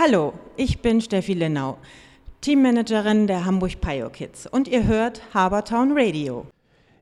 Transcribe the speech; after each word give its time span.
Hallo, 0.00 0.32
ich 0.56 0.80
bin 0.80 1.00
Steffi 1.00 1.32
Lenau, 1.32 1.76
Teammanagerin 2.40 3.26
der 3.26 3.44
Hamburg 3.44 3.80
Pio 3.80 4.10
Kids 4.10 4.46
und 4.46 4.68
ihr 4.68 4.86
hört 4.86 5.22
Habertown 5.34 5.90
Radio. 5.92 6.46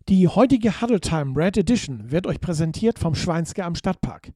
Die 0.08 0.26
heutige 0.26 0.80
Huddle 0.80 1.00
Time 1.00 1.36
Red 1.36 1.58
Edition 1.58 2.10
wird 2.10 2.26
euch 2.26 2.40
präsentiert 2.40 2.98
vom 2.98 3.14
Schweinske 3.14 3.66
am 3.66 3.74
Stadtpark. 3.74 4.32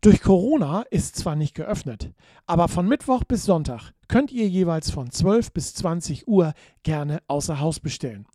Durch 0.00 0.20
Corona 0.20 0.82
ist 0.90 1.14
zwar 1.14 1.36
nicht 1.36 1.54
geöffnet, 1.54 2.10
aber 2.44 2.66
von 2.66 2.88
Mittwoch 2.88 3.22
bis 3.22 3.44
Sonntag 3.44 3.92
könnt 4.08 4.32
ihr 4.32 4.48
jeweils 4.48 4.90
von 4.90 5.08
12 5.08 5.52
bis 5.52 5.72
20 5.74 6.26
Uhr 6.26 6.54
gerne 6.82 7.22
außer 7.28 7.60
Haus 7.60 7.78
bestellen. 7.78 8.26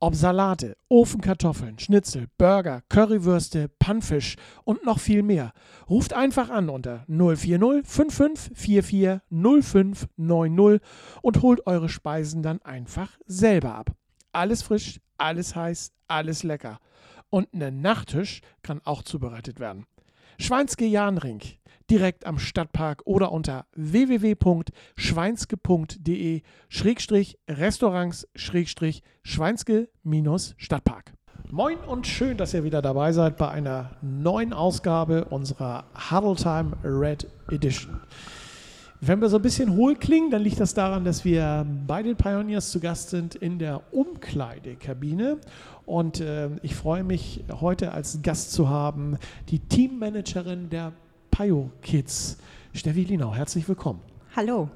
Ob 0.00 0.14
Salate, 0.14 0.76
Ofenkartoffeln, 0.88 1.80
Schnitzel, 1.80 2.28
Burger, 2.38 2.82
Currywürste, 2.88 3.68
Pannfisch 3.80 4.36
und 4.62 4.84
noch 4.84 5.00
viel 5.00 5.24
mehr. 5.24 5.52
Ruft 5.90 6.12
einfach 6.12 6.50
an 6.50 6.68
unter 6.68 7.04
040 7.08 7.84
5544 7.84 9.20
0590 9.28 10.80
und 11.20 11.42
holt 11.42 11.66
eure 11.66 11.88
Speisen 11.88 12.44
dann 12.44 12.62
einfach 12.62 13.18
selber 13.26 13.74
ab. 13.74 13.90
Alles 14.30 14.62
frisch, 14.62 15.00
alles 15.16 15.56
heiß, 15.56 15.90
alles 16.06 16.44
lecker. 16.44 16.78
Und 17.28 17.52
ein 17.52 17.80
Nachtisch 17.80 18.40
kann 18.62 18.80
auch 18.84 19.02
zubereitet 19.02 19.58
werden. 19.58 19.84
Schweinske 20.40 20.84
Jahnring, 20.84 21.40
direkt 21.90 22.24
am 22.24 22.38
Stadtpark 22.38 23.02
oder 23.06 23.32
unter 23.32 23.66
www.schweinske.de 23.74 26.42
Restaurants 27.50 28.28
Schweinske 29.24 29.88
Stadtpark. 30.56 31.12
Moin 31.50 31.78
und 31.78 32.06
schön, 32.06 32.36
dass 32.36 32.54
ihr 32.54 32.62
wieder 32.62 32.82
dabei 32.82 33.10
seid 33.12 33.36
bei 33.36 33.48
einer 33.48 33.96
neuen 34.00 34.52
Ausgabe 34.52 35.24
unserer 35.24 35.86
Huddle 36.08 36.36
Time 36.36 36.76
Red 36.84 37.26
Edition. 37.50 38.00
Wenn 39.00 39.20
wir 39.20 39.28
so 39.28 39.36
ein 39.36 39.42
bisschen 39.42 39.76
hohl 39.76 39.94
klingen, 39.94 40.30
dann 40.32 40.42
liegt 40.42 40.58
das 40.58 40.74
daran, 40.74 41.04
dass 41.04 41.24
wir 41.24 41.64
bei 41.86 42.02
den 42.02 42.16
Pioneers 42.16 42.72
zu 42.72 42.80
Gast 42.80 43.10
sind 43.10 43.36
in 43.36 43.60
der 43.60 43.80
Umkleidekabine. 43.92 45.38
Und 45.86 46.20
äh, 46.20 46.50
ich 46.62 46.74
freue 46.74 47.04
mich, 47.04 47.44
heute 47.60 47.92
als 47.92 48.18
Gast 48.22 48.52
zu 48.52 48.68
haben 48.68 49.16
die 49.50 49.60
Teammanagerin 49.60 50.68
der 50.68 50.92
Pio 51.30 51.70
Kids, 51.80 52.38
Steffi 52.74 53.04
Linau. 53.04 53.32
Herzlich 53.32 53.68
willkommen. 53.68 54.00
Hallo. 54.34 54.68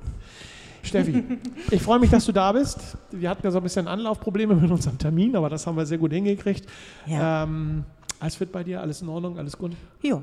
Steffi, 0.85 1.25
ich 1.73 1.83
freue 1.83 1.99
mich, 1.99 2.11
dass 2.11 2.25
du 2.25 2.31
da 2.31 2.53
bist. 2.53 2.97
Wir 3.11 3.29
hatten 3.29 3.45
ja 3.45 3.51
so 3.51 3.59
ein 3.59 3.65
bisschen 3.65 3.89
Anlaufprobleme 3.89 4.55
mit 4.55 4.71
unserem 4.71 4.99
Termin, 4.99 5.35
aber 5.35 5.51
das 5.51 5.67
haben 5.67 5.77
wir 5.77 5.85
sehr 5.85 5.99
gut 5.99 6.13
hingekriegt. 6.13 6.65
Ja. 7.07 7.43
Ähm, 7.43 7.85
alles 8.21 8.37
fit 8.37 8.53
bei 8.53 8.63
dir? 8.63 8.81
Alles 8.81 9.03
in 9.03 9.09
Ordnung? 9.09 9.37
Alles 9.37 9.59
gut? 9.59 9.73
Ja. 10.01 10.23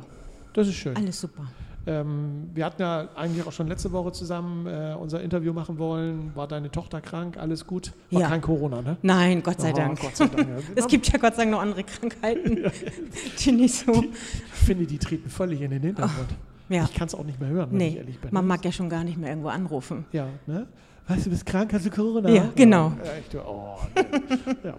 Das 0.53 0.69
ist 0.69 0.75
schön. 0.75 0.95
Alles 0.95 1.19
super. 1.19 1.45
Ähm, 1.87 2.49
wir 2.53 2.65
hatten 2.65 2.81
ja 2.81 3.07
eigentlich 3.15 3.45
auch 3.47 3.51
schon 3.51 3.67
letzte 3.67 3.91
Woche 3.91 4.11
zusammen 4.11 4.67
äh, 4.67 4.95
unser 4.99 5.21
Interview 5.21 5.53
machen 5.53 5.77
wollen. 5.77 6.31
War 6.35 6.47
deine 6.47 6.69
Tochter 6.69 7.01
krank? 7.01 7.37
Alles 7.37 7.65
gut? 7.65 7.93
War 8.11 8.21
ja. 8.21 8.27
kein 8.27 8.41
Corona, 8.41 8.81
ne? 8.81 8.97
Nein, 9.01 9.41
Gott 9.41 9.61
sei 9.61 9.71
oh, 9.71 9.75
Dank. 9.75 9.99
Gott 9.99 10.15
sei 10.15 10.27
Dank 10.27 10.47
ja. 10.47 10.55
es 10.75 10.87
gibt 10.87 11.11
ja 11.11 11.17
Gott 11.17 11.35
sei 11.35 11.43
Dank 11.43 11.51
noch 11.51 11.61
andere 11.61 11.83
Krankheiten, 11.83 12.71
die 13.39 13.51
nicht 13.51 13.73
so. 13.73 13.93
Die, 13.93 14.09
ich 14.09 14.59
finde, 14.65 14.85
die 14.85 14.97
treten 14.97 15.29
völlig 15.29 15.61
in 15.61 15.71
den 15.71 15.81
Hintergrund. 15.81 16.27
Oh, 16.69 16.73
ja. 16.73 16.83
Ich 16.83 16.93
kann 16.93 17.07
es 17.07 17.15
auch 17.15 17.23
nicht 17.23 17.39
mehr 17.39 17.49
hören, 17.49 17.71
wenn 17.71 17.77
nee, 17.77 17.87
ich 17.89 17.97
ehrlich 17.97 18.19
bin. 18.19 18.29
Man 18.31 18.45
mag 18.45 18.63
ja 18.63 18.71
schon 18.71 18.89
gar 18.89 19.03
nicht 19.03 19.17
mehr 19.17 19.29
irgendwo 19.29 19.49
anrufen. 19.49 20.05
Ja, 20.11 20.27
ne? 20.45 20.67
Weißt 21.09 21.25
du, 21.25 21.31
bist 21.31 21.43
krank, 21.43 21.73
hast 21.73 21.87
du 21.87 21.89
Corona? 21.89 22.29
Ja, 22.29 22.51
genau. 22.53 22.93
Ja, 23.33 23.41
oh, 23.43 23.79
nee. 23.95 24.55
ja. 24.63 24.77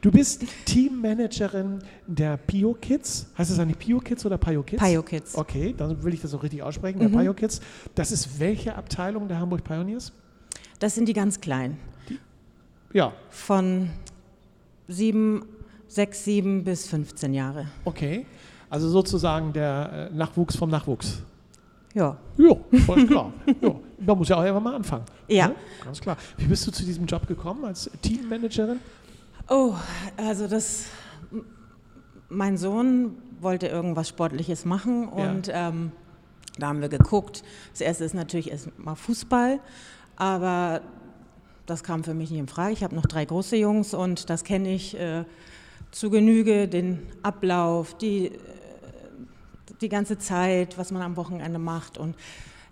Du 0.00 0.12
bist 0.12 0.44
Teammanagerin 0.66 1.80
der 2.06 2.36
Pio 2.36 2.74
Kids. 2.74 3.26
Heißt 3.36 3.50
das 3.50 3.58
eigentlich 3.58 3.80
Pio 3.80 3.98
Kids 3.98 4.24
oder 4.24 4.38
Pio 4.38 4.62
Kids? 4.62 4.80
Pio 4.80 5.02
Kids. 5.02 5.34
Okay, 5.34 5.74
dann 5.76 6.00
will 6.04 6.14
ich 6.14 6.20
das 6.20 6.32
auch 6.32 6.44
richtig 6.44 6.62
aussprechen. 6.62 7.00
Der 7.00 7.08
mhm. 7.08 7.18
Pio 7.18 7.34
Kids. 7.34 7.60
Das 7.96 8.12
ist 8.12 8.38
welche 8.38 8.76
Abteilung 8.76 9.26
der 9.26 9.40
Hamburg 9.40 9.64
Pioneers? 9.64 10.12
Das 10.78 10.94
sind 10.94 11.08
die 11.08 11.12
ganz 11.12 11.40
kleinen. 11.40 11.76
Die, 12.08 12.20
ja. 12.92 13.12
Von 13.30 13.90
sieben, 14.86 15.44
sechs, 15.88 16.24
sieben 16.24 16.62
bis 16.62 16.86
15 16.86 17.34
Jahre. 17.34 17.66
Okay. 17.84 18.26
Also 18.70 18.88
sozusagen 18.88 19.52
der 19.52 20.10
äh, 20.12 20.16
Nachwuchs 20.16 20.54
vom 20.54 20.70
Nachwuchs. 20.70 21.20
Ja. 21.94 22.16
Ja, 22.36 22.56
voll 22.86 23.06
klar. 23.06 23.32
ja. 23.60 23.74
Man 24.04 24.18
muss 24.18 24.28
ja 24.28 24.36
auch 24.36 24.42
einfach 24.42 24.60
mal 24.60 24.74
anfangen. 24.74 25.04
Ja. 25.28 25.48
Ne? 25.48 25.54
Ganz 25.84 26.00
klar. 26.00 26.16
Wie 26.36 26.46
bist 26.46 26.66
du 26.66 26.70
zu 26.70 26.84
diesem 26.84 27.06
Job 27.06 27.26
gekommen 27.26 27.64
als 27.64 27.90
Teammanagerin? 28.02 28.80
Oh, 29.48 29.74
also 30.16 30.46
das. 30.46 30.86
Mein 32.28 32.56
Sohn 32.56 33.18
wollte 33.40 33.68
irgendwas 33.68 34.08
Sportliches 34.08 34.64
machen 34.64 35.08
und 35.08 35.46
ja. 35.46 35.68
ähm, 35.68 35.92
da 36.58 36.68
haben 36.68 36.80
wir 36.80 36.88
geguckt. 36.88 37.44
Das 37.70 37.80
erste 37.80 38.04
ist 38.04 38.14
natürlich 38.14 38.50
erstmal 38.50 38.96
Fußball, 38.96 39.60
aber 40.16 40.80
das 41.66 41.84
kam 41.84 42.02
für 42.02 42.14
mich 42.14 42.30
nicht 42.30 42.40
in 42.40 42.48
Frage. 42.48 42.72
Ich 42.72 42.82
habe 42.82 42.94
noch 42.94 43.06
drei 43.06 43.24
große 43.24 43.56
Jungs 43.56 43.94
und 43.94 44.30
das 44.30 44.42
kenne 44.42 44.74
ich 44.74 44.98
äh, 44.98 45.24
zu 45.90 46.10
Genüge, 46.10 46.66
den 46.66 47.02
Ablauf, 47.22 47.96
die 47.96 48.32
die 49.80 49.88
ganze 49.88 50.18
Zeit, 50.18 50.78
was 50.78 50.90
man 50.90 51.02
am 51.02 51.16
Wochenende 51.16 51.58
macht. 51.58 51.98
Und 51.98 52.16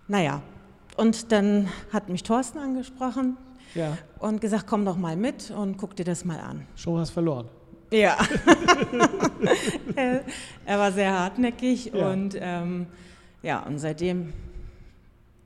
naja, 0.09 0.43
und 0.97 1.32
dann 1.32 1.69
hat 1.92 2.08
mich 2.08 2.22
Thorsten 2.22 2.58
angesprochen 2.58 3.36
ja. 3.75 3.97
und 4.19 4.41
gesagt, 4.41 4.66
komm 4.66 4.84
doch 4.84 4.97
mal 4.97 5.16
mit 5.16 5.50
und 5.50 5.76
guck 5.76 5.97
dir 5.97 6.04
das 6.04 6.25
mal 6.25 6.41
an. 6.41 6.66
Schon 6.76 6.98
hast 6.98 7.10
verloren. 7.10 7.48
Ja. 7.91 8.16
er, 10.64 10.78
war 10.78 10.92
sehr 10.92 11.12
hartnäckig 11.12 11.92
ja. 11.92 12.10
und 12.10 12.36
ähm, 12.41 12.86
ja, 13.42 13.60
und 13.66 13.78
seitdem 13.78 14.32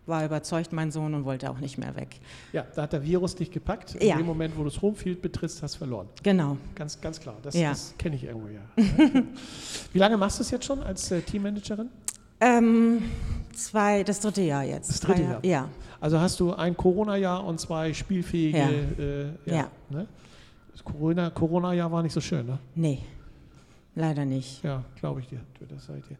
war 0.06 0.24
überzeugt, 0.24 0.72
mein 0.72 0.90
Sohn, 0.92 1.14
und 1.14 1.24
wollte 1.24 1.50
auch 1.50 1.58
nicht 1.58 1.78
mehr 1.78 1.96
weg. 1.96 2.20
Ja, 2.52 2.64
da 2.74 2.82
hat 2.82 2.92
der 2.92 3.02
Virus 3.02 3.34
dich 3.34 3.50
gepackt. 3.50 3.96
In 3.96 4.08
ja. 4.08 4.16
dem 4.16 4.26
Moment, 4.26 4.56
wo 4.56 4.62
du 4.62 4.70
das 4.70 4.80
Homefield 4.80 5.20
betrittst, 5.20 5.62
hast 5.62 5.74
du 5.74 5.78
verloren. 5.78 6.08
Genau. 6.22 6.56
Ganz, 6.74 7.00
ganz 7.00 7.20
klar. 7.20 7.36
Das, 7.42 7.54
ja. 7.54 7.70
das 7.70 7.94
kenne 7.98 8.14
ich 8.14 8.24
irgendwo, 8.24 8.48
ja. 8.48 8.60
Wie 9.92 9.98
lange 9.98 10.16
machst 10.16 10.38
du 10.38 10.42
es 10.42 10.50
jetzt 10.50 10.64
schon 10.64 10.82
als 10.82 11.10
äh, 11.10 11.20
Teammanagerin? 11.22 11.90
Ähm, 12.40 13.02
zwei, 13.52 14.02
das 14.02 14.20
dritte 14.20 14.42
Jahr 14.42 14.64
jetzt. 14.64 14.90
Das 14.90 15.00
dritte 15.00 15.22
Jahr? 15.22 15.44
Ja. 15.44 15.68
Also 16.00 16.20
hast 16.20 16.38
du 16.40 16.52
ein 16.52 16.76
Corona-Jahr 16.76 17.44
und 17.44 17.58
zwei 17.60 17.92
spielfähige. 17.92 18.58
Ja. 18.58 18.68
Äh, 19.04 19.24
ja. 19.46 19.54
ja. 19.56 19.70
Ne? 19.90 20.06
Das 20.72 20.84
Corona-Jahr 20.84 21.30
Corona 21.30 21.90
war 21.90 22.02
nicht 22.02 22.12
so 22.12 22.20
schön, 22.20 22.46
ne? 22.46 22.58
Nee. 22.74 23.00
Leider 23.94 24.26
nicht. 24.26 24.62
Ja, 24.62 24.84
glaube 25.00 25.20
ich 25.20 25.28
dir. 25.28 25.40
Das 25.70 25.86
seid 25.86 26.04
ihr. 26.10 26.18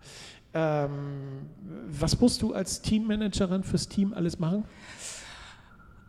Ähm, 0.54 1.48
was 1.88 2.18
musst 2.18 2.40
du 2.40 2.54
als 2.54 2.80
Teammanagerin 2.80 3.62
fürs 3.62 3.86
Team 3.86 4.14
alles 4.14 4.38
machen? 4.38 4.64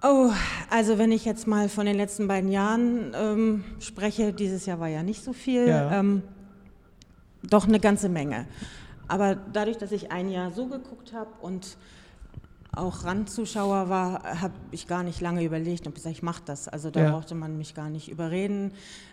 Oh, 0.01 0.31
also 0.69 0.97
wenn 0.97 1.12
ich 1.12 1.25
jetzt 1.25 1.47
mal 1.47 1.68
von 1.68 1.85
den 1.85 1.97
letzten 1.97 2.28
beiden 2.28 2.51
Jahren 2.51 3.13
ähm, 3.13 3.63
spreche, 3.79 4.31
dieses 4.31 4.66
Jahr 4.66 4.79
war 4.79 4.88
ja 4.88 5.03
nicht 5.03 5.24
so 5.24 5.34
viel, 5.34 5.68
ja. 5.68 6.00
ähm, 6.00 6.22
doch 7.44 7.68
eine 7.68 7.79
ganze 7.79 8.07
Menge. 8.07 8.45
Aber 9.07 9.35
dadurch, 9.35 9.78
dass 9.78 9.91
ich 9.91 10.12
ein 10.12 10.29
Jahr 10.29 10.51
so 10.51 10.68
geguckt 10.68 11.13
habe 11.13 11.29
und 11.41 11.78
auch 12.78 13.06
Randzuschauer 13.06 13.90
war, 13.90 14.41
habe 14.41 14.53
ich 14.72 14.88
gar 14.88 15.03
nicht 15.03 15.19
lange 15.19 15.44
überlegt 15.44 15.88
und 15.88 15.95
gesagt, 15.95 16.16
ich 16.16 16.23
mache 16.23 16.44
das. 16.45 16.68
Also 16.68 16.91
da 16.91 17.01
ja. 17.01 17.12
brauchte 17.12 17.34
man 17.34 17.57
mich 17.57 17.73
gar 17.73 17.90
nicht 17.90 18.09
überreden. 18.09 18.72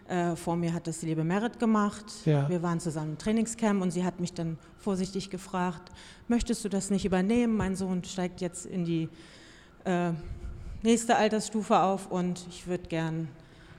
Äh, 0.08 0.36
vor 0.36 0.56
mir 0.56 0.74
hat 0.74 0.86
das 0.86 1.00
die 1.00 1.06
liebe 1.06 1.24
Merit 1.24 1.58
gemacht. 1.58 2.04
Ja. 2.26 2.48
Wir 2.48 2.62
waren 2.62 2.78
zusammen 2.80 3.12
im 3.12 3.18
Trainingscamp 3.18 3.82
und 3.82 3.90
sie 3.90 4.04
hat 4.04 4.20
mich 4.20 4.34
dann 4.34 4.58
vorsichtig 4.78 5.30
gefragt, 5.30 5.90
möchtest 6.28 6.64
du 6.64 6.68
das 6.68 6.90
nicht 6.90 7.04
übernehmen? 7.04 7.56
Mein 7.56 7.74
Sohn 7.74 8.04
steigt 8.04 8.40
jetzt 8.42 8.66
in 8.66 8.84
die 8.84 9.08
äh, 9.84 10.10
nächste 10.82 11.16
Altersstufe 11.16 11.80
auf 11.80 12.10
und 12.10 12.44
ich 12.50 12.66
würde 12.66 12.86
gern 12.88 13.28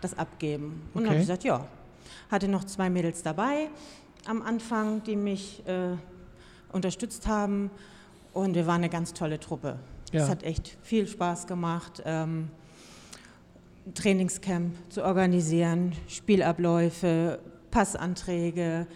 das 0.02 0.18
abgeben. 0.18 0.82
Und 0.94 1.02
okay. 1.02 1.04
dann 1.04 1.06
habe 1.06 1.16
ich 1.16 1.28
gesagt, 1.28 1.44
ja. 1.44 1.68
Hatte 2.32 2.48
noch 2.48 2.64
zwei 2.64 2.90
Mädels 2.90 3.22
dabei 3.22 3.70
am 4.28 4.42
Anfang, 4.42 5.04
die 5.04 5.16
mich 5.16 5.66
äh, 5.68 5.96
unterstützt 6.72 7.28
haben. 7.28 7.70
Und 8.34 8.56
wir 8.56 8.68
waren 8.68 8.78
eine 8.78 8.90
ganz 8.90 9.14
tolle 9.14 9.40
Truppe. 9.40 9.80
Ja. 10.12 10.24
Es 10.24 10.30
hat 10.30 10.44
echt 10.44 10.78
viel 10.82 11.08
Spaß 11.08 11.48
gemacht, 11.48 12.04
ähm, 12.06 12.50
Trainingscamp 13.94 14.76
zu 14.90 15.04
organisieren, 15.04 15.94
Spielabläufe, 16.08 17.40
Passanträge, 17.72 18.88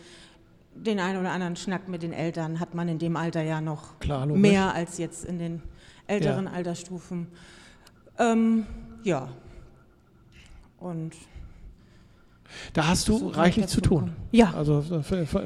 den 0.73 0.99
einen 0.99 1.19
oder 1.19 1.31
anderen 1.31 1.55
Schnack 1.55 1.87
mit 1.87 2.03
den 2.03 2.13
Eltern 2.13 2.59
hat 2.59 2.73
man 2.73 2.87
in 2.87 2.99
dem 2.99 3.15
Alter 3.15 3.41
ja 3.41 3.61
noch 3.61 3.99
Klar, 3.99 4.25
mehr 4.25 4.73
als 4.73 4.97
jetzt 4.97 5.25
in 5.25 5.39
den 5.39 5.61
älteren 6.07 6.45
ja. 6.45 6.51
Altersstufen. 6.51 7.27
Ähm, 8.17 8.65
ja. 9.03 9.29
Und 10.79 11.13
da 12.73 12.87
hast 12.87 13.07
du 13.07 13.29
reichlich 13.29 13.67
zu 13.67 13.81
tun. 13.81 14.11
Ja. 14.31 14.53
Also 14.55 14.83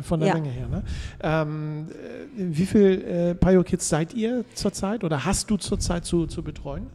von 0.02 0.20
der 0.20 0.30
ja. 0.30 0.34
Menge 0.34 0.50
her. 0.50 0.68
Ne? 0.68 0.84
Ähm, 1.22 1.88
wie 2.36 2.66
viele 2.66 3.32
äh, 3.32 3.36
Pio 3.36 3.64
Kids 3.64 3.88
seid 3.90 4.14
ihr 4.14 4.46
zurzeit 4.54 5.04
oder 5.04 5.26
hast 5.26 5.50
du 5.50 5.58
zurzeit 5.58 6.06
zu, 6.06 6.28
zu 6.28 6.44
betreuen? 6.44 6.88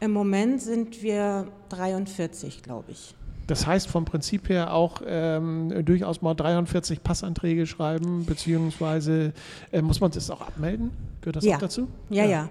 Im 0.00 0.12
Moment 0.12 0.60
sind 0.60 1.02
wir 1.02 1.46
43, 1.68 2.62
glaube 2.62 2.90
ich. 2.90 3.14
Das 3.46 3.66
heißt 3.66 3.88
vom 3.88 4.04
Prinzip 4.04 4.48
her 4.48 4.72
auch 4.72 5.02
ähm, 5.04 5.84
durchaus 5.84 6.22
mal 6.22 6.34
43 6.34 7.02
Passanträge 7.02 7.66
schreiben, 7.66 8.24
beziehungsweise 8.24 9.32
äh, 9.72 9.82
muss 9.82 10.00
man 10.00 10.10
das 10.10 10.30
auch 10.30 10.40
abmelden? 10.40 10.90
Gehört 11.20 11.36
das 11.36 11.44
ja. 11.44 11.56
auch 11.56 11.60
dazu? 11.60 11.88
Ja, 12.10 12.24
ja, 12.24 12.30
ja. 12.30 12.48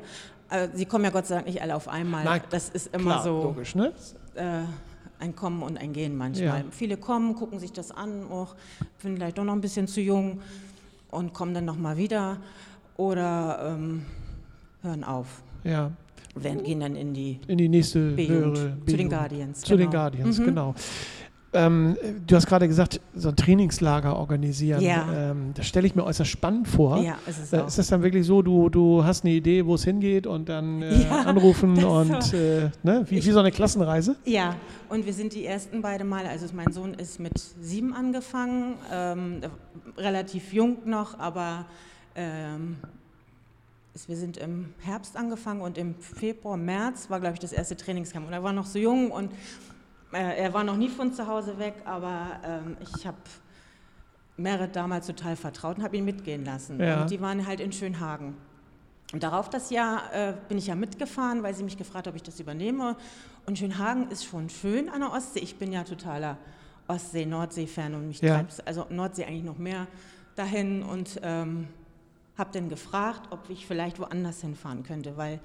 Also, 0.50 0.78
sie 0.78 0.86
kommen 0.86 1.06
ja 1.06 1.12
Gott 1.12 1.28
sei 1.28 1.36
Dank 1.36 1.48
nicht 1.48 1.62
alle 1.62 1.76
auf 1.76 1.88
einmal. 1.88 2.26
Nein, 2.26 2.42
das 2.50 2.70
ist 2.70 2.94
immer 2.94 3.12
klar, 3.12 3.24
so. 3.24 3.44
Logisch, 3.44 3.74
ne? 3.74 3.94
Äh, 4.36 4.64
ein 5.22 5.36
Kommen 5.36 5.62
und 5.62 5.78
ein 5.78 5.94
Gehen 5.94 6.18
manchmal. 6.18 6.62
Ja. 6.62 6.66
Viele 6.72 6.98
kommen, 6.98 7.36
gucken 7.36 7.60
sich 7.60 7.72
das 7.72 7.92
an, 7.92 8.24
auch, 8.30 8.56
finden 8.98 9.18
vielleicht 9.18 9.38
doch 9.38 9.44
noch 9.44 9.54
ein 9.54 9.62
bisschen 9.62 9.88
zu 9.88 10.02
jung 10.02 10.42
und 11.12 11.34
kommen 11.34 11.54
dann 11.54 11.66
nochmal 11.66 11.98
wieder 11.98 12.38
oder 12.98 13.76
ähm, 13.78 14.06
hören 14.82 15.04
auf. 15.04 15.44
Ja. 15.64 15.92
Wir 16.36 16.56
gehen 16.56 16.80
dann 16.80 16.96
in 16.96 17.14
die, 17.14 17.40
in 17.48 17.58
die 17.58 17.68
nächste 17.68 18.16
höhere 18.16 18.78
Zu 18.86 18.98
den 18.98 19.10
Guardians. 19.10 19.62
Zu 19.62 19.76
genau. 19.76 19.84
den 19.84 19.92
Guardians, 19.92 20.40
mhm. 20.40 20.46
genau. 20.46 20.76
Ähm, 21.54 21.98
du 22.26 22.36
hast 22.36 22.48
gerade 22.48 22.68
gesagt, 22.68 23.02
so 23.14 23.30
ein 23.30 23.36
Trainingslager 23.36 24.16
organisieren. 24.16 24.82
Ja. 24.82 25.32
Ähm, 25.32 25.52
das 25.54 25.68
stelle 25.68 25.86
ich 25.86 25.96
mir 25.96 26.04
äußerst 26.06 26.30
spannend 26.30 26.68
vor. 26.68 26.98
Ja, 26.98 27.18
ist 27.28 27.44
es 27.44 27.54
äh, 27.54 27.58
auch. 27.58 27.68
Ist 27.68 27.78
das 27.78 27.88
dann 27.88 28.04
wirklich 28.04 28.26
so, 28.26 28.42
du, 28.42 28.70
du 28.70 29.04
hast 29.04 29.26
eine 29.26 29.34
Idee, 29.34 29.66
wo 29.66 29.76
es 29.76 29.84
hingeht 29.84 30.28
und 30.28 30.48
dann 30.48 30.82
äh, 30.82 31.04
ja, 31.04 31.22
anrufen 31.26 31.84
und 31.84 32.24
so. 32.24 32.38
äh, 32.38 32.70
ne? 32.84 33.06
wie, 33.10 33.18
wie 33.24 33.32
so 33.32 33.40
eine 33.40 33.52
Klassenreise? 33.52 34.16
Ja, 34.24 34.56
und 34.88 35.06
wir 35.06 35.14
sind 35.14 35.34
die 35.34 35.46
ersten 35.46 35.82
beide 35.82 36.06
Male, 36.06 36.30
also 36.30 36.46
mein 36.54 36.72
Sohn 36.72 36.94
ist 36.94 37.20
mit 37.20 37.38
sieben 37.38 37.94
angefangen, 37.94 38.76
ähm, 38.92 39.42
relativ 39.98 40.54
jung 40.54 40.78
noch, 40.86 41.20
aber 41.20 41.66
ähm, 42.16 42.78
wir 44.08 44.16
sind 44.16 44.38
im 44.38 44.74
Herbst 44.80 45.18
angefangen 45.18 45.62
und 45.62 45.78
im 45.78 45.96
Februar, 45.96 46.56
März 46.56 47.10
war, 47.10 47.20
glaube 47.20 47.34
ich, 47.34 47.40
das 47.40 47.52
erste 47.52 47.76
Trainingscamp. 47.76 48.26
Und 48.26 48.34
er 48.34 48.42
war 48.42 48.54
noch 48.54 48.66
so 48.66 48.80
jung 48.80 49.12
und 49.12 49.32
äh, 49.32 49.36
er 50.12 50.54
war 50.54 50.64
noch 50.64 50.78
nie 50.78 50.90
von 50.90 51.14
zu 51.14 51.28
Hause 51.28 51.58
weg, 51.60 51.76
aber 51.86 52.40
ähm, 52.44 52.78
ich 52.80 53.06
habe 53.06 53.18
Merit 54.38 54.76
damals 54.76 55.08
total 55.08 55.36
vertraut 55.36 55.78
und 55.78 55.84
habe 55.84 55.98
ihn 55.98 56.06
mitgehen 56.06 56.46
lassen. 56.46 56.80
Ja. 56.80 57.02
Und 57.02 57.12
die 57.12 57.22
waren 57.22 57.46
halt 57.46 57.60
in 57.60 57.72
Schönhagen. 57.72 58.36
Und 59.14 59.24
darauf 59.24 59.50
das 59.50 59.70
Jahr 59.70 60.14
äh, 60.14 60.34
bin 60.48 60.58
ich 60.58 60.68
ja 60.68 60.76
mitgefahren, 60.76 61.44
weil 61.44 61.54
sie 61.54 61.64
mich 61.64 61.78
gefragt 61.78 62.08
hat, 62.08 62.14
ob 62.14 62.16
ich 62.16 62.24
das 62.24 62.40
übernehme. 62.40 62.96
Und 63.46 63.58
Schönhagen 63.58 64.10
ist 64.10 64.26
schon 64.26 64.50
schön 64.50 64.90
an 64.90 65.02
der 65.02 65.12
Ostsee. 65.12 65.40
Ich 65.40 65.58
bin 65.58 65.72
ja 65.72 65.84
totaler 65.84 66.38
Ostsee-Nordsee-Fan 66.88 67.94
und 67.94 68.08
mich 68.08 68.22
ja. 68.22 68.36
treibt 68.36 68.66
also 68.66 68.86
Nordsee 68.90 69.26
eigentlich 69.26 69.44
noch 69.44 69.58
mehr 69.58 69.88
dahin. 70.36 70.84
Und 70.84 71.20
ähm, 71.24 71.68
habe 72.38 72.52
dann 72.54 72.70
gefragt, 72.70 73.28
ob 73.32 73.50
ich 73.50 73.66
vielleicht 73.66 74.00
woanders 74.00 74.42
hinfahren 74.42 74.84
könnte, 74.84 75.18
weil 75.18 75.40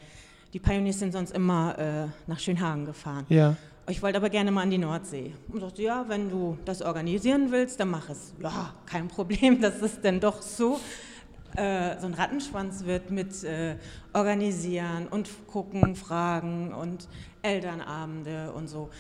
die 0.53 0.61
Pioneers 0.61 0.99
sind 0.99 1.13
sonst 1.13 1.33
immer 1.33 1.79
äh, 1.79 2.07
nach 2.27 2.39
Schönhagen 2.39 2.85
gefahren. 2.87 3.27
Ja. 3.29 3.57
Ich 3.89 4.03
wollte 4.03 4.19
aber 4.19 4.31
gerne 4.31 4.51
mal 4.51 4.63
an 4.63 4.71
die 4.71 4.79
Nordsee. 4.79 5.33
Und 5.49 5.63
dachte, 5.63 5.83
ja, 5.83 6.05
wenn 6.09 6.29
du 6.29 6.59
das 6.65 6.83
organisieren 6.83 7.53
willst, 7.53 7.79
dann 7.79 7.91
mach 7.91 8.09
es. 8.09 8.35
Ja, 8.43 8.75
kein 8.85 9.07
Problem, 9.07 9.61
das 9.63 9.81
ist 9.81 10.05
dann 10.05 10.19
doch 10.19 10.43
so. 10.43 10.81
Äh, 11.55 11.99
so 12.01 12.07
ein 12.07 12.15
Rattenschwanz 12.15 12.85
wird 12.85 13.11
mit 13.11 13.45
äh, 13.45 13.77
organisieren 14.13 15.07
und 15.09 15.31
gucken, 15.47 15.95
fragen 15.95 16.75
und 16.75 17.09
Elternabende 17.43 18.53
und 18.53 18.69
so. 18.69 18.91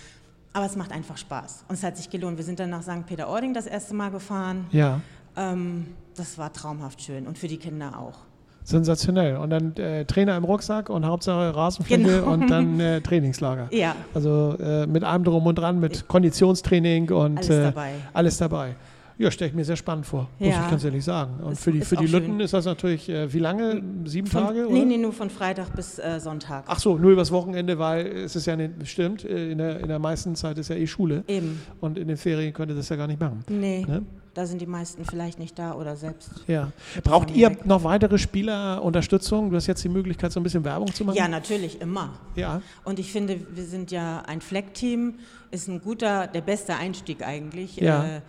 Aber 0.52 0.64
es 0.64 0.76
macht 0.76 0.92
einfach 0.92 1.18
Spaß 1.18 1.64
und 1.68 1.74
es 1.74 1.82
hat 1.82 1.96
sich 1.96 2.08
gelohnt. 2.08 2.38
Wir 2.38 2.44
sind 2.44 2.60
dann 2.60 2.70
nach 2.70 2.82
St. 2.82 3.04
Peter-Ording 3.06 3.52
das 3.52 3.66
erste 3.66 3.92
Mal 3.94 4.10
gefahren. 4.10 4.66
Ja. 4.70 5.00
Ähm, 5.36 5.94
das 6.14 6.38
war 6.38 6.52
traumhaft 6.52 7.02
schön 7.02 7.26
und 7.26 7.36
für 7.36 7.48
die 7.48 7.58
Kinder 7.58 7.98
auch. 7.98 8.20
Sensationell. 8.66 9.36
Und 9.36 9.50
dann 9.50 9.76
äh, 9.76 10.04
Trainer 10.04 10.36
im 10.36 10.42
Rucksack 10.42 10.90
und 10.90 11.06
Hauptsache 11.06 11.54
Rasenfläche 11.54 12.02
genau. 12.02 12.32
und 12.32 12.50
dann 12.50 12.80
äh, 12.80 13.00
Trainingslager. 13.02 13.68
Ja. 13.70 13.94
Also 14.12 14.56
äh, 14.60 14.86
mit 14.88 15.04
allem 15.04 15.22
drum 15.22 15.46
und 15.46 15.56
dran, 15.56 15.78
mit 15.78 16.08
Konditionstraining 16.08 17.10
und 17.10 17.38
alles 17.38 17.48
äh, 17.48 17.62
dabei. 17.62 17.90
Alles 18.12 18.38
dabei. 18.38 18.74
Ja, 19.18 19.30
stelle 19.30 19.48
ich 19.48 19.54
mir 19.54 19.64
sehr 19.64 19.76
spannend 19.76 20.04
vor, 20.04 20.28
muss 20.38 20.48
ja. 20.48 20.64
ich 20.64 20.70
ganz 20.70 20.84
ehrlich 20.84 21.04
sagen. 21.04 21.42
Und 21.42 21.56
für 21.56 21.72
die, 21.72 21.80
für 21.80 21.96
die 21.96 22.06
Lütten 22.06 22.38
ist 22.40 22.52
das 22.52 22.66
natürlich, 22.66 23.08
äh, 23.08 23.32
wie 23.32 23.38
lange? 23.38 23.82
Sieben 24.04 24.26
von, 24.26 24.44
Tage? 24.44 24.66
Nee, 24.70 24.84
nee, 24.84 24.98
nur 24.98 25.12
von 25.12 25.30
Freitag 25.30 25.74
bis 25.74 25.98
äh, 25.98 26.20
Sonntag. 26.20 26.64
Ach 26.66 26.78
so, 26.78 26.98
nur 26.98 27.12
übers 27.12 27.32
Wochenende, 27.32 27.78
weil 27.78 28.06
es 28.06 28.36
ist 28.36 28.46
ja 28.46 28.56
nicht, 28.56 28.72
stimmt, 28.84 29.24
äh, 29.24 29.52
in 29.52 29.58
der, 29.58 29.80
in 29.80 29.88
der 29.88 29.98
meisten 29.98 30.34
Zeit 30.36 30.58
ist 30.58 30.68
ja 30.68 30.76
eh 30.76 30.86
Schule. 30.86 31.24
Eben. 31.28 31.60
Und 31.80 31.96
in 31.96 32.08
den 32.08 32.18
Ferien 32.18 32.52
könnt 32.52 32.70
ihr 32.70 32.76
das 32.76 32.90
ja 32.90 32.96
gar 32.96 33.06
nicht 33.06 33.18
machen. 33.18 33.42
Nee. 33.48 33.86
Ne? 33.88 34.02
Da 34.34 34.44
sind 34.44 34.60
die 34.60 34.66
meisten 34.66 35.06
vielleicht 35.06 35.38
nicht 35.38 35.58
da 35.58 35.72
oder 35.72 35.96
selbst. 35.96 36.44
Ja. 36.46 36.70
Braucht 37.02 37.34
ihr 37.34 37.48
weg. 37.48 37.64
noch 37.64 37.84
weitere 37.84 38.18
Spielerunterstützung? 38.18 39.48
Du 39.48 39.56
hast 39.56 39.66
jetzt 39.66 39.82
die 39.82 39.88
Möglichkeit, 39.88 40.30
so 40.30 40.40
ein 40.40 40.42
bisschen 40.42 40.62
Werbung 40.62 40.92
zu 40.92 41.06
machen? 41.06 41.16
Ja, 41.16 41.26
natürlich, 41.26 41.80
immer. 41.80 42.18
Ja. 42.34 42.60
Und 42.84 42.98
ich 42.98 43.10
finde, 43.10 43.40
wir 43.54 43.64
sind 43.64 43.90
ja 43.90 44.20
ein 44.26 44.42
Fleckteam, 44.42 45.14
ist 45.50 45.68
ein 45.68 45.80
guter, 45.80 46.26
der 46.26 46.42
beste 46.42 46.76
Einstieg 46.76 47.26
eigentlich. 47.26 47.76
Ja. 47.76 48.16
Äh, 48.16 48.20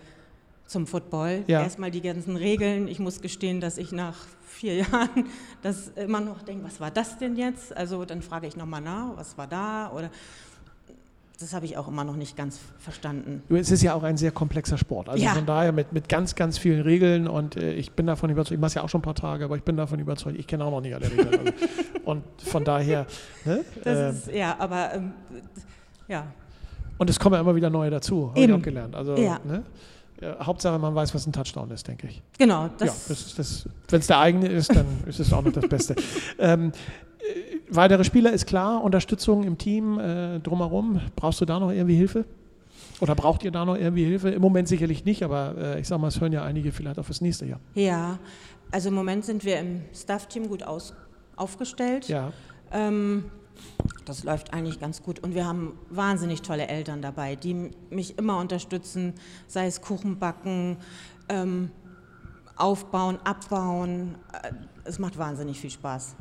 zum 0.68 0.86
Football. 0.86 1.42
Ja. 1.48 1.62
Erstmal 1.62 1.90
die 1.90 2.02
ganzen 2.02 2.36
Regeln. 2.36 2.86
Ich 2.86 3.00
muss 3.00 3.20
gestehen, 3.20 3.60
dass 3.60 3.78
ich 3.78 3.90
nach 3.90 4.14
vier 4.46 4.74
Jahren 4.84 5.26
das 5.62 5.88
immer 5.96 6.20
noch 6.20 6.42
denke, 6.42 6.64
was 6.64 6.80
war 6.80 6.90
das 6.90 7.18
denn 7.18 7.36
jetzt? 7.36 7.76
Also 7.76 8.04
dann 8.04 8.22
frage 8.22 8.46
ich 8.46 8.56
nochmal 8.56 8.82
nach, 8.82 9.16
was 9.16 9.36
war 9.36 9.46
da? 9.46 9.90
Oder 9.92 10.10
das 11.40 11.54
habe 11.54 11.66
ich 11.66 11.76
auch 11.76 11.86
immer 11.86 12.02
noch 12.02 12.16
nicht 12.16 12.36
ganz 12.36 12.58
verstanden. 12.78 13.42
Es 13.48 13.70
ist 13.70 13.82
ja 13.82 13.94
auch 13.94 14.02
ein 14.02 14.16
sehr 14.16 14.32
komplexer 14.32 14.76
Sport. 14.76 15.08
Also 15.08 15.24
ja. 15.24 15.34
von 15.34 15.46
daher 15.46 15.72
mit, 15.72 15.92
mit 15.92 16.08
ganz, 16.08 16.34
ganz 16.34 16.58
vielen 16.58 16.82
Regeln 16.82 17.28
und 17.28 17.56
äh, 17.56 17.74
ich 17.74 17.92
bin 17.92 18.06
davon 18.06 18.28
überzeugt, 18.28 18.54
ich 18.54 18.60
mache 18.60 18.68
es 18.68 18.74
ja 18.74 18.82
auch 18.82 18.88
schon 18.88 19.00
ein 19.00 19.02
paar 19.02 19.14
Tage, 19.14 19.44
aber 19.44 19.56
ich 19.56 19.62
bin 19.62 19.76
davon 19.76 20.00
überzeugt, 20.00 20.36
ich 20.38 20.46
kenne 20.48 20.64
auch 20.64 20.72
noch 20.72 20.80
nicht 20.80 20.94
alle 20.94 21.10
Regeln. 21.10 21.28
Also, 21.28 21.52
und 22.04 22.24
von 22.38 22.64
daher. 22.64 23.06
Ne, 23.44 23.64
das 23.84 23.98
äh, 23.98 24.10
ist, 24.10 24.36
ja, 24.36 24.56
aber 24.58 24.94
ähm, 24.94 25.12
ja. 26.08 26.26
Und 26.98 27.08
es 27.08 27.20
kommen 27.20 27.34
ja 27.34 27.40
immer 27.40 27.54
wieder 27.54 27.70
neue 27.70 27.90
dazu, 27.90 28.30
habe 28.30 28.40
ich 28.40 28.52
auch 28.52 28.60
gelernt. 28.60 28.96
Also, 28.96 29.16
ja. 29.16 29.38
ne? 29.44 29.62
Ja, 30.20 30.44
Hauptsache, 30.44 30.78
man 30.78 30.94
weiß, 30.94 31.14
was 31.14 31.26
ein 31.26 31.32
Touchdown 31.32 31.70
ist, 31.70 31.86
denke 31.86 32.08
ich. 32.08 32.22
Genau. 32.38 32.68
Das 32.78 33.08
ja, 33.08 33.66
wenn 33.88 34.00
es 34.00 34.06
der 34.06 34.18
eigene 34.18 34.48
ist, 34.48 34.74
dann 34.74 34.86
ist 35.06 35.20
es 35.20 35.32
auch 35.32 35.42
noch 35.42 35.52
das 35.52 35.68
Beste. 35.68 35.94
ähm, 36.38 36.72
äh, 37.18 37.58
weitere 37.70 38.04
Spieler 38.04 38.32
ist 38.32 38.46
klar, 38.46 38.82
Unterstützung 38.82 39.44
im 39.44 39.58
Team 39.58 39.98
äh, 39.98 40.40
drumherum. 40.40 41.00
Brauchst 41.14 41.40
du 41.40 41.44
da 41.44 41.60
noch 41.60 41.70
irgendwie 41.70 41.96
Hilfe? 41.96 42.24
Oder 43.00 43.14
braucht 43.14 43.44
ihr 43.44 43.52
da 43.52 43.64
noch 43.64 43.76
irgendwie 43.76 44.04
Hilfe? 44.04 44.30
Im 44.30 44.42
Moment 44.42 44.66
sicherlich 44.66 45.04
nicht, 45.04 45.22
aber 45.22 45.54
äh, 45.56 45.80
ich 45.80 45.86
sage 45.86 46.00
mal, 46.00 46.08
es 46.08 46.20
hören 46.20 46.32
ja 46.32 46.42
einige 46.42 46.72
vielleicht 46.72 46.98
auf 46.98 47.06
das 47.06 47.20
nächste 47.20 47.46
Jahr. 47.46 47.60
Ja, 47.74 48.18
also 48.70 48.88
im 48.88 48.94
Moment 48.94 49.24
sind 49.24 49.44
wir 49.44 49.58
im 49.60 49.82
Staff-Team 49.94 50.48
gut 50.48 50.62
aus, 50.62 50.94
aufgestellt. 51.36 52.08
Ja. 52.08 52.32
Ähm, 52.72 53.24
das 54.04 54.24
läuft 54.24 54.52
eigentlich 54.52 54.80
ganz 54.80 55.02
gut. 55.02 55.20
Und 55.20 55.34
wir 55.34 55.46
haben 55.46 55.78
wahnsinnig 55.90 56.42
tolle 56.42 56.66
Eltern 56.68 57.02
dabei, 57.02 57.36
die 57.36 57.70
mich 57.90 58.18
immer 58.18 58.38
unterstützen, 58.38 59.14
sei 59.46 59.66
es 59.66 59.80
Kuchen 59.80 60.18
backen, 60.18 60.76
ähm, 61.28 61.70
aufbauen, 62.56 63.18
abbauen. 63.24 64.16
Äh, 64.32 64.52
es 64.84 64.98
macht 64.98 65.18
wahnsinnig 65.18 65.60
viel 65.60 65.70
Spaß. 65.70 66.16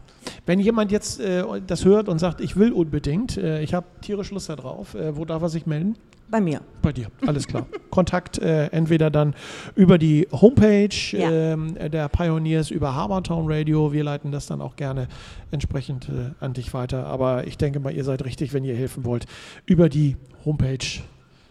Wenn 0.45 0.59
jemand 0.59 0.91
jetzt 0.91 1.19
äh, 1.19 1.43
das 1.65 1.85
hört 1.85 2.09
und 2.09 2.19
sagt, 2.19 2.41
ich 2.41 2.57
will 2.57 2.73
unbedingt, 2.73 3.37
äh, 3.37 3.61
ich 3.61 3.73
habe 3.73 3.87
tierisch 4.01 4.31
Lust 4.31 4.49
darauf, 4.49 4.93
äh, 4.93 5.15
wo 5.15 5.25
darf 5.25 5.41
er 5.41 5.49
sich 5.49 5.65
melden? 5.65 5.95
Bei 6.29 6.41
mir. 6.41 6.61
Bei 6.81 6.91
dir, 6.91 7.07
alles 7.25 7.47
klar. 7.47 7.67
Kontakt 7.89 8.37
äh, 8.39 8.67
entweder 8.67 9.09
dann 9.09 9.33
über 9.75 9.97
die 9.97 10.27
Homepage 10.31 10.89
ja. 11.11 11.31
ähm, 11.31 11.75
der 11.75 12.09
Pioneers, 12.09 12.69
über 12.69 12.95
Harbortown 12.95 13.45
Radio. 13.49 13.93
Wir 13.93 14.03
leiten 14.03 14.31
das 14.31 14.45
dann 14.45 14.61
auch 14.61 14.75
gerne 14.75 15.07
entsprechend 15.51 16.09
äh, 16.09 16.31
an 16.43 16.53
dich 16.53 16.73
weiter. 16.73 17.05
Aber 17.05 17.47
ich 17.47 17.57
denke 17.57 17.79
mal, 17.79 17.93
ihr 17.93 18.03
seid 18.03 18.25
richtig, 18.25 18.53
wenn 18.53 18.65
ihr 18.65 18.75
helfen 18.75 19.05
wollt, 19.05 19.25
über 19.65 19.87
die 19.87 20.17
Homepage. 20.43 21.01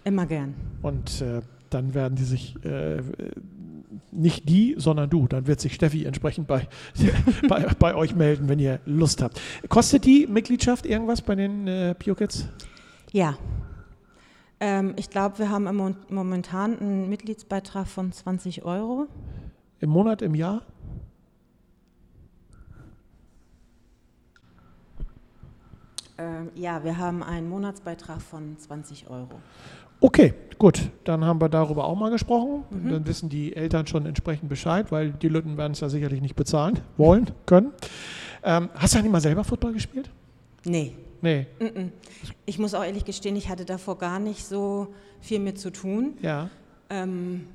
Immer 0.04 0.26
gern. 0.26 0.54
Und 0.82 1.22
äh, 1.22 1.40
dann 1.70 1.94
werden 1.94 2.16
die 2.16 2.24
sich 2.24 2.54
äh, 2.64 3.00
nicht 4.12 4.48
die, 4.48 4.74
sondern 4.78 5.08
du. 5.08 5.26
Dann 5.26 5.46
wird 5.46 5.60
sich 5.60 5.74
Steffi 5.74 6.04
entsprechend 6.04 6.46
bei, 6.46 6.68
bei, 7.48 7.66
bei, 7.78 7.94
euch 7.94 8.14
melden, 8.14 8.48
wenn 8.48 8.58
ihr 8.58 8.80
Lust 8.84 9.22
habt. 9.22 9.40
Kostet 9.68 10.04
die 10.04 10.26
Mitgliedschaft 10.26 10.86
irgendwas 10.86 11.22
bei 11.22 11.34
den 11.34 11.66
äh, 11.66 11.94
Pio 11.94 12.14
Kids? 12.14 12.46
Ja. 13.12 13.36
Ähm, 14.58 14.94
ich 14.96 15.10
glaube, 15.10 15.38
wir 15.38 15.50
haben 15.50 15.66
im 15.66 15.96
momentan 16.08 16.78
einen 16.78 17.08
Mitgliedsbeitrag 17.08 17.86
von 17.86 18.12
20 18.12 18.64
Euro. 18.64 19.06
Im 19.80 19.90
Monat, 19.90 20.22
im 20.22 20.34
Jahr? 20.34 20.62
Ähm, 26.18 26.50
ja, 26.54 26.82
wir 26.82 26.96
haben 26.96 27.22
einen 27.22 27.48
Monatsbeitrag 27.48 28.22
von 28.22 28.56
20 28.58 29.10
Euro. 29.10 29.40
Okay, 30.00 30.34
gut. 30.58 30.90
Dann 31.04 31.24
haben 31.24 31.40
wir 31.40 31.48
darüber 31.48 31.84
auch 31.84 31.96
mal 31.96 32.10
gesprochen. 32.10 32.64
Mhm. 32.70 32.90
Dann 32.90 33.06
wissen 33.06 33.28
die 33.28 33.54
Eltern 33.54 33.86
schon 33.86 34.06
entsprechend 34.06 34.48
Bescheid, 34.48 34.90
weil 34.90 35.10
die 35.10 35.28
Lütten 35.28 35.58
werden 35.58 35.72
es 35.72 35.80
ja 35.80 35.88
sicherlich 35.90 36.22
nicht 36.22 36.36
bezahlen 36.36 36.80
wollen, 36.96 37.30
können. 37.44 37.72
Ähm, 38.42 38.70
hast 38.74 38.94
du 38.94 38.98
eigentlich 38.98 39.12
mal 39.12 39.20
selber 39.20 39.44
Football 39.44 39.74
gespielt? 39.74 40.10
Nee. 40.64 40.94
Nee. 41.26 41.46
Ich 42.44 42.60
muss 42.60 42.72
auch 42.74 42.84
ehrlich 42.84 43.04
gestehen, 43.04 43.34
ich 43.34 43.48
hatte 43.48 43.64
davor 43.64 43.98
gar 43.98 44.20
nicht 44.20 44.46
so 44.46 44.94
viel 45.20 45.40
mit 45.40 45.58
zu 45.58 45.70
tun. 45.70 46.16
Ja. 46.22 46.50
Ähm, 46.88 47.48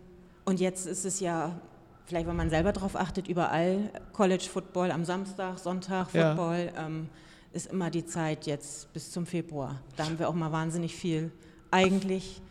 und 0.43 0.59
jetzt 0.59 0.85
ist 0.87 1.05
es 1.05 1.21
ja, 1.21 1.57
vielleicht 2.03 2.27
wenn 2.27 2.35
man 2.35 2.49
selber 2.49 2.73
darauf 2.73 2.97
achtet, 2.97 3.29
überall 3.29 3.89
College 4.11 4.43
Football 4.51 4.91
am 4.91 5.05
Samstag, 5.05 5.57
Sonntag 5.57 6.09
Football. 6.09 6.71
Ja. 6.75 6.85
Ähm, 6.85 7.07
ist 7.53 7.71
immer 7.71 7.89
die 7.89 8.05
Zeit 8.05 8.45
jetzt 8.45 8.91
bis 8.93 9.11
zum 9.11 9.25
Februar. 9.25 9.81
Da 9.95 10.05
haben 10.05 10.19
wir 10.19 10.29
auch 10.29 10.33
mal 10.33 10.51
wahnsinnig 10.51 10.95
viel 10.95 11.31
eigentlich 11.69 12.41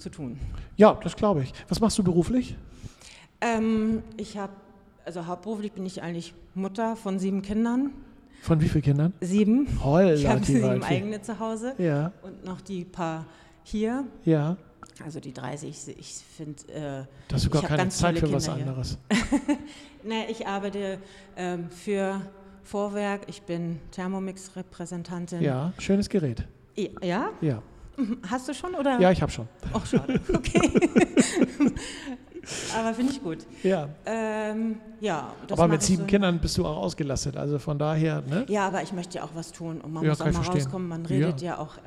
zu 0.00 0.10
tun. 0.10 0.38
Ja, 0.76 0.94
das 0.94 1.16
glaube 1.16 1.42
ich. 1.42 1.52
Was 1.68 1.80
machst 1.80 1.98
du 1.98 2.04
beruflich? 2.04 2.56
Ähm, 3.40 4.02
ich 4.16 4.36
habe, 4.36 4.52
also 5.04 5.26
hauptberuflich 5.26 5.72
bin 5.72 5.86
ich 5.86 6.02
eigentlich 6.02 6.34
Mutter 6.54 6.96
von 6.96 7.18
sieben 7.18 7.42
Kindern. 7.42 7.92
Von 8.42 8.60
wie 8.60 8.68
vielen 8.68 8.84
Kindern? 8.84 9.12
Sieben. 9.20 9.66
Holla, 9.82 10.14
ich 10.14 10.26
habe 10.26 10.44
sieben 10.44 10.62
Waldfee. 10.62 10.94
eigene 10.96 11.20
zu 11.22 11.38
Hause 11.38 11.74
Ja, 11.78 12.12
und 12.22 12.44
noch 12.44 12.60
die 12.60 12.84
paar 12.84 13.26
hier. 13.64 14.04
ja. 14.24 14.56
Also 15.04 15.20
die 15.20 15.32
30, 15.32 15.96
ich 15.96 16.14
finde, 16.36 16.60
äh, 16.72 16.80
Da 17.28 17.34
hast 17.36 17.44
du 17.44 17.48
Ich 17.48 17.52
gar 17.52 17.62
keine 17.62 17.88
Zeit 17.88 18.18
für 18.18 18.32
was 18.32 18.46
Kinder 18.46 18.56
hier. 18.58 18.66
anderes. 18.66 18.98
ne, 20.02 20.28
ich 20.28 20.44
arbeite 20.44 20.98
ähm, 21.36 21.70
für 21.70 22.20
Vorwerk, 22.64 23.20
ich 23.28 23.42
bin 23.42 23.78
Thermomix-Repräsentantin. 23.92 25.40
Ja, 25.40 25.72
schönes 25.78 26.08
Gerät. 26.08 26.48
Ja? 27.00 27.30
Ja, 27.40 27.62
Hast 28.28 28.48
du 28.48 28.54
schon 28.54 28.74
oder? 28.74 28.98
ja 29.00 29.10
ich 29.12 29.22
habe 29.22 29.30
schon. 29.30 29.46
Ach, 29.72 29.86
schade. 29.86 30.20
Okay. 30.34 30.90
Aber 32.78 32.94
finde 32.94 33.12
ich 33.12 33.22
gut. 33.22 33.38
Ja. 33.62 33.88
Ähm, 34.06 34.76
ja, 35.00 35.32
Aber 35.50 35.68
mit 35.68 35.82
sieben 35.82 36.02
so. 36.02 36.06
Kindern 36.06 36.38
bist 36.40 36.56
du 36.58 36.66
auch 36.66 36.76
ausgelastet. 36.78 37.36
Also 37.36 37.58
von 37.58 37.78
daher, 37.78 38.22
ne? 38.22 38.44
Ja, 38.48 38.66
aber 38.66 38.82
ich 38.82 38.92
möchte 38.92 39.18
ja 39.18 39.24
auch 39.24 39.34
was 39.34 39.52
tun 39.52 39.80
und 39.80 39.92
man 39.92 40.02
Ja, 40.04 40.10
muss 40.10 40.20
auch 40.20 40.26
mal 40.26 40.32
verstehen. 40.32 40.62
rauskommen. 40.62 40.88
Man 40.88 41.06
redet 41.06 41.40
ja, 41.42 41.58
auch 41.58 41.76
äh, 41.76 41.80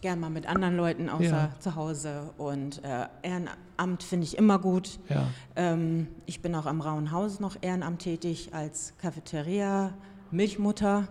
gern 0.00 0.20
mal 0.20 0.30
mit 0.30 0.46
anderen 0.48 0.76
Leuten 0.76 1.08
außer 1.08 1.24
Ja. 1.24 1.50
zu 1.60 1.74
Hause 1.74 2.30
und 2.38 2.82
äh, 2.84 3.06
Ehrenamt 3.22 4.02
finde 4.02 4.24
ich 4.24 4.36
immer 4.38 4.58
gut. 4.58 4.98
Ja. 5.08 5.24
Ähm, 5.56 6.08
ich 6.26 6.40
bin 6.40 6.54
auch 6.54 6.66
am 6.66 6.80
Rauen 6.80 7.10
Haus 7.12 7.40
noch 7.40 7.56
Ehrenamt 7.60 8.00
tätig 8.02 8.50
als 8.52 8.94
Cafeteria, 8.98 9.92
Milchmutter. 10.30 11.08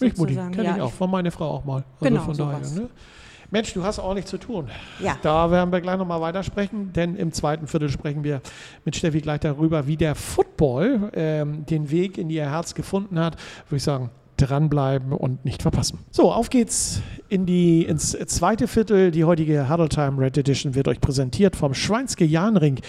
Milchmutti, 0.00 0.34
sozusagen. 0.34 0.54
kenne 0.54 0.68
ja, 0.68 0.76
ich 0.76 0.82
auch. 0.82 1.00
War 1.00 1.08
meine 1.08 1.30
Frau 1.32 1.50
auch 1.50 1.64
mal. 1.64 1.84
Also 2.00 2.04
Genau, 2.04 2.20
von 2.22 2.36
daher, 2.36 2.64
sowas. 2.64 2.74
ne? 2.76 2.88
Mensch, 3.50 3.72
du 3.72 3.82
hast 3.82 3.98
ordentlich 3.98 4.26
zu 4.26 4.36
tun. 4.36 4.68
Ja. 5.02 5.16
Da 5.22 5.50
werden 5.50 5.72
wir 5.72 5.80
gleich 5.80 5.96
nochmal 5.96 6.20
weitersprechen, 6.20 6.92
denn 6.92 7.16
im 7.16 7.32
zweiten 7.32 7.66
Viertel 7.66 7.88
sprechen 7.88 8.22
wir 8.22 8.42
mit 8.84 8.94
Steffi 8.94 9.20
gleich 9.20 9.40
darüber, 9.40 9.86
wie 9.86 9.96
der 9.96 10.14
Football 10.14 11.10
ähm, 11.14 11.64
den 11.64 11.90
Weg 11.90 12.18
in 12.18 12.28
ihr 12.28 12.50
Herz 12.50 12.74
gefunden 12.74 13.18
hat. 13.18 13.36
Würde 13.68 13.76
ich 13.76 13.82
sagen, 13.82 14.10
dranbleiben 14.36 15.12
und 15.12 15.44
nicht 15.46 15.62
verpassen. 15.62 15.98
So, 16.10 16.30
auf 16.30 16.50
geht's 16.50 17.00
in 17.30 17.46
die, 17.46 17.84
ins 17.84 18.12
zweite 18.26 18.68
Viertel. 18.68 19.10
Die 19.10 19.24
heutige 19.24 19.70
Huddle 19.70 19.88
Time 19.88 20.20
Red 20.20 20.36
Edition 20.36 20.74
wird 20.74 20.86
euch 20.86 21.00
präsentiert 21.00 21.56
vom 21.56 21.72
Schweinske 21.72 22.26
Jahnring. 22.26 22.80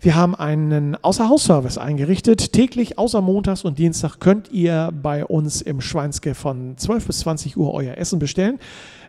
Wir 0.00 0.14
haben 0.14 0.36
einen 0.36 0.94
Außerhausservice 0.94 1.76
eingerichtet. 1.76 2.52
Täglich 2.52 2.98
außer 2.98 3.20
Montags 3.20 3.64
und 3.64 3.80
Dienstag 3.80 4.20
könnt 4.20 4.52
ihr 4.52 4.90
bei 4.92 5.24
uns 5.24 5.60
im 5.60 5.80
Schweinske 5.80 6.36
von 6.36 6.78
12 6.78 7.06
bis 7.08 7.18
20 7.20 7.56
Uhr 7.56 7.74
euer 7.74 7.96
Essen 7.96 8.20
bestellen. 8.20 8.60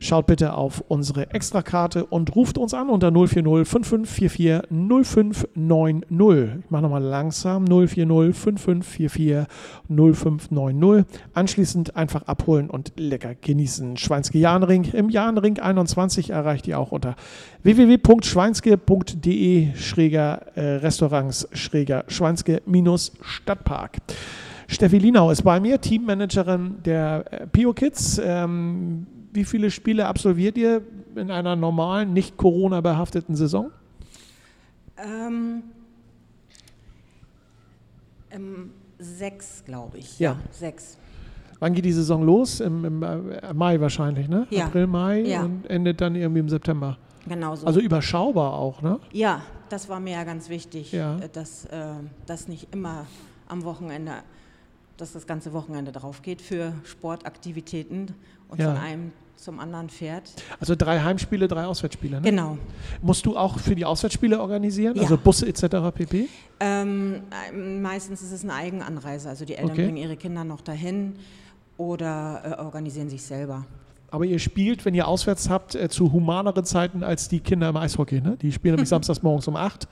Schaut 0.02 0.28
bitte 0.28 0.54
auf 0.54 0.82
unsere 0.88 1.32
Extrakarte 1.32 2.06
und 2.06 2.34
ruft 2.36 2.58
uns 2.58 2.74
an 2.74 2.88
unter 2.90 3.12
040 3.12 3.68
5544 3.68 4.62
0590. 4.70 6.64
Ich 6.64 6.72
mache 6.72 6.84
nochmal 6.84 7.04
langsam 7.04 7.68
040 7.68 8.34
5544 8.34 9.46
0590. 9.90 11.06
Anschließend 11.34 11.98
einfach 11.98 12.22
abholen 12.24 12.70
und 12.70 12.94
lecker 12.96 13.36
genießen. 13.36 13.98
Schweinske 13.98 14.38
Jahnring. 14.38 14.86
Im 14.94 15.10
Jahnring 15.10 15.60
21 15.60 16.30
erreicht 16.30 16.66
ihr 16.68 16.80
auch 16.80 16.94
unter 16.94 17.18
www.schweinske.de 17.64 19.76
schräger 19.76 20.56
äh, 20.56 20.76
Restaurants 20.76 21.50
schräger 21.52 22.06
Schweinske 22.08 22.62
minus 22.66 23.12
Stadtpark. 23.22 23.98
Steffi 24.68 25.00
Linau 25.00 25.32
ist 25.32 25.42
bei 25.42 25.60
mir, 25.60 25.82
Teammanagerin 25.82 26.76
der 26.86 27.26
äh, 27.32 27.48
Pio 27.48 27.74
Kids. 27.74 28.22
Ähm, 28.24 29.08
wie 29.32 29.44
viele 29.46 29.72
Spiele 29.72 30.08
absolviert 30.08 30.58
ihr 30.58 30.82
in 31.16 31.32
einer 31.32 31.56
normalen, 31.56 32.14
nicht 32.14 32.38
Corona-behafteten 32.38 33.36
Saison? 33.36 33.72
Ähm, 34.98 35.64
ähm, 38.32 38.72
sechs, 38.98 39.64
glaube 39.66 39.98
ich. 39.98 40.20
Ja. 40.20 40.38
Sechs. 40.52 40.98
Wann 41.60 41.74
geht 41.74 41.86
die 41.86 41.92
Saison 41.92 42.24
los? 42.24 42.60
Im, 42.62 42.86
im 42.86 43.04
äh, 43.04 43.54
Mai 43.54 43.80
wahrscheinlich, 43.82 44.30
ne? 44.30 44.48
Ja. 44.50 44.66
April, 44.66 44.88
Mai 44.88 45.22
Ja. 45.22 45.44
und 45.44 45.70
endet 45.70 46.00
dann 46.02 46.16
irgendwie 46.16 46.40
im 46.40 46.50
September. 46.50 46.98
Genau 47.28 47.56
so. 47.56 47.68
Also 47.68 47.80
überschaubar 47.82 48.54
auch, 48.54 48.82
ne? 48.82 49.00
ja, 49.12 49.42
das 49.68 49.90
war 49.90 50.00
mir 50.00 50.14
ja 50.14 50.24
ganz 50.24 50.50
wichtig, 50.50 50.94
Ja. 50.94 51.18
äh, 51.20 51.30
dass 51.32 51.66
äh, 51.66 51.94
das 52.26 52.48
nicht 52.48 52.74
immer 52.74 53.06
am 53.48 53.64
Wochenende, 53.66 54.14
dass 55.02 55.14
das 55.14 55.26
ganze 55.28 55.54
Wochenende 55.54 55.92
drauf 55.92 56.22
geht 56.22 56.42
für 56.42 56.74
Sportaktivitäten 56.84 58.14
und 58.50 58.60
Ja. 58.60 58.74
von 58.74 58.82
einem 58.84 59.12
zum 59.36 59.60
anderen 59.60 59.90
fährt. 59.90 60.32
Also 60.60 60.76
drei 60.76 61.00
Heimspiele, 61.00 61.48
drei 61.48 61.64
Auswärtsspiele, 61.66 62.18
ne? 62.18 62.30
Genau. 62.30 62.58
Musst 63.02 63.26
du 63.26 63.38
auch 63.38 63.58
für 63.58 63.74
die 63.74 63.86
Auswärtsspiele 63.86 64.40
organisieren? 64.42 64.96
Ja. 64.98 65.04
Also 65.04 65.18
Busse 65.18 65.48
etc. 65.48 65.92
pp? 65.96 66.28
Ähm, 66.60 67.22
äh, 67.50 67.56
meistens 67.56 68.22
ist 68.22 68.34
es 68.34 68.44
eine 68.44 68.54
Eigenanreise, 68.54 69.30
also 69.30 69.46
die 69.46 69.56
Eltern 69.56 69.72
Okay. 69.72 69.84
bringen 69.86 69.98
ihre 69.98 70.18
Kinder 70.18 70.44
noch 70.44 70.60
dahin 70.60 71.14
oder 71.78 72.58
äh, 72.60 72.62
organisieren 72.62 73.10
sich 73.10 73.24
selber. 73.24 73.66
Aber 74.12 74.26
ihr 74.26 74.40
spielt, 74.40 74.84
wenn 74.84 74.94
ihr 74.96 75.08
auswärts 75.08 75.50
habt, 75.50 75.76
äh, 75.76 75.88
zu 75.88 76.12
humaneren 76.12 76.66
Zeiten 76.66 77.04
als 77.04 77.30
die 77.30 77.40
Kinder 77.40 77.70
im 77.70 77.78
Eishockey, 77.78 78.20
ne? 78.20 78.36
Die 78.42 78.52
spielen 78.52 78.76
nämlich 78.76 78.90
samstags 78.90 79.24
morgens 79.24 79.48
um 79.48 79.56
8. 79.56 79.88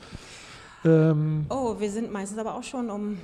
Ähm, 0.83 1.45
Oh, 1.49 1.75
wir 1.79 1.89
sind 1.89 2.11
meistens 2.11 2.37
aber 2.37 2.55
auch 2.55 2.63
schon 2.63 2.89
um 2.89 3.17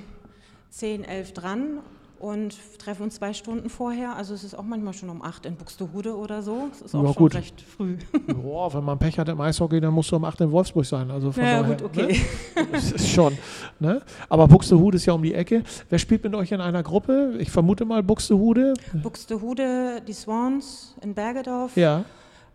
10, 0.74 1.04
11 1.04 1.32
dran 1.34 1.78
und 2.18 2.56
treffen 2.78 3.02
uns 3.04 3.16
zwei 3.16 3.32
Stunden 3.32 3.68
vorher. 3.68 4.16
Also 4.16 4.34
es 4.34 4.42
ist 4.44 4.54
auch 4.54 4.62
manchmal 4.64 4.92
schon 4.94 5.08
um 5.10 5.22
8 5.22 5.46
in 5.46 5.56
Buxtehude 5.56 6.16
oder 6.16 6.42
so. 6.42 6.68
Es 6.72 6.80
ist 6.80 6.94
auch 6.94 7.02
Ja, 7.04 7.12
schon 7.12 7.22
gut. 7.22 7.34
recht 7.34 7.60
früh. 7.60 7.96
boah, 8.42 8.72
wenn 8.74 8.82
man 8.84 8.98
Pech 8.98 9.18
hat 9.18 9.28
im 9.28 9.40
Eishockey, 9.40 9.80
dann 9.80 9.92
musst 9.94 10.10
du 10.10 10.16
um 10.16 10.24
8 10.24 10.40
in 10.40 10.50
Wolfsburg 10.50 10.84
sein. 10.86 11.10
Also 11.10 11.30
von 11.32 11.44
Ja, 11.44 11.60
daher, 11.62 11.76
gut, 11.76 11.82
okay. 11.84 12.18
Ne? 12.56 12.66
Das 12.72 12.90
ist 12.92 13.08
schon. 13.08 13.36
Ne? 13.78 14.00
Aber 14.28 14.48
Buxtehude 14.48 14.96
ist 14.96 15.06
ja 15.06 15.12
um 15.12 15.22
die 15.22 15.34
Ecke. 15.34 15.62
Wer 15.90 15.98
spielt 15.98 16.24
mit 16.24 16.34
euch 16.34 16.50
in 16.50 16.60
einer 16.60 16.82
Gruppe? 16.82 17.34
Ich 17.38 17.50
vermute 17.50 17.84
mal 17.84 18.02
Buxtehude. 18.02 18.74
Buxtehude, 19.02 20.00
die 20.06 20.12
Swans 20.12 20.96
in 21.02 21.14
Bergedorf. 21.14 21.76
Ja. 21.76 22.04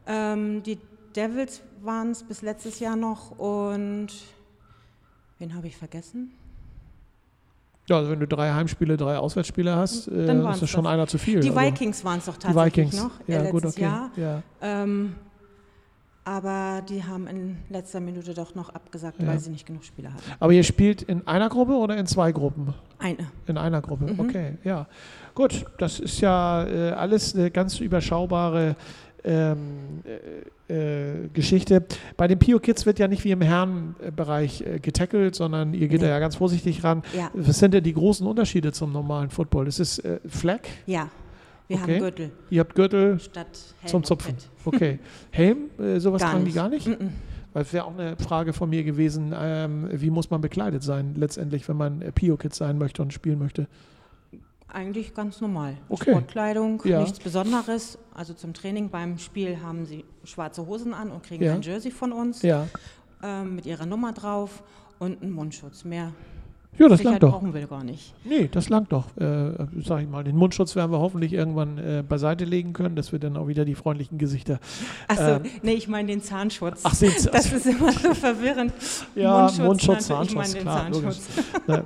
Ähm, 0.07 0.61
die 0.63 0.77
Devils 1.15 1.61
waren 1.81 2.11
es 2.11 2.23
bis 2.23 2.41
letztes 2.41 2.79
Jahr 2.79 2.95
noch 2.95 3.31
und 3.39 4.07
wen 5.37 5.55
habe 5.55 5.67
ich 5.67 5.77
vergessen? 5.77 6.31
Ja, 7.89 7.97
also 7.97 8.11
wenn 8.11 8.19
du 8.19 8.27
drei 8.27 8.51
Heimspiele, 8.53 8.97
drei 8.97 9.17
Auswärtsspiele 9.17 9.75
hast, 9.75 10.07
äh, 10.07 10.27
Dann 10.27 10.45
ist 10.47 10.61
das 10.61 10.69
schon 10.69 10.85
einer 10.87 11.07
zu 11.07 11.17
viel. 11.17 11.39
Die 11.39 11.49
also, 11.49 11.59
Vikings 11.59 12.05
waren 12.05 12.19
es 12.19 12.25
doch 12.25 12.37
Die 12.37 12.47
tatsächlich 12.47 12.87
Vikings. 12.93 13.03
noch 13.03 13.11
äh, 13.27 13.33
ja, 13.33 13.41
letztes 13.41 13.51
gut, 13.51 13.65
okay. 13.65 13.81
Jahr. 13.81 14.11
Ja. 14.15 14.41
Ähm, 14.61 15.15
aber 16.25 16.83
die 16.87 17.03
haben 17.03 17.25
in 17.27 17.57
letzter 17.69 17.99
Minute 17.99 18.33
doch 18.35 18.53
noch 18.53 18.69
abgesagt, 18.69 19.19
Ja. 19.19 19.27
weil 19.27 19.39
sie 19.39 19.49
nicht 19.49 19.65
genug 19.65 19.83
Spieler 19.83 20.13
hatten. 20.13 20.23
Aber 20.39 20.53
ihr 20.53 20.63
spielt 20.63 21.01
in 21.01 21.25
einer 21.27 21.49
Gruppe 21.49 21.73
oder 21.73 21.97
in 21.97 22.05
zwei 22.05 22.31
Gruppen? 22.31 22.73
Eine. 22.99 23.31
In 23.47 23.57
einer 23.57 23.81
Gruppe, 23.81 24.13
Mhm. 24.13 24.19
okay, 24.19 24.57
ja. 24.63 24.85
Gut, 25.33 25.65
das 25.79 25.99
ist 25.99 26.21
ja 26.21 26.65
äh, 26.67 26.91
alles 26.91 27.33
eine 27.33 27.49
ganz 27.49 27.79
überschaubare 27.79 28.75
ähm, 29.23 30.01
äh, 30.67 31.23
äh, 31.23 31.27
Geschichte. 31.33 31.83
Bei 32.17 32.27
den 32.27 32.39
Pio 32.39 32.59
Kids 32.59 32.85
wird 32.85 32.99
ja 32.99 33.07
nicht 33.07 33.23
wie 33.23 33.31
im 33.31 33.41
Herrenbereich 33.41 34.61
äh, 34.61 34.79
getackelt, 34.79 35.35
sondern 35.35 35.73
ihr 35.73 35.87
geht 35.87 36.01
Nee. 36.01 36.07
da 36.07 36.13
ja 36.13 36.19
ganz 36.19 36.35
vorsichtig 36.35 36.83
ran. 36.83 37.03
Ja, 37.17 37.29
Was 37.33 37.59
sind 37.59 37.73
denn 37.73 37.83
die 37.83 37.93
großen 37.93 38.25
Unterschiede 38.25 38.71
zum 38.71 38.91
normalen 38.91 39.29
Football? 39.29 39.67
Ist 39.67 39.79
es 39.79 39.99
äh, 39.99 40.19
Flag? 40.27 40.61
ja. 40.85 41.09
Wir 41.67 41.77
Okay. 41.77 41.93
haben 41.93 41.99
Gürtel 41.99 42.31
Ihr 42.49 42.59
habt 42.61 42.73
Gürtel 42.73 43.19
statt 43.19 43.47
Helm 43.81 43.89
zum 43.91 44.03
Zupfen. 44.03 44.33
Okay. 44.65 44.97
Helm, 45.29 45.69
äh, 45.79 45.99
sowas 45.99 46.19
Gar 46.23 46.31
tragen 46.31 46.45
die 46.45 46.51
gar 46.51 46.67
nicht? 46.67 46.87
Mm-mm. 46.87 47.09
Weil 47.53 47.61
es 47.61 47.71
wäre 47.73 47.85
auch 47.85 47.93
eine 47.95 48.15
Frage 48.17 48.53
von 48.53 48.71
mir 48.71 48.83
gewesen, 48.83 49.35
ähm, 49.39 49.87
wie 49.91 50.09
muss 50.09 50.31
man 50.31 50.41
bekleidet 50.41 50.81
sein, 50.81 51.13
letztendlich, 51.15 51.69
wenn 51.69 51.77
man 51.77 52.01
äh, 52.01 52.11
Pio 52.11 52.37
Kids 52.37 52.57
sein 52.57 52.79
möchte 52.79 53.03
und 53.03 53.13
spielen 53.13 53.37
möchte? 53.37 53.67
Eigentlich 54.71 55.15
ganz 55.15 55.41
normal. 55.41 55.77
Okay. 55.89 56.11
Sportkleidung, 56.11 56.81
Ja. 56.85 57.01
nichts 57.01 57.19
Besonderes. 57.19 57.97
Also 58.13 58.33
zum 58.33 58.53
Training 58.53 58.89
beim 58.89 59.17
Spiel 59.17 59.61
haben 59.61 59.85
sie 59.85 60.05
schwarze 60.23 60.65
Hosen 60.67 60.93
an 60.93 61.09
und 61.11 61.23
kriegen 61.23 61.43
Ja. 61.43 61.53
ein 61.55 61.61
Jersey 61.63 61.89
von 61.91 62.11
uns 62.11 62.43
Ja. 62.43 62.67
ähm, 63.23 63.55
mit 63.55 63.65
ihrer 63.65 63.85
Nummer 63.87 64.13
drauf 64.13 64.61
und 64.99 65.21
einen 65.23 65.31
Mundschutz. 65.31 65.83
Mehr 65.85 66.13
Ja, 66.77 66.87
das 66.87 66.99
Sicherheit 66.99 67.21
langt 67.21 67.23
doch. 67.23 67.39
brauchen 67.41 67.53
wir 67.53 67.67
gar 67.67 67.83
nicht. 67.83 68.13
Nee, 68.23 68.47
das 68.49 68.69
langt 68.69 68.91
doch, 68.93 69.05
äh, 69.17 69.51
sag 69.83 70.01
ich 70.01 70.07
mal. 70.07 70.23
Den 70.23 70.37
Mundschutz 70.37 70.77
werden 70.77 70.91
wir 70.91 70.99
hoffentlich 70.99 71.33
irgendwann 71.33 71.77
äh, 71.77 72.03
beiseite 72.07 72.45
legen 72.45 72.71
können, 72.71 72.95
dass 72.95 73.11
wir 73.11 73.19
dann 73.19 73.35
auch 73.35 73.47
wieder 73.49 73.65
die 73.65 73.75
freundlichen 73.75 74.17
Gesichter. 74.17 74.59
Achso, 75.09 75.23
Ähm. 75.23 75.41
nee, 75.61 75.73
ich 75.73 75.89
meine 75.89 76.07
den 76.07 76.21
Zahnschutz. 76.21 76.81
Ach, 76.83 76.93
seht's. 76.93 77.23
das 77.31 77.51
ist 77.51 77.65
immer 77.65 77.91
so 77.91 78.13
verwirrend. 78.13 78.71
ja, 79.15 79.51
Mundschutz, 79.59 80.07
natürlich, 80.07 80.07
Zahnschutz, 80.07 80.29
ich 80.29 80.35
meine 80.35 80.53
den 80.53 80.61
klar. 80.61 80.91
Zahnschutz. 80.91 81.27
Ne. 81.67 81.83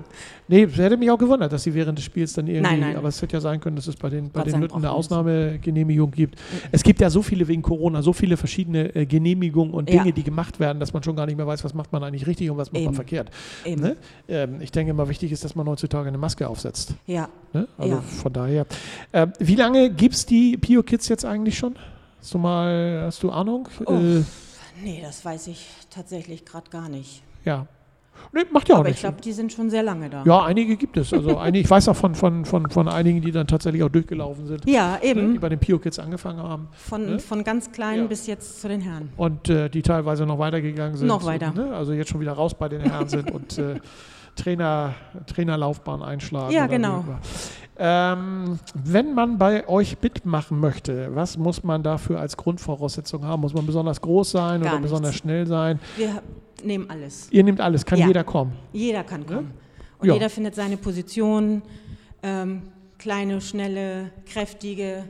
Nee, 0.49 0.63
es 0.63 0.77
hätte 0.77 0.97
mich 0.97 1.09
auch 1.09 1.17
gewundert, 1.17 1.53
dass 1.53 1.63
sie 1.63 1.73
während 1.73 1.97
des 1.97 2.03
Spiels 2.05 2.33
dann 2.33 2.47
irgendwie, 2.47 2.63
Nein, 2.71 2.79
nein. 2.81 2.97
aber 2.97 3.07
es 3.07 3.21
hätte 3.21 3.33
ja 3.37 3.39
sein 3.41 3.61
können, 3.61 3.77
dass 3.77 3.87
es 3.87 3.95
bei 3.95 4.09
den, 4.09 4.29
bei 4.29 4.43
den 4.43 4.59
Lütten 4.59 4.75
eine. 4.75 4.91
Ausnahmegenehmigung 4.91 6.11
gibt. 6.11 6.37
Es 6.71 6.83
gibt 6.83 6.99
ja 6.99 7.09
so 7.09 7.21
viele 7.21 7.47
wegen 7.47 7.61
Corona, 7.61 8.01
so 8.01 8.11
viele 8.13 8.35
verschiedene 8.37 8.93
äh, 8.93 9.05
Genehmigungen 9.05 9.73
und 9.73 9.87
Dinge, 9.87 10.07
Ja. 10.07 10.11
die 10.11 10.23
gemacht 10.23 10.59
werden, 10.59 10.79
dass 10.81 10.91
man 10.93 11.01
schon 11.01 11.15
gar 11.15 11.25
nicht 11.25 11.37
mehr 11.37 11.47
weiß, 11.47 11.63
was 11.63 11.73
macht 11.73 11.93
man 11.93 12.03
eigentlich 12.03 12.27
richtig 12.27 12.49
und 12.51 12.57
was 12.57 12.67
macht 12.73 12.81
man 12.81 12.89
Eben. 12.89 12.93
verkehrt. 12.95 13.31
Eben. 13.65 13.81
Ne? 13.81 13.95
Ähm, 14.27 14.57
ich 14.59 14.71
denke 14.73 14.91
immer, 14.91 15.07
wichtig 15.07 15.31
ist, 15.31 15.43
dass 15.45 15.55
man 15.55 15.67
heutzutage 15.67 16.09
eine 16.09 16.17
Maske 16.17 16.47
aufsetzt. 16.47 16.95
Ja, 17.07 17.29
Ne? 17.53 17.67
Also 17.77 17.95
Ja. 17.95 18.01
von 18.01 18.33
daher. 18.33 18.65
Äh, 19.11 19.27
wie 19.39 19.55
lange 19.55 19.89
gibt 19.91 20.15
es 20.15 20.25
die 20.25 20.57
Pio 20.57 20.83
Kids 20.83 21.07
jetzt 21.07 21.23
eigentlich 21.25 21.57
schon? 21.57 21.75
Hast 22.19 22.33
du 22.33 22.37
mal, 22.37 23.03
hast 23.05 23.21
du 23.23 23.29
Ahnung? 23.31 23.67
Oh. 23.85 23.93
Äh, 23.93 24.23
nee, 24.83 24.99
das 25.03 25.23
weiß 25.23 25.47
ich 25.47 25.65
tatsächlich 25.89 26.45
gerade 26.45 26.69
gar 26.69 26.89
nicht. 26.89 27.21
ja. 27.45 27.67
Nee, 28.31 28.41
macht 28.51 28.69
ja 28.69 28.75
auch 28.75 28.79
Aber 28.79 28.89
nichts. 28.89 28.99
ich 29.01 29.09
glaube, 29.09 29.21
die 29.21 29.31
sind 29.33 29.51
schon 29.51 29.69
sehr 29.71 29.81
lange 29.81 30.07
da. 30.09 30.23
Ja, 30.23 30.43
einige 30.43 30.77
gibt 30.77 30.95
es. 30.97 31.11
Also 31.11 31.37
einige, 31.39 31.63
ich 31.65 31.69
weiß 31.69 31.87
auch 31.89 31.95
von, 31.95 32.13
von, 32.13 32.45
von, 32.45 32.69
von 32.69 32.87
einigen, 32.87 33.21
die 33.21 33.31
dann 33.31 33.47
tatsächlich 33.47 33.81
auch 33.83 33.89
durchgelaufen 33.89 34.45
sind. 34.45 34.65
Ja, 34.69 34.93
ne, 34.93 34.99
Die 35.01 35.07
eben. 35.07 35.39
bei 35.39 35.49
den 35.49 35.57
Pio 35.59 35.79
Kids 35.79 35.97
angefangen 35.97 36.41
haben. 36.41 36.67
Von, 36.73 37.05
ne? 37.13 37.19
von 37.19 37.43
ganz 37.43 37.71
klein 37.71 38.01
Ja. 38.01 38.05
bis 38.05 38.27
jetzt 38.27 38.61
zu 38.61 38.67
den 38.67 38.81
Herren. 38.81 39.09
Und 39.17 39.49
äh, 39.49 39.67
die 39.67 39.81
teilweise 39.81 40.25
noch 40.27 40.37
weitergegangen 40.37 40.95
sind. 40.95 41.07
Noch 41.07 41.25
weiter. 41.25 41.47
Und, 41.47 41.55
ne, 41.57 41.75
also 41.75 41.91
jetzt 41.93 42.11
schon 42.11 42.21
wieder 42.21 42.33
raus 42.33 42.53
bei 42.53 42.69
den 42.69 42.81
Herren 42.81 43.09
sind 43.09 43.31
und 43.31 43.57
äh, 43.57 43.75
Trainer, 44.35 44.93
Trainerlaufbahn 45.27 46.01
einschlagen. 46.01 46.51
Ja, 46.53 46.67
genau. 46.67 47.03
Ähm, 47.77 48.59
wenn 48.75 49.13
man 49.15 49.37
bei 49.37 49.67
euch 49.67 49.97
mitmachen 50.01 50.59
möchte, 50.59 51.15
was 51.15 51.37
muss 51.37 51.63
man 51.63 51.81
dafür 51.81 52.19
als 52.19 52.37
Grundvoraussetzung 52.37 53.25
haben? 53.25 53.41
Muss 53.41 53.53
man 53.53 53.65
besonders 53.65 53.99
groß 53.99 54.31
sein 54.31 54.61
Gar 54.61 54.73
oder 54.73 54.81
besonders 54.81 55.11
nichts. 55.11 55.21
schnell 55.23 55.47
sein? 55.47 55.79
Wir 55.97 56.21
nehmen 56.63 56.89
alles. 56.89 57.27
Ihr 57.31 57.43
nehmt 57.43 57.59
alles, 57.59 57.83
kann 57.85 57.97
Ja. 57.99 58.07
jeder 58.07 58.23
kommen. 58.23 58.53
Jeder 58.73 59.03
kann 59.03 59.25
kommen. 59.25 59.51
Und 59.97 60.07
Ja. 60.07 60.13
jeder 60.13 60.29
findet 60.29 60.53
seine 60.55 60.77
Position. 60.77 61.63
Ähm, 62.21 62.61
kleine, 62.99 63.41
schnelle, 63.41 64.11
kräftige, 64.25 65.03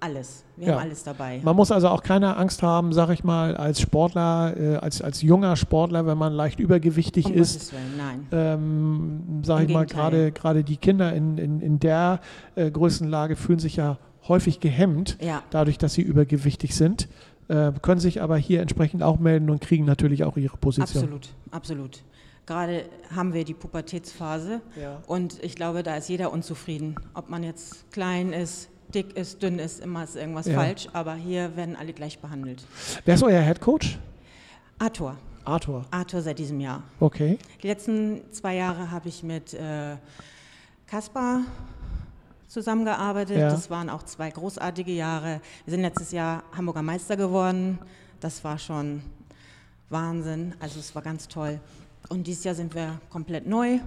alles. 0.00 0.44
Wir 0.56 0.68
Ja. 0.68 0.74
haben 0.74 0.82
alles 0.82 1.04
dabei. 1.04 1.40
Man 1.42 1.54
muss 1.56 1.70
also 1.70 1.88
auch 1.88 2.02
keine 2.02 2.36
Angst 2.36 2.62
haben, 2.62 2.92
sag 2.92 3.10
ich 3.10 3.22
mal, 3.22 3.56
als 3.56 3.80
Sportler, 3.80 4.54
äh, 4.56 4.76
als, 4.76 5.02
als 5.02 5.22
junger 5.22 5.56
Sportler, 5.56 6.06
wenn 6.06 6.16
man 6.18 6.32
leicht 6.32 6.58
übergewichtig 6.58 7.26
Um 7.26 7.34
ist, 7.34 7.72
Willen, 7.72 7.96
nein. 7.98 8.26
ähm, 8.32 9.42
sage 9.44 9.64
Im 9.64 9.68
ich 9.68 9.74
mal, 9.74 9.84
Gegenteil. 9.86 10.10
gerade 10.10 10.32
gerade 10.32 10.64
die 10.64 10.76
Kinder 10.78 11.12
in, 11.12 11.36
in, 11.38 11.60
in 11.60 11.78
der 11.78 12.20
äh, 12.54 12.70
Größenlage 12.70 13.36
fühlen 13.36 13.58
sich 13.58 13.76
ja 13.76 13.98
häufig 14.28 14.60
gehemmt, 14.60 15.18
Ja, 15.20 15.42
dadurch, 15.50 15.76
dass 15.78 15.94
sie 15.94 16.02
übergewichtig 16.02 16.74
sind, 16.74 17.08
äh, 17.48 17.72
können 17.82 18.00
sich 18.00 18.22
aber 18.22 18.36
hier 18.38 18.62
entsprechend 18.62 19.02
auch 19.02 19.18
melden 19.18 19.50
und 19.50 19.60
kriegen 19.60 19.84
natürlich 19.84 20.24
auch 20.24 20.36
ihre 20.36 20.56
Position. 20.56 21.02
absolut, 21.04 21.28
absolut. 21.50 22.02
Gerade 22.46 22.84
haben 23.14 23.32
wir 23.34 23.44
die 23.44 23.54
Pubertätsphase 23.54 24.60
Ja. 24.80 25.02
und 25.06 25.42
ich 25.44 25.54
glaube, 25.56 25.82
da 25.82 25.96
ist 25.96 26.08
jeder 26.08 26.32
unzufrieden. 26.32 26.96
Ob 27.14 27.28
man 27.30 27.42
jetzt 27.44 27.90
klein 27.92 28.32
ist, 28.32 28.69
dick 28.94 29.16
ist, 29.16 29.42
dünn 29.42 29.58
ist, 29.58 29.80
immer 29.80 30.04
ist 30.04 30.16
irgendwas 30.16 30.46
Ja. 30.46 30.54
falsch, 30.54 30.88
aber 30.92 31.14
hier 31.14 31.56
werden 31.56 31.76
alle 31.76 31.92
gleich 31.92 32.18
behandelt. 32.18 32.64
Wer 33.04 33.14
ist 33.14 33.22
euer 33.22 33.40
Head 33.42 33.60
Coach? 33.60 33.98
Arthur, 34.78 35.16
Arthur. 35.44 35.84
Arthur 35.90 36.22
seit 36.22 36.38
diesem 36.38 36.60
Jahr. 36.60 36.82
Okay. 37.00 37.38
Die 37.62 37.66
letzten 37.66 38.22
zwei 38.32 38.56
Jahre 38.56 38.90
habe 38.90 39.08
ich 39.08 39.22
mit 39.22 39.54
äh, 39.54 39.96
Kaspar 40.86 41.40
zusammengearbeitet. 42.48 43.36
Ja. 43.38 43.50
Das 43.50 43.70
waren 43.70 43.88
auch 43.88 44.02
zwei 44.02 44.30
großartige 44.30 44.92
Jahre. 44.92 45.40
Wir 45.64 45.70
sind 45.72 45.82
letztes 45.82 46.12
Jahr 46.12 46.42
Hamburger 46.56 46.82
Meister 46.82 47.16
geworden. 47.16 47.78
Das 48.20 48.42
war 48.42 48.58
schon 48.58 49.02
Wahnsinn. 49.88 50.54
Also 50.60 50.80
es 50.80 50.94
war 50.94 51.02
ganz 51.02 51.28
toll. 51.28 51.60
Und 52.08 52.26
dieses 52.26 52.44
Jahr 52.44 52.54
sind 52.54 52.74
wir 52.74 53.00
komplett 53.10 53.46
neu. 53.46 53.78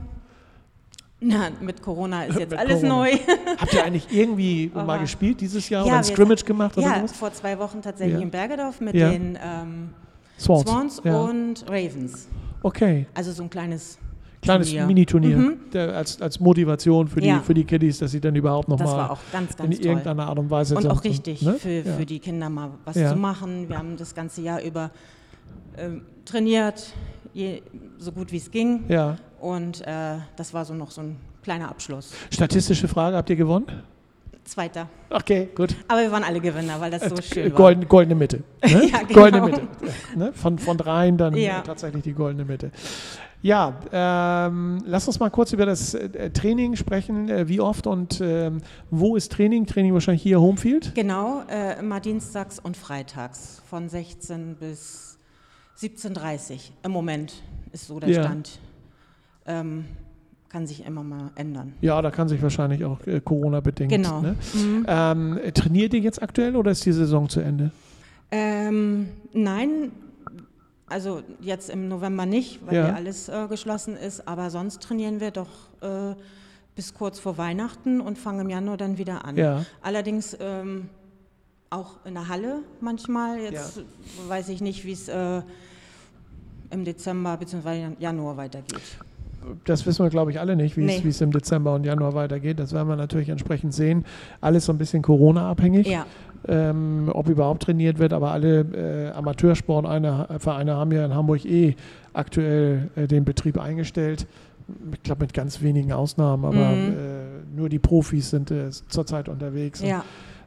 Na, 1.26 1.50
mit 1.62 1.82
Corona 1.82 2.26
ist 2.26 2.38
jetzt 2.40 2.52
Mit 2.52 2.60
alles 2.60 2.82
Corona. 2.82 2.96
neu. 3.04 3.12
Habt 3.58 3.74
ihr 3.74 3.84
eigentlich 3.84 4.08
irgendwie 4.12 4.70
mal 4.74 4.82
Aber- 4.82 4.98
gespielt 5.00 5.40
dieses 5.42 5.70
Jahr 5.70 5.84
Ja, 5.86 5.92
oder 5.94 5.98
ein 6.00 6.04
Scrimmage 6.04 6.44
gemacht 6.44 6.78
oder 6.78 6.86
ja, 6.88 6.96
sowas? 6.98 7.12
vor 7.14 7.32
zwei 7.34 7.58
Wochen 7.60 7.82
tatsächlich 7.82 8.18
Ja. 8.18 8.22
in 8.24 8.30
Bergedorf 8.32 8.82
mit 8.82 8.94
Ja. 8.96 9.10
den 9.10 9.38
ähm, 9.42 9.90
Swans. 10.38 10.64
Swans 10.70 11.02
ja. 11.04 11.20
und 11.22 11.66
Ravens. 11.70 12.28
Okay. 12.62 13.06
Also 13.14 13.32
so 13.32 13.44
ein 13.44 13.50
kleines 13.50 13.98
Kleines 14.42 14.68
Turnier. 14.68 14.86
Mini-Turnier 14.88 15.38
Mhm. 15.38 15.58
als, 15.74 16.22
als 16.22 16.38
Motivation 16.42 17.08
für 17.08 17.22
die, 17.22 17.28
Ja. 17.30 17.40
für 17.40 17.54
die 17.54 17.64
Kiddies, 17.64 18.00
dass 18.00 18.12
sie 18.12 18.20
dann 18.20 18.36
überhaupt 18.36 18.68
nochmal 18.68 19.18
in 19.64 19.72
irgendeiner 19.72 20.28
Art 20.28 20.38
und 20.38 20.50
Weise 20.50 20.76
Und 20.76 20.86
auch 20.88 21.02
richtig 21.06 21.42
ne? 21.44 21.54
für, 21.54 21.70
ja. 21.70 21.94
für 21.94 22.06
die 22.06 22.20
Kinder 22.20 22.50
mal 22.50 22.72
was 22.84 22.98
Ja. 22.98 23.12
zu 23.12 23.16
machen. 23.16 23.70
Wir 23.70 23.78
haben 23.78 23.96
das 23.96 24.14
ganze 24.14 24.42
Jahr 24.42 24.62
über 24.62 24.92
ähm, 25.78 26.02
trainiert, 26.26 26.94
je, 27.34 27.62
so 27.98 28.12
gut 28.12 28.32
wie 28.34 28.38
es 28.38 28.52
ging. 28.52 28.84
Und 29.44 29.86
äh, 29.86 30.16
das 30.38 30.54
war 30.54 30.64
so 30.64 30.74
noch 30.74 30.90
so 30.90 31.02
ein 31.02 31.18
kleiner 31.44 31.70
Abschluss. 31.70 32.14
Statistische 32.32 32.88
Frage, 32.88 33.18
habt 33.18 33.30
ihr 33.30 33.36
gewonnen? 33.36 33.66
Zweiter. 34.46 34.88
Okay, 35.10 35.50
gut. 35.54 35.76
Aber 35.90 36.00
wir 36.02 36.12
waren 36.12 36.24
alle 36.24 36.40
Gewinner, 36.40 36.80
weil 36.80 36.92
das 36.92 37.04
so 37.04 37.22
schön 37.22 37.52
war. 37.52 37.58
Golden, 37.58 37.88
goldene 37.90 38.16
Mitte. 38.16 38.44
Ne? 38.64 38.90
Ja, 38.90 39.00
genau. 39.00 39.14
Goldene 39.22 39.46
Mitte. 39.46 39.62
Ne? 40.16 40.32
Von, 40.34 40.60
von 40.60 40.78
dreien 40.78 41.18
dann 41.18 41.36
Ja. 41.36 41.60
äh, 41.60 41.64
tatsächlich 41.64 42.04
die 42.04 42.14
goldene 42.14 42.46
Mitte. 42.46 42.72
Ja, 43.42 43.76
ähm, 43.92 44.82
lass 44.86 45.08
uns 45.08 45.20
mal 45.20 45.30
kurz 45.30 45.52
über 45.52 45.66
das 45.66 45.94
äh, 45.94 46.30
Training 46.30 46.78
sprechen. 46.78 47.28
Äh, 47.30 47.50
wie 47.50 47.60
oft 47.60 47.86
und 47.86 48.22
ähm, 48.22 48.62
wo 48.92 49.18
ist 49.18 49.34
Training? 49.34 49.66
Training 49.66 49.94
wahrscheinlich 49.94 50.24
hier 50.24 50.40
Homefield? 50.40 50.96
Genau, 50.96 51.44
äh, 51.50 51.78
immer 51.80 52.00
dienstags 52.00 52.60
und 52.60 52.78
freitags 52.78 53.62
von 53.70 53.90
16 53.90 54.56
bis 54.56 55.18
17.30 55.82 56.52
Uhr. 56.54 56.60
Im 56.84 56.92
Moment 56.92 57.34
ist 57.74 57.88
so 57.88 58.00
der 58.00 58.10
Ja. 58.10 58.24
Stand. 58.24 58.60
Ähm, 59.46 59.86
kann 60.50 60.68
sich 60.68 60.86
immer 60.86 61.04
mal 61.04 61.32
ändern. 61.36 61.74
Ja, 61.82 62.00
da 62.02 62.12
kann 62.12 62.28
sich 62.30 62.42
wahrscheinlich 62.44 62.86
auch 62.86 63.06
äh, 63.08 63.20
Corona-bedingt. 63.20 63.92
Genau. 63.92 64.22
Ne? 64.22 64.36
Mhm. 64.54 64.86
Ähm, 64.88 65.40
trainiert 65.56 65.94
ihr 65.96 66.00
jetzt 66.00 66.22
aktuell 66.22 66.56
oder 66.56 66.70
ist 66.72 66.86
die 66.86 66.92
Saison 66.92 67.28
zu 67.28 67.40
Ende? 67.40 67.72
Ähm, 68.30 69.10
nein, 69.34 69.92
also 70.86 71.24
jetzt 71.42 71.72
im 71.72 71.88
November 71.88 72.28
nicht, 72.28 72.60
weil 72.68 72.76
Ja. 72.76 72.88
ja 72.90 72.94
alles 72.94 73.30
äh, 73.30 73.48
geschlossen 73.48 73.98
ist, 73.98 74.28
aber 74.28 74.52
sonst 74.52 74.84
trainieren 74.84 75.20
wir 75.20 75.32
doch 75.32 75.50
äh, 75.82 76.14
bis 76.76 76.94
kurz 76.94 77.20
vor 77.20 77.38
Weihnachten 77.40 78.00
und 78.00 78.20
fangen 78.20 78.42
im 78.42 78.50
Januar 78.50 78.78
dann 78.78 79.00
wieder 79.00 79.26
an. 79.26 79.36
Ja. 79.38 79.66
Allerdings 79.82 80.38
ähm, 80.40 80.90
auch 81.72 81.98
in 82.06 82.14
der 82.14 82.28
Halle 82.28 82.60
manchmal. 82.80 83.40
Jetzt 83.40 83.82
weiß 84.28 84.50
ich 84.50 84.62
nicht, 84.62 84.86
wie 84.86 84.92
es 84.92 85.08
äh, 85.08 85.42
im 86.70 86.86
Dezember 86.86 87.38
bzw. 87.38 87.90
Januar 88.00 88.38
weitergeht. 88.38 88.82
Das 89.66 89.86
wissen 89.86 90.04
wir, 90.06 90.10
glaube 90.10 90.32
ich, 90.32 90.40
alle 90.40 90.56
nicht, 90.56 90.78
wie 90.78 90.86
es 90.86 91.04
Nee. 91.04 91.10
es 91.10 91.22
im 91.22 91.32
Dezember 91.32 91.74
und 91.76 91.86
Januar 91.86 92.14
weitergeht. 92.14 92.60
Das 92.60 92.74
werden 92.74 92.88
wir 92.88 92.96
natürlich 92.96 93.30
entsprechend 93.30 93.74
sehen. 93.74 94.06
Alles 94.42 94.66
so 94.66 94.72
ein 94.74 94.78
bisschen 94.78 95.02
Corona-abhängig. 95.02 95.88
Ja, 95.88 96.06
ähm, 96.48 97.10
ob 97.14 97.30
überhaupt 97.30 97.64
trainiert 97.64 98.00
wird, 98.00 98.12
aber 98.12 98.32
alle 98.32 98.62
äh, 98.62 99.18
Amateursportvereine 99.18 100.76
haben 100.76 100.92
ja 100.92 101.06
in 101.06 101.14
Hamburg 101.14 101.46
eh 101.46 101.76
aktuell 102.14 102.90
äh, 102.96 103.08
den 103.08 103.26
Betrieb 103.26 103.60
eingestellt. 103.60 104.28
Ich 104.94 105.04
glaube 105.04 105.22
mit 105.24 105.34
ganz 105.34 105.62
wenigen 105.62 105.92
Ausnahmen, 105.92 106.46
aber 106.46 106.56
Mhm. 106.56 106.94
äh, 106.94 107.58
nur 107.58 107.70
die 107.70 107.80
Profis 107.80 108.30
sind 108.30 108.50
äh, 108.52 108.70
zurzeit 108.72 109.28
unterwegs. 109.30 109.82
Und 109.82 109.88
ja, 109.88 110.04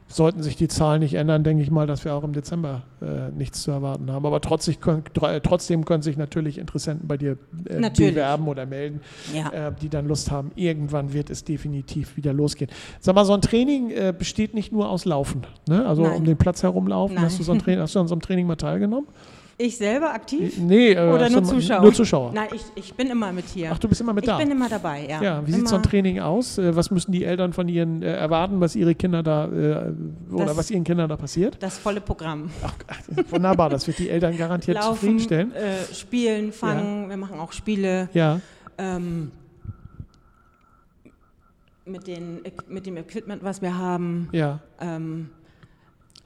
Sollten 0.09 0.41
sich 0.41 0.55
die 0.55 0.67
Zahlen 0.69 1.01
nicht 1.01 1.15
ändern, 1.15 1.43
denke 1.43 1.61
ich 1.61 1.69
mal, 1.69 1.85
dass 1.85 2.05
wir 2.05 2.13
auch 2.13 2.23
im 2.23 2.31
Dezember 2.31 2.83
äh, 3.01 3.29
nichts 3.35 3.63
zu 3.63 3.71
erwarten 3.71 4.09
haben. 4.11 4.25
Aber 4.25 4.39
trotzdem 4.39 4.75
trotzdem 5.43 5.85
können 5.85 6.01
sich 6.01 6.15
natürlich 6.15 6.57
Interessenten 6.57 7.07
bei 7.07 7.17
dir 7.17 7.37
äh, 7.69 7.79
Natürlich. 7.79 8.13
bewerben 8.13 8.47
oder 8.47 8.65
melden 8.65 9.01
ja. 9.33 9.67
äh, 9.67 9.71
die 9.81 9.89
dann 9.89 10.07
Lust 10.07 10.31
haben. 10.31 10.51
Irgendwann 10.55 11.11
wird 11.11 11.29
es 11.29 11.43
definitiv 11.43 12.15
wieder 12.15 12.31
losgehen. 12.31 12.71
Sag 12.99 13.15
mal, 13.15 13.25
so 13.25 13.33
ein 13.33 13.41
Training 13.41 13.91
äh, 13.91 14.13
besteht 14.17 14.53
nicht 14.53 14.71
nur 14.71 14.89
aus 14.89 15.05
Laufen, 15.05 15.45
ne? 15.67 15.85
also 15.85 16.03
Nein. 16.03 16.13
um 16.13 16.25
den 16.25 16.37
Platz 16.37 16.63
herumlaufen. 16.63 17.15
Nein. 17.15 17.25
Hast 17.25 17.39
du, 17.39 17.43
so 17.43 17.51
ein 17.51 17.59
Training, 17.59 17.81
hast 17.81 17.95
du 17.95 17.99
an 17.99 18.07
so 18.07 18.15
einem 18.15 18.21
Training 18.21 18.47
mal 18.47 18.55
teilgenommen? 18.55 19.07
Ich 19.59 19.75
selber 19.77 20.13
aktiv? 20.13 20.55
Nee, 20.59 20.91
äh, 20.93 21.09
Oder 21.11 21.31
nur 21.31 21.43
Zuschauer? 21.43 21.81
Nur 21.81 21.91
Zuschauer. 21.91 22.31
Nein, 22.31 22.49
ich, 22.53 22.61
ich 22.75 22.93
bin 22.93 23.09
immer 23.09 23.31
mit 23.33 23.45
hier. 23.47 23.71
Ach, 23.73 23.79
du 23.79 23.87
bist 23.89 23.99
immer 24.01 24.13
mit 24.13 24.23
ich 24.23 24.29
da. 24.29 24.37
bin 24.37 24.51
immer 24.51 24.69
dabei, 24.69 25.07
ja. 25.09 25.19
ja, 25.19 25.47
wie 25.47 25.51
sieht 25.51 25.67
so 25.67 25.77
ein 25.77 25.81
Training 25.83 26.19
aus? 26.19 26.59
Äh, 26.59 26.75
was 26.75 26.91
müssen 26.91 27.11
die 27.11 27.23
Eltern 27.25 27.53
von 27.53 27.67
ihren 27.67 28.03
äh, 28.03 28.13
erwarten, 28.13 28.59
was 28.59 28.75
ihre 28.75 28.93
Kinder 28.93 29.23
da 29.23 29.45
äh, 29.45 29.93
oder 30.31 30.45
Das- 30.45 30.57
was 30.57 30.69
ihren 30.69 30.83
Kindern 30.83 31.09
da 31.09 31.17
passiert? 31.17 31.57
Das 31.59 31.79
volle 31.79 32.01
Programm. 32.01 32.51
Ach, 32.61 32.75
wunderbar, 33.31 33.69
das 33.71 33.87
wird 33.87 33.97
die 33.97 34.09
Eltern 34.11 34.37
garantiert 34.37 34.77
Laufen, 34.77 34.93
zufriedenstellen. 34.93 35.51
äh, 35.55 35.91
spielen, 35.91 36.51
fangen, 36.51 37.09
wir 37.09 37.17
machen 37.17 37.39
auch 37.39 37.51
Spiele. 37.51 38.09
Ja, 38.13 38.39
Ähm, 38.77 39.31
mit, 41.85 42.05
den, 42.05 42.41
mit 42.67 42.85
dem 42.85 42.97
Equipment, 42.97 43.43
was 43.43 43.61
wir 43.63 43.75
haben. 43.75 44.29
ja. 44.33 44.59
Ähm, 44.79 45.29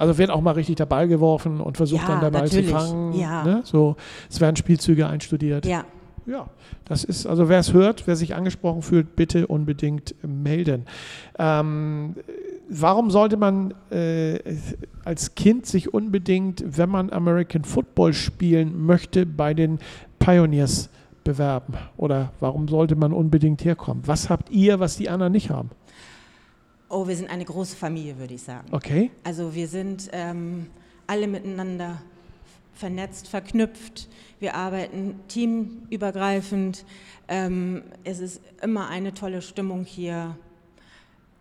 Also 0.02 0.18
wird 0.18 0.32
auch 0.32 0.42
mal 0.42 0.54
richtig 0.54 0.78
der 0.78 0.88
Ball 0.88 1.08
geworfen 1.08 1.62
und 1.62 1.78
versucht 1.78 2.02
Ja, 2.02 2.08
dann 2.08 2.22
der 2.22 2.32
Ball 2.32 2.50
zu 2.50 2.64
fangen. 2.64 3.14
Ja. 3.14 3.44
Ne? 3.44 3.62
So, 3.64 3.98
es 4.32 4.42
werden 4.42 4.56
Spielzüge 4.56 5.06
einstudiert. 5.06 5.64
ja, 5.68 5.86
Ja, 6.26 6.48
das 6.86 7.04
ist, 7.04 7.28
also 7.28 7.50
wer 7.50 7.60
es 7.60 7.72
hört, 7.72 8.08
wer 8.08 8.16
sich 8.16 8.34
angesprochen 8.34 8.82
fühlt, 8.82 9.16
bitte 9.16 9.46
unbedingt 9.46 10.16
melden. 10.28 10.88
Ähm, 11.38 12.16
warum 12.68 13.12
sollte 13.12 13.38
man 13.38 13.76
äh, 13.92 14.40
als 15.06 15.36
Kind 15.36 15.68
sich 15.68 15.94
unbedingt, 15.94 16.64
wenn 16.66 16.90
man 16.90 17.12
American 17.12 17.64
Football 17.64 18.14
spielen 18.14 18.84
möchte, 18.84 19.28
bei 19.28 19.54
den 19.54 19.78
Pioneers 20.18 20.90
bewerben? 21.24 21.76
Oder 21.96 22.32
warum 22.40 22.68
sollte 22.68 22.96
man 22.96 23.14
unbedingt 23.14 23.64
herkommen? 23.66 24.02
Was 24.08 24.32
habt 24.32 24.50
ihr, 24.50 24.80
was 24.80 24.98
die 24.98 25.10
anderen 25.12 25.34
nicht 25.34 25.52
haben? 25.52 25.70
Oh, 26.92 27.08
wir 27.08 27.16
sind 27.16 27.30
eine 27.30 27.46
große 27.46 27.76
Familie, 27.76 28.18
würde 28.20 28.34
ich 28.34 28.44
sagen. 28.44 28.68
Okay? 28.72 29.12
Also 29.24 29.56
wir 29.56 29.68
sind 29.68 30.10
ähm, 30.12 30.68
alle 31.08 31.28
miteinander 31.28 32.02
vernetzt, 32.74 33.28
verknüpft. 33.28 34.10
Wir 34.40 34.56
arbeiten 34.56 35.20
teamübergreifend. 35.28 36.86
Ähm, 37.28 37.84
es 38.04 38.20
ist 38.20 38.42
immer 38.62 38.90
eine 38.90 39.14
tolle 39.14 39.42
Stimmung 39.42 39.86
hier. 39.86 40.36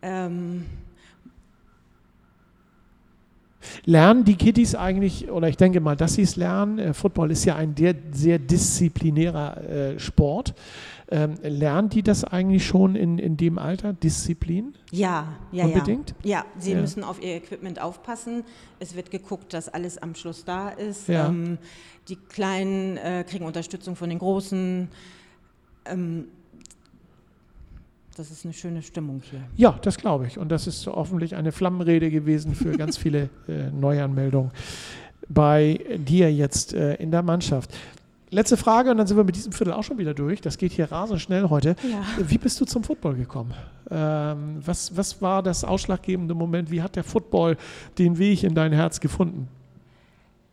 Ähm, 0.03 0.67
Lernen 3.85 4.25
die 4.25 4.37
Kiddies 4.37 4.75
eigentlich, 4.75 5.31
oder 5.31 5.49
ich 5.49 5.57
denke 5.57 5.81
mal, 5.81 5.95
dass 5.97 6.15
sie 6.15 6.23
es 6.23 6.37
lernen, 6.37 6.79
äh, 6.79 6.95
Football 6.95 7.31
ist 7.31 7.45
ja 7.45 7.57
ein 7.57 7.75
sehr, 7.77 7.95
sehr 8.13 8.39
disziplinärer 8.39 9.69
äh, 9.69 9.99
Sport. 9.99 10.55
Ähm, 11.13 11.35
lernen 11.43 11.89
die 11.89 12.03
das 12.03 12.23
eigentlich 12.23 12.65
schon 12.65 12.95
in, 12.95 13.19
in 13.19 13.37
dem 13.37 13.59
Alter, 13.59 13.93
Disziplin? 13.93 14.75
Ja, 14.93 15.27
ja, 15.51 15.65
Unbedingt? 15.65 16.15
ja. 16.23 16.39
Ja, 16.39 16.45
sie 16.59 16.73
ja. 16.73 16.81
müssen 16.81 17.03
auf 17.03 17.21
ihr 17.21 17.35
Equipment 17.35 17.81
aufpassen. 17.81 18.45
Es 18.79 18.95
wird 18.95 19.11
geguckt, 19.11 19.53
dass 19.53 19.69
alles 19.69 19.99
am 19.99 20.15
Schluss 20.15 20.45
da 20.45 20.69
ist. 20.69 21.09
Ja. 21.09 21.27
Ähm, 21.29 21.59
die 22.09 22.17
Kleinen 22.17 22.97
äh, 22.97 23.25
kriegen 23.29 23.45
Unterstützung 23.45 23.97
von 23.97 24.09
den 24.09 24.21
Großen. 24.21 24.89
Ähm, 25.87 26.25
das 28.17 28.31
ist 28.31 28.45
eine 28.45 28.55
schöne 28.55 28.83
Stimmung 28.83 29.23
hier. 29.29 29.41
Ja, 29.57 29.79
das 29.83 29.97
glaube 29.97 30.27
ich. 30.27 30.39
Und 30.39 30.51
das 30.51 30.67
ist 30.67 30.87
hoffentlich 30.87 31.35
eine 31.35 31.53
Flammenrede 31.53 32.11
gewesen 32.11 32.55
für 32.55 32.77
ganz 32.77 32.97
viele 32.99 33.31
äh, 33.49 33.71
Neuanmeldungen 33.71 34.53
bei 35.29 35.81
dir 35.97 36.33
jetzt 36.33 36.75
äh, 36.75 36.95
in 36.95 37.11
der 37.11 37.23
Mannschaft. 37.23 37.75
Letzte 38.33 38.57
Frage 38.57 38.93
und 38.93 38.97
dann 38.97 39.09
sind 39.09 39.17
wir 39.17 39.25
mit 39.25 39.35
diesem 39.35 39.53
Viertel 39.53 39.73
auch 39.73 39.83
schon 39.83 39.99
wieder 39.99 40.15
durch. 40.15 40.41
Das 40.41 40.57
geht 40.57 40.73
hier 40.73 40.91
rasend 40.93 41.21
schnell 41.21 41.49
heute. 41.49 41.75
Ja. 41.91 42.05
Wie 42.29 42.39
bist 42.39 42.61
du 42.61 42.65
zum 42.65 42.85
Football 42.85 43.15
gekommen? 43.15 43.53
Ähm, 43.91 44.61
was, 44.65 44.97
was 44.97 45.21
war 45.21 45.43
das 45.43 45.65
ausschlaggebende 45.65 46.35
Moment? 46.35 46.71
Wie 46.71 46.81
hat 46.81 46.95
der 46.95 47.03
Football 47.03 47.57
den 47.99 48.19
Weg 48.19 48.45
in 48.45 48.55
dein 48.55 48.73
Herz 48.73 49.01
gefunden? 49.01 49.49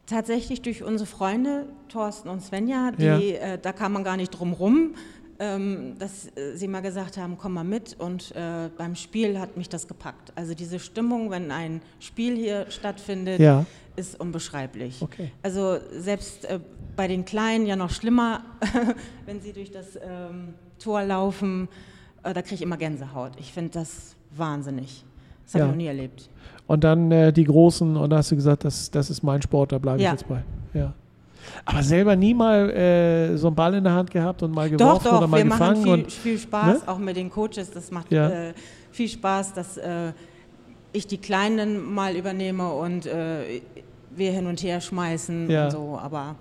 Tatsächlich 0.08 0.62
durch 0.64 0.84
unsere 0.84 1.06
Freunde, 1.06 1.66
Thorsten 1.90 2.30
und 2.30 2.42
Svenja, 2.42 2.92
die, 2.98 3.04
ja. 3.04 3.20
äh, 3.20 3.60
da 3.62 3.74
kam 3.74 3.94
man 3.94 4.04
gar 4.04 4.18
nicht 4.18 4.32
drum 4.32 4.54
rum, 4.54 4.96
ähm, 5.40 5.96
dass 6.00 6.28
äh, 6.36 6.56
sie 6.56 6.68
mal 6.68 6.82
gesagt 6.82 7.18
haben, 7.18 7.38
komm 7.38 7.54
mal 7.54 7.64
mit 7.64 7.96
und 8.00 8.36
äh, 8.36 8.70
beim 8.76 8.96
Spiel 8.96 9.40
hat 9.40 9.56
mich 9.56 9.70
das 9.70 9.88
gepackt. 9.88 10.32
Also 10.36 10.56
diese 10.56 10.80
Stimmung, 10.80 11.30
wenn 11.30 11.52
ein 11.52 11.82
Spiel 12.00 12.36
hier 12.36 12.66
stattfindet, 12.70 13.40
ja. 13.40 13.66
Ist 13.98 14.20
unbeschreiblich. 14.20 15.02
Okay. 15.02 15.32
Also 15.44 15.78
selbst 15.92 16.46
äh, 16.46 16.60
bei 16.96 17.08
den 17.08 17.26
Kleinen 17.26 17.66
ja 17.66 17.76
noch 17.76 17.90
schlimmer, 17.90 18.42
wenn 19.26 19.42
sie 19.42 19.52
durch 19.54 19.72
das 19.72 19.96
ähm, 19.96 20.54
Tor 20.80 21.04
laufen, 21.04 21.68
äh, 22.24 22.34
da 22.34 22.42
kriege 22.42 22.56
ich 22.56 22.62
immer 22.62 22.78
Gänsehaut. 22.78 23.32
Ich 23.40 23.52
finde 23.52 23.72
das 23.72 24.16
wahnsinnig. 24.36 25.04
Das 25.46 25.54
habe 25.56 25.64
ja. 25.64 25.66
ich 25.66 25.72
noch 25.72 25.78
nie 25.78 25.88
erlebt. 25.88 26.30
Und 26.68 26.84
dann 26.84 27.12
äh, 27.12 27.32
die 27.34 27.44
Großen, 27.46 27.96
und 27.98 28.10
da 28.10 28.18
hast 28.18 28.32
du 28.32 28.36
gesagt, 28.36 28.64
das, 28.66 28.92
das 28.92 29.10
ist 29.10 29.24
mein 29.24 29.42
Sport, 29.42 29.72
da 29.72 29.78
bleibe 29.78 29.98
ich 29.98 30.04
Ja. 30.06 30.12
jetzt 30.12 30.28
bei. 30.28 30.44
Ja. 30.74 30.94
Aber 31.66 31.82
selber 31.82 32.16
nie 32.16 32.34
mal 32.34 32.70
äh, 32.72 33.38
so 33.38 33.48
einen 33.48 33.56
Ball 33.56 33.74
in 33.76 33.84
der 33.84 33.94
Hand 33.94 34.12
gehabt 34.12 34.44
und 34.44 34.52
mal 34.54 34.70
Doch, 34.70 34.78
geworfen 34.78 35.04
doch, 35.06 35.18
oder 35.20 35.28
mal 35.28 35.38
wir 35.38 35.46
gefangen? 35.46 35.82
machen 35.86 36.02
viel, 36.06 36.10
viel 36.10 36.38
Spaß, 36.40 36.82
ne? 36.82 36.88
auch 36.88 36.98
mit 36.98 37.16
den 37.16 37.30
Coaches. 37.30 37.72
Das 37.72 37.90
macht 37.90 38.12
Ja. 38.12 38.30
äh, 38.50 38.54
viel 38.92 39.08
Spaß, 39.08 39.54
dass 39.54 39.78
äh, 39.78 40.12
ich 40.92 41.08
die 41.08 41.18
Kleinen 41.20 41.94
mal 41.94 42.16
übernehme 42.16 42.70
und 42.74 43.06
äh, 43.06 43.62
wir 44.18 44.32
hin 44.32 44.48
und 44.48 44.62
her 44.64 44.82
schmeißen 44.82 45.50
Ja. 45.50 45.66
und 45.66 45.72
so. 45.72 45.98
Aber 46.02 46.36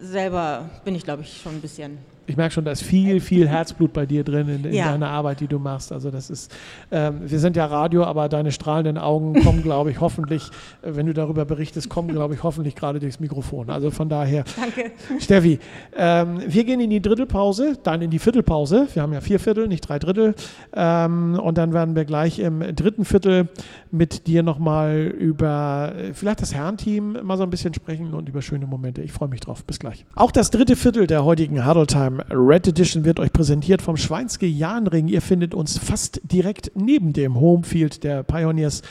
selber 0.00 0.68
bin 0.84 0.94
ich, 0.94 1.04
glaube 1.04 1.22
ich, 1.22 1.40
schon 1.40 1.54
ein 1.56 1.60
bisschen. 1.60 1.98
Ich 2.26 2.36
merke 2.36 2.52
schon, 2.54 2.64
da 2.64 2.70
ist 2.72 2.82
viel, 2.82 3.20
viel 3.20 3.48
Herzblut 3.48 3.92
bei 3.92 4.06
dir 4.06 4.24
drin 4.24 4.48
in, 4.48 4.64
in 4.64 4.72
Ja. 4.74 4.90
deiner 4.92 5.08
Arbeit, 5.08 5.40
die 5.40 5.46
du 5.46 5.58
machst. 5.58 5.92
Also 5.92 6.10
das 6.10 6.30
ist, 6.30 6.54
ähm, 6.90 7.20
wir 7.24 7.38
sind 7.38 7.56
ja 7.56 7.66
Radio, 7.66 8.04
aber 8.04 8.28
deine 8.28 8.52
strahlenden 8.52 8.98
Augen 8.98 9.34
kommen, 9.42 9.62
glaube 9.64 9.90
ich, 9.90 10.00
hoffentlich, 10.00 10.42
äh, 10.82 10.90
wenn 10.96 11.06
du 11.06 11.14
darüber 11.14 11.44
berichtest, 11.44 11.88
kommen, 11.88 12.08
glaube 12.08 12.34
ich, 12.34 12.42
hoffentlich 12.42 12.74
gerade 12.74 12.98
durchs 13.00 13.20
Mikrofon. 13.20 13.70
Also 13.70 13.90
von 13.90 14.08
daher, 14.08 14.44
Danke. 14.60 14.90
Steffi, 15.20 15.58
ähm, 15.96 16.40
wir 16.46 16.64
gehen 16.64 16.80
in 16.80 16.90
die 16.90 17.00
Drittelpause, 17.02 17.78
dann 17.82 18.02
in 18.02 18.10
die 18.10 18.18
Viertelpause. 18.18 18.88
Wir 18.94 19.02
haben 19.02 19.12
ja 19.12 19.20
vier 19.20 19.40
Viertel, 19.40 19.68
nicht 19.68 19.82
drei 19.88 19.98
Drittel. 19.98 20.34
Ähm, 20.74 21.38
und 21.42 21.58
dann 21.58 21.72
werden 21.72 21.94
wir 21.96 22.04
gleich 22.04 22.38
im 22.38 22.60
dritten 22.74 23.04
Viertel 23.04 23.48
mit 23.90 24.26
dir 24.26 24.42
nochmal 24.42 25.02
über 25.18 25.92
äh, 25.96 26.12
vielleicht 26.14 26.42
das 26.42 26.54
Herrenteam 26.54 27.18
mal 27.22 27.36
so 27.36 27.42
ein 27.42 27.50
bisschen 27.50 27.72
sprechen 27.74 28.14
und 28.14 28.28
über 28.28 28.42
schöne 28.42 28.66
Momente. 28.66 29.02
Ich 29.02 29.12
freue 29.12 29.28
mich 29.28 29.40
drauf. 29.40 29.64
Bis 29.64 29.78
gleich. 29.78 30.04
Auch 30.14 30.30
das 30.32 30.50
dritte 30.50 30.76
Viertel 30.76 31.06
der 31.06 31.24
heutigen 31.24 31.66
Huddle 31.66 31.86
Time 31.86 32.15
Red 32.30 32.68
Edition 32.68 33.04
wird 33.04 33.20
euch 33.20 33.32
präsentiert 33.32 33.82
vom 33.82 33.96
Schweinske 33.96 34.46
Jahnring. 34.46 35.08
Ihr 35.08 35.22
findet 35.22 35.54
uns 35.54 35.78
fast 35.78 36.20
direkt 36.24 36.72
neben 36.74 37.12
dem 37.12 37.40
Homefield 37.40 38.04
der 38.04 38.22
Pioneers 38.22 38.82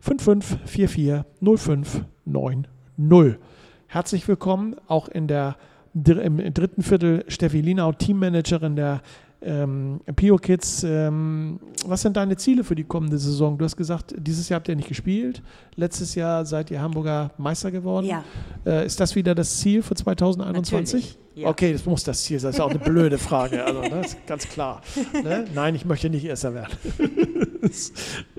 5544 0.04 1.24
0590. 1.40 3.40
Herzlich 3.88 4.28
willkommen 4.28 4.76
auch 4.88 5.08
in 5.08 5.28
der, 5.28 5.56
im 5.94 6.54
dritten 6.54 6.84
Viertel 6.84 7.24
Steffi 7.30 7.62
Linau, 7.62 7.94
Teammanagerin 7.94 8.76
der 8.76 9.02
ähm, 9.42 10.02
Pio 10.18 10.36
Kids. 10.36 10.84
Ähm, 10.84 11.62
was 11.86 12.02
sind 12.02 12.18
deine 12.18 12.36
Ziele 12.36 12.66
für 12.66 12.76
die 12.76 12.84
kommende 12.84 13.18
Saison? 13.18 13.58
Du 13.58 13.64
hast 13.64 13.78
gesagt, 13.78 14.14
dieses 14.18 14.50
Jahr 14.50 14.60
habt 14.60 14.68
ihr 14.68 14.76
nicht 14.76 14.90
gespielt. 14.90 15.42
Letztes 15.76 16.16
Jahr 16.16 16.46
seid 16.46 16.70
ihr 16.70 16.82
Hamburger 16.82 17.32
Meister 17.38 17.72
geworden. 17.72 18.08
Ja. 18.08 18.26
Äh, 18.66 18.86
ist 18.86 19.00
das 19.00 19.16
wieder 19.16 19.34
das 19.34 19.58
Ziel 19.58 19.84
für 19.84 19.96
2021? 19.96 20.94
Natürlich, 20.94 21.18
ja. 21.36 21.48
Okay, 21.48 21.72
das 21.72 21.86
muss 21.86 22.04
das 22.04 22.24
Ziel 22.24 22.40
sein. 22.40 22.50
Das 22.50 22.58
ist 22.58 22.62
auch 22.62 22.70
eine 22.70 22.80
blöde 22.80 23.18
Frage. 23.18 23.64
Also, 23.64 23.82
ne, 23.82 24.02
ganz 24.28 24.50
klar. 24.50 24.82
Ne? 25.24 25.46
Nein, 25.56 25.76
ich 25.76 25.86
möchte 25.86 26.10
nicht 26.10 26.26
Erster 26.26 26.54
werden. 26.54 26.78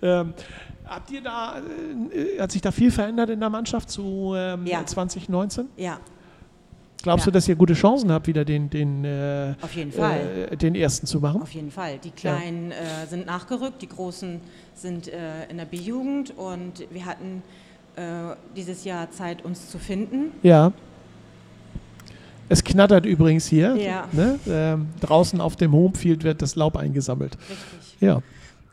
ähm, 0.03 0.35
habt 0.94 1.11
ihr 1.11 1.20
da, 1.22 1.59
äh, 2.12 2.40
hat 2.40 2.52
sich 2.52 2.62
da 2.62 2.70
viel 2.70 2.90
verändert 2.90 3.30
in 3.30 3.40
der 3.40 3.50
Mannschaft 3.50 3.90
zu 3.90 4.33
ähm, 4.37 4.66
Ja. 4.66 4.85
2019? 4.85 5.66
Ja, 5.76 5.98
Glaubst 7.02 7.26
Ja. 7.26 7.30
du, 7.33 7.35
dass 7.35 7.46
ihr 7.48 7.54
gute 7.54 7.74
Chancen 7.74 8.11
habt, 8.11 8.26
wieder 8.28 8.46
den, 8.46 8.70
den, 8.70 9.04
äh, 9.04 9.54
auf 9.61 9.74
jeden 9.74 9.92
Fall. 9.92 10.48
äh, 10.50 10.57
den 10.57 10.74
ersten 10.74 11.07
zu 11.07 11.20
machen? 11.20 11.42
Auf 11.42 11.52
jeden 11.52 11.70
Fall. 11.70 11.98
Die 11.98 12.11
Kleinen 12.11 12.70
äh, 12.70 13.07
sind 13.11 13.26
nachgerückt, 13.26 13.83
die 13.83 13.88
Großen 13.90 14.40
sind 14.74 15.09
äh, 15.09 15.44
in 15.50 15.59
der 15.59 15.66
B-Jugend 15.66 16.30
und 16.37 16.87
wir 16.90 17.04
hatten 17.04 17.42
dieses 18.57 18.83
Jahr 18.83 19.09
Zeit, 19.12 19.44
uns 19.44 19.70
zu 19.70 19.78
finden. 19.78 20.33
Ja. 20.42 20.72
Es 22.48 22.64
knattert 22.64 23.07
übrigens 23.07 23.46
hier. 23.46 23.76
Ja. 23.76 24.09
Ne? 24.11 24.40
Ähm, 24.48 24.88
draußen 25.00 25.40
auf 25.40 25.54
dem 25.54 25.72
Homefield 25.72 26.24
wird 26.24 26.42
das 26.42 26.57
Laub 26.57 26.76
eingesammelt. 26.76 27.38
Richtig. 27.48 27.96
Ja. 28.00 28.20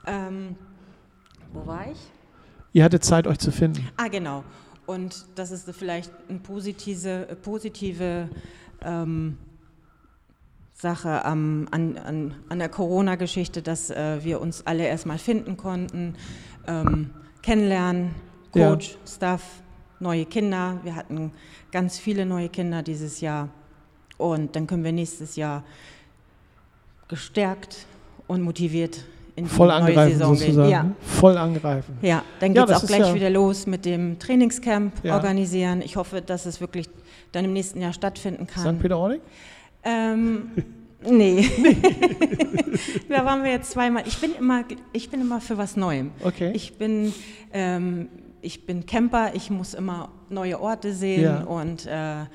Ähm, 0.07 0.55
wo 1.53 1.65
war 1.65 1.89
ich? 1.91 1.97
Ihr 2.73 2.83
hattet 2.83 3.03
Zeit, 3.03 3.27
euch 3.27 3.39
zu 3.39 3.51
finden. 3.51 3.87
Ah, 3.97 4.07
genau. 4.07 4.43
Und 4.85 5.25
das 5.35 5.51
ist 5.51 5.69
vielleicht 5.71 6.11
eine 6.29 6.39
positive, 6.39 7.37
positive 7.41 8.29
ähm, 8.81 9.37
Sache 10.73 11.23
am, 11.23 11.67
an, 11.71 11.97
an, 11.97 12.35
an 12.49 12.59
der 12.59 12.69
Corona-Geschichte, 12.69 13.61
dass 13.61 13.89
äh, 13.89 14.23
wir 14.23 14.41
uns 14.41 14.65
alle 14.65 14.87
erstmal 14.87 15.17
finden 15.17 15.55
konnten, 15.57 16.15
ähm, 16.67 17.11
kennenlernen, 17.41 18.15
Ja. 18.55 18.69
Coach, 18.69 18.97
Staff, 19.07 19.61
neue 19.99 20.25
Kinder. 20.25 20.79
Wir 20.83 20.95
hatten 20.95 21.31
ganz 21.71 21.99
viele 21.99 22.25
neue 22.25 22.49
Kinder 22.49 22.81
dieses 22.81 23.21
Jahr. 23.21 23.49
Und 24.17 24.55
dann 24.55 24.67
können 24.67 24.83
wir 24.83 24.91
nächstes 24.91 25.35
Jahr 25.35 25.63
gestärkt 27.07 27.85
und 28.27 28.41
motiviert 28.41 29.05
in 29.35 29.45
die 29.45 29.49
Voll 29.49 29.67
neue 29.67 29.75
angreifen 29.77 30.11
Saison 30.17 30.35
sozusagen. 30.35 30.67
gehen. 30.67 30.71
Ja. 30.71 30.91
Voll 31.01 31.37
angreifen. 31.37 31.97
Ja, 32.01 32.23
dann 32.39 32.53
Ja, 32.53 32.65
geht 32.65 32.75
es 32.75 32.81
das 32.81 32.83
auch 32.83 32.87
gleich 32.95 33.07
ja- 33.09 33.15
wieder 33.15 33.29
los 33.29 33.65
mit 33.67 33.85
dem 33.85 34.19
Trainingscamp 34.19 34.93
Ja. 35.03 35.15
organisieren. 35.15 35.81
Ich 35.81 35.95
hoffe, 35.95 36.21
dass 36.21 36.45
es 36.45 36.59
wirklich 36.61 36.89
dann 37.31 37.45
im 37.45 37.53
nächsten 37.53 37.81
Jahr 37.81 37.93
stattfinden 37.93 38.45
kann. 38.47 38.75
St. 38.75 38.81
Peter-Ording? 38.81 39.21
Ähm, 39.83 40.51
nee. 41.09 41.49
da 43.09 43.25
waren 43.25 43.43
wir 43.43 43.51
jetzt 43.51 43.71
zweimal. 43.71 44.03
Ich 44.07 44.19
bin 44.19 44.33
immer, 44.37 44.63
ich 44.93 45.09
bin 45.09 45.21
immer 45.21 45.41
für 45.41 45.57
was 45.57 45.75
Neuem. 45.77 46.11
Okay. 46.23 46.51
Ich 46.53 46.77
bin, 46.77 47.13
ähm, 47.53 48.09
ich 48.41 48.65
bin 48.65 48.85
Camper, 48.85 49.31
ich 49.33 49.49
muss 49.49 49.73
immer 49.73 50.09
neue 50.29 50.59
Orte 50.59 50.93
sehen 50.93 51.23
Ja. 51.23 51.43
und 51.43 51.85
äh, 51.85 52.25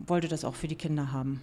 wollte 0.00 0.28
das 0.28 0.44
auch 0.44 0.54
für 0.54 0.68
die 0.68 0.74
Kinder 0.76 1.12
haben. 1.12 1.40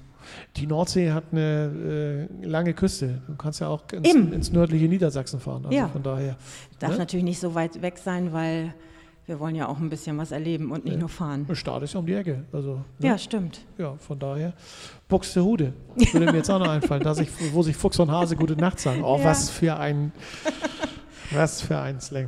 Die 0.58 0.68
Nordsee 0.68 1.12
hat 1.12 1.26
eine 1.32 2.28
äh, 2.42 2.46
lange 2.46 2.74
Küste. 2.74 3.22
Du 3.28 3.36
kannst 3.36 3.60
ja 3.62 3.68
auch 3.68 3.84
ins, 3.92 4.14
ins 4.14 4.52
nördliche 4.52 4.88
Niedersachsen 4.88 5.40
fahren. 5.40 5.66
Also 5.66 5.78
Ja. 5.78 5.88
von 5.88 6.04
daher. 6.04 6.36
Darf 6.80 6.92
Ne? 6.92 6.98
natürlich 6.98 7.24
nicht 7.26 7.40
so 7.40 7.56
weit 7.56 7.82
weg 7.82 7.98
sein, 7.98 8.34
weil 8.34 8.74
wir 9.26 9.40
wollen 9.40 9.56
ja 9.56 9.68
auch 9.70 9.80
ein 9.80 9.90
bisschen 9.90 10.18
was 10.18 10.32
erleben 10.32 10.72
und 10.72 10.84
nicht 10.84 10.96
Ja. 10.96 11.00
nur 11.00 11.08
fahren. 11.10 11.46
Der 11.48 11.56
Start 11.56 11.82
ist 11.84 11.94
ja 11.94 12.00
um 12.02 12.06
die 12.06 12.14
Ecke. 12.14 12.44
Also, 12.52 12.82
ne? 13.00 13.08
Ja, 13.08 13.18
stimmt. 13.18 13.62
ja, 13.78 13.96
von 13.96 14.20
daher. 14.20 14.54
Buxtehude. 15.08 15.72
Würde 16.12 16.26
mir 16.32 16.38
jetzt 16.38 16.50
auch 16.52 16.60
noch 16.60 16.68
einfallen, 16.70 17.04
dass 17.04 17.20
ich, 17.20 17.30
wo 17.54 17.64
sich 17.64 17.76
Fuchs 17.76 18.00
und 18.00 18.12
Hase 18.12 18.36
gute 18.36 18.56
Nacht 18.58 18.80
sagen. 18.80 19.02
Oh, 19.04 19.18
Ja. 19.18 19.24
was 19.26 19.50
für 19.50 19.78
ein, 19.78 20.12
was 21.32 21.62
für 21.62 21.78
ein 21.80 22.00
Slang. 22.02 22.28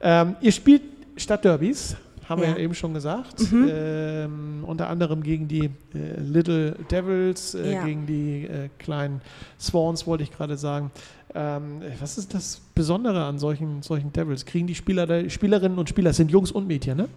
Ähm, 0.00 0.36
ihr 0.40 0.52
spielt 0.52 0.82
Stadtderbys. 1.16 1.96
Haben 2.28 2.42
ja. 2.42 2.48
wir 2.48 2.54
ja 2.54 2.60
eben 2.60 2.74
schon 2.74 2.94
gesagt. 2.94 3.50
Mhm. 3.52 3.70
Ähm, 3.70 4.64
unter 4.66 4.88
anderem 4.88 5.22
gegen 5.22 5.48
die 5.48 5.66
äh, 5.94 6.20
Little 6.20 6.76
Devils, 6.90 7.54
äh, 7.54 7.72
ja. 7.72 7.84
gegen 7.84 8.06
die 8.06 8.46
äh, 8.46 8.68
kleinen 8.78 9.20
Swans, 9.58 10.06
wollte 10.06 10.24
ich 10.24 10.32
gerade 10.32 10.56
sagen. 10.56 10.90
Ähm, 11.34 11.82
was 12.00 12.18
ist 12.18 12.34
das 12.34 12.60
Besondere 12.74 13.24
an 13.24 13.38
solchen, 13.38 13.82
solchen 13.82 14.12
Devils? 14.12 14.44
Kriegen 14.44 14.66
die 14.66 14.74
Spieler, 14.74 15.28
Spielerinnen 15.30 15.78
und 15.78 15.88
Spieler, 15.88 16.12
sind 16.12 16.30
Jungs 16.30 16.52
und 16.52 16.66
Mädchen, 16.66 16.96
ne? 16.96 17.08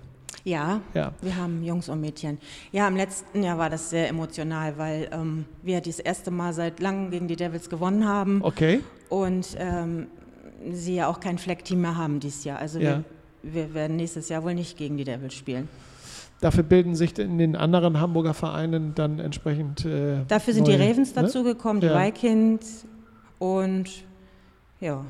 Ja, 0.43 0.81
ja, 0.93 1.11
wir 1.21 1.35
haben 1.35 1.63
Jungs 1.63 1.89
und 1.89 2.01
Mädchen. 2.01 2.37
Ja, 2.71 2.87
im 2.87 2.95
letzten 2.95 3.41
Jahr 3.41 3.57
war 3.57 3.69
das 3.69 3.89
sehr 3.89 4.09
emotional, 4.09 4.77
weil 4.77 5.09
ähm, 5.11 5.45
wir 5.63 5.81
das 5.81 5.99
erste 5.99 6.29
Mal 6.29 6.53
seit 6.53 6.79
langem 6.79 7.09
gegen 7.09 7.27
die 7.27 7.35
Devils 7.35 7.67
gewonnen 7.67 8.07
haben. 8.07 8.41
Okay. 8.43 8.81
Und 9.09 9.55
ähm, 9.57 10.05
sie 10.71 10.95
ja 10.95 11.07
auch 11.07 11.19
kein 11.19 11.39
Fleckteam 11.39 11.81
mehr 11.81 11.97
haben 11.97 12.19
dieses 12.19 12.43
Jahr. 12.43 12.59
Also 12.59 12.79
ja. 12.79 12.97
wir, 12.97 13.03
wir 13.53 13.73
werden 13.73 13.95
nächstes 13.95 14.29
Jahr 14.29 14.43
wohl 14.43 14.53
nicht 14.53 14.77
gegen 14.77 14.97
die 14.97 15.03
Devils 15.03 15.33
spielen. 15.33 15.69
Dafür 16.41 16.63
bilden 16.63 16.95
sich 16.95 17.17
in 17.17 17.37
den 17.37 17.55
anderen 17.55 17.99
Hamburger 17.99 18.33
Vereinen 18.33 18.93
dann 18.93 19.19
entsprechend. 19.19 19.85
Äh, 19.85 20.25
Dafür 20.27 20.53
sind 20.53 20.67
neue, 20.67 20.77
die 20.77 20.83
Ravens 20.83 21.15
ne? 21.15 21.21
dazugekommen, 21.21 21.81
die 21.81 21.87
ja. 21.87 22.05
Vikings 22.05 22.85
und 23.39 23.89
ja. 24.81 25.05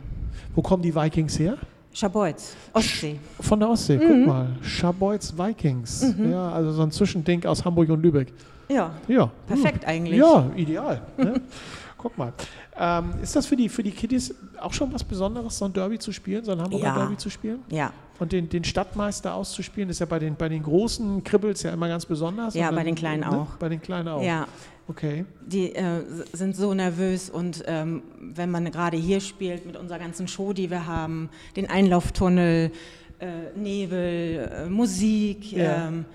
Wo 0.53 0.61
kommen 0.61 0.83
die 0.83 0.93
Vikings 0.93 1.39
her? 1.39 1.57
Schabolz, 1.91 2.55
Ostsee. 2.73 3.19
Von 3.39 3.59
der 3.59 3.69
Ostsee, 3.69 3.97
mhm. 3.97 4.01
guck 4.07 4.27
mal. 4.27 4.47
Schabolz 4.61 5.33
Vikings. 5.35 6.13
Mhm. 6.17 6.31
Ja, 6.31 6.49
also 6.51 6.71
so 6.71 6.83
ein 6.83 6.91
Zwischending 6.91 7.45
aus 7.45 7.63
Hamburg 7.63 7.89
und 7.89 8.03
Lübeck. 8.03 8.33
Ja. 8.67 8.91
Ja. 9.07 9.31
Perfekt 9.47 9.83
mhm. 9.83 9.89
eigentlich. 9.89 10.19
Ja, 10.19 10.51
ideal. 10.55 11.01
ne? 11.17 11.41
Guck 11.97 12.17
mal. 12.17 12.33
Ähm, 12.77 13.13
ist 13.23 13.35
das 13.35 13.47
für 13.47 13.55
die, 13.55 13.67
für 13.67 13.81
die 13.81 13.91
Kiddies 13.91 14.35
auch 14.59 14.73
schon 14.73 14.93
was 14.93 15.03
Besonderes, 15.03 15.57
so 15.57 15.65
ein 15.65 15.73
Derby 15.73 15.97
zu 15.97 16.11
spielen, 16.11 16.43
so 16.43 16.51
ein 16.51 16.61
Hamburger 16.61 16.85
ja. 16.85 16.95
Derby 16.95 17.17
zu 17.17 17.29
spielen? 17.29 17.61
Ja. 17.69 17.91
Und 18.19 18.31
den, 18.31 18.47
den 18.47 18.63
Stadtmeister 18.63 19.33
auszuspielen, 19.33 19.89
ist 19.89 19.99
ja 19.99 20.05
bei 20.05 20.19
den, 20.19 20.35
bei 20.35 20.47
den 20.47 20.63
großen 20.63 21.23
Kribbels 21.23 21.63
ja 21.63 21.71
immer 21.71 21.87
ganz 21.87 22.05
besonders. 22.05 22.53
Ja, 22.53 22.71
bei 22.71 22.83
den 22.83 22.95
Kleinen 22.95 23.21
ne? 23.21 23.31
auch. 23.31 23.57
Bei 23.57 23.69
den 23.69 23.81
Kleinen 23.81 24.07
auch. 24.07 24.21
Ja. 24.21 24.47
Okay. 24.87 25.25
Die 25.45 25.75
äh, 25.75 26.03
sind 26.33 26.55
so 26.55 26.73
nervös 26.73 27.29
und 27.29 27.63
ähm, 27.65 28.03
wenn 28.19 28.51
man 28.51 28.69
gerade 28.71 28.97
hier 28.97 29.19
spielt 29.19 29.65
mit 29.65 29.75
unserer 29.77 29.97
ganzen 29.97 30.27
Show, 30.27 30.53
die 30.53 30.69
wir 30.69 30.85
haben, 30.85 31.29
den 31.55 31.69
Einlauftunnel, 31.69 32.71
äh, 33.19 33.27
Nebel, 33.57 34.49
äh, 34.51 34.69
Musik, 34.69 35.51
ja. 35.51 35.87
ähm, 35.87 36.05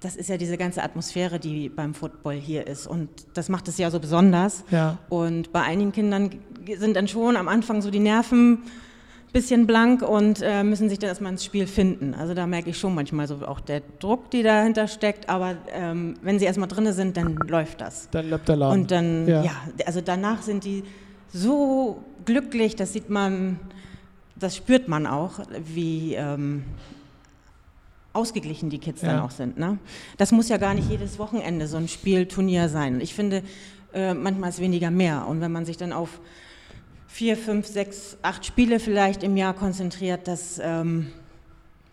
das 0.00 0.16
ist 0.16 0.28
ja 0.28 0.38
diese 0.38 0.56
ganze 0.56 0.82
Atmosphäre, 0.82 1.38
die 1.38 1.68
beim 1.68 1.92
Football 1.92 2.34
hier 2.34 2.66
ist 2.66 2.86
und 2.86 3.08
das 3.34 3.48
macht 3.50 3.68
es 3.68 3.76
ja 3.76 3.90
so 3.90 4.00
besonders. 4.00 4.64
Ja. 4.70 4.98
Und 5.10 5.52
bei 5.52 5.62
einigen 5.62 5.92
Kindern 5.92 6.30
sind 6.78 6.96
dann 6.96 7.08
schon 7.08 7.36
am 7.36 7.48
Anfang 7.48 7.82
so 7.82 7.90
die 7.90 7.98
Nerven 7.98 8.62
bisschen 9.36 9.66
blank 9.66 10.00
und 10.00 10.40
äh, 10.40 10.64
müssen 10.64 10.88
sich 10.88 10.98
dann 10.98 11.08
erstmal 11.08 11.30
ins 11.30 11.44
Spiel 11.44 11.66
finden. 11.66 12.14
Also 12.14 12.32
da 12.32 12.46
merke 12.46 12.70
ich 12.70 12.78
schon 12.78 12.94
manchmal 12.94 13.28
so 13.28 13.46
auch 13.46 13.60
der 13.60 13.82
Druck, 13.98 14.30
die 14.30 14.42
dahinter 14.42 14.88
steckt, 14.88 15.28
aber 15.28 15.56
ähm, 15.70 16.14
wenn 16.22 16.38
sie 16.38 16.46
erstmal 16.46 16.68
drin 16.68 16.90
sind, 16.94 17.18
dann 17.18 17.36
läuft 17.46 17.82
das. 17.82 18.08
Dann 18.12 18.30
läuft 18.30 18.48
der 18.48 18.56
Laden. 18.56 18.80
Und 18.80 18.90
dann, 18.90 19.28
ja. 19.28 19.44
ja, 19.44 19.52
also 19.84 20.00
danach 20.00 20.40
sind 20.40 20.64
die 20.64 20.84
so 21.34 22.02
glücklich, 22.24 22.76
das 22.76 22.94
sieht 22.94 23.10
man, 23.10 23.60
das 24.36 24.56
spürt 24.56 24.88
man 24.88 25.06
auch, 25.06 25.40
wie 25.62 26.14
ähm, 26.14 26.64
ausgeglichen 28.14 28.70
die 28.70 28.78
Kids 28.78 29.02
ja. 29.02 29.08
dann 29.08 29.20
auch 29.20 29.32
sind. 29.32 29.58
Ne? 29.58 29.76
Das 30.16 30.32
muss 30.32 30.48
ja 30.48 30.56
gar 30.56 30.72
nicht 30.72 30.88
jedes 30.88 31.18
Wochenende 31.18 31.66
so 31.66 31.76
ein 31.76 31.88
Spielturnier 31.88 32.70
sein. 32.70 33.02
Ich 33.02 33.14
finde, 33.14 33.42
äh, 33.92 34.14
manchmal 34.14 34.48
ist 34.48 34.60
weniger 34.60 34.90
mehr. 34.90 35.26
Und 35.28 35.42
wenn 35.42 35.52
man 35.52 35.66
sich 35.66 35.76
dann 35.76 35.92
auf 35.92 36.20
vier, 37.06 37.36
fünf, 37.36 37.66
sechs, 37.66 38.16
acht 38.22 38.44
Spiele 38.44 38.80
vielleicht 38.80 39.22
im 39.22 39.36
Jahr 39.36 39.54
konzentriert, 39.54 40.28
das 40.28 40.60
ähm, 40.62 41.08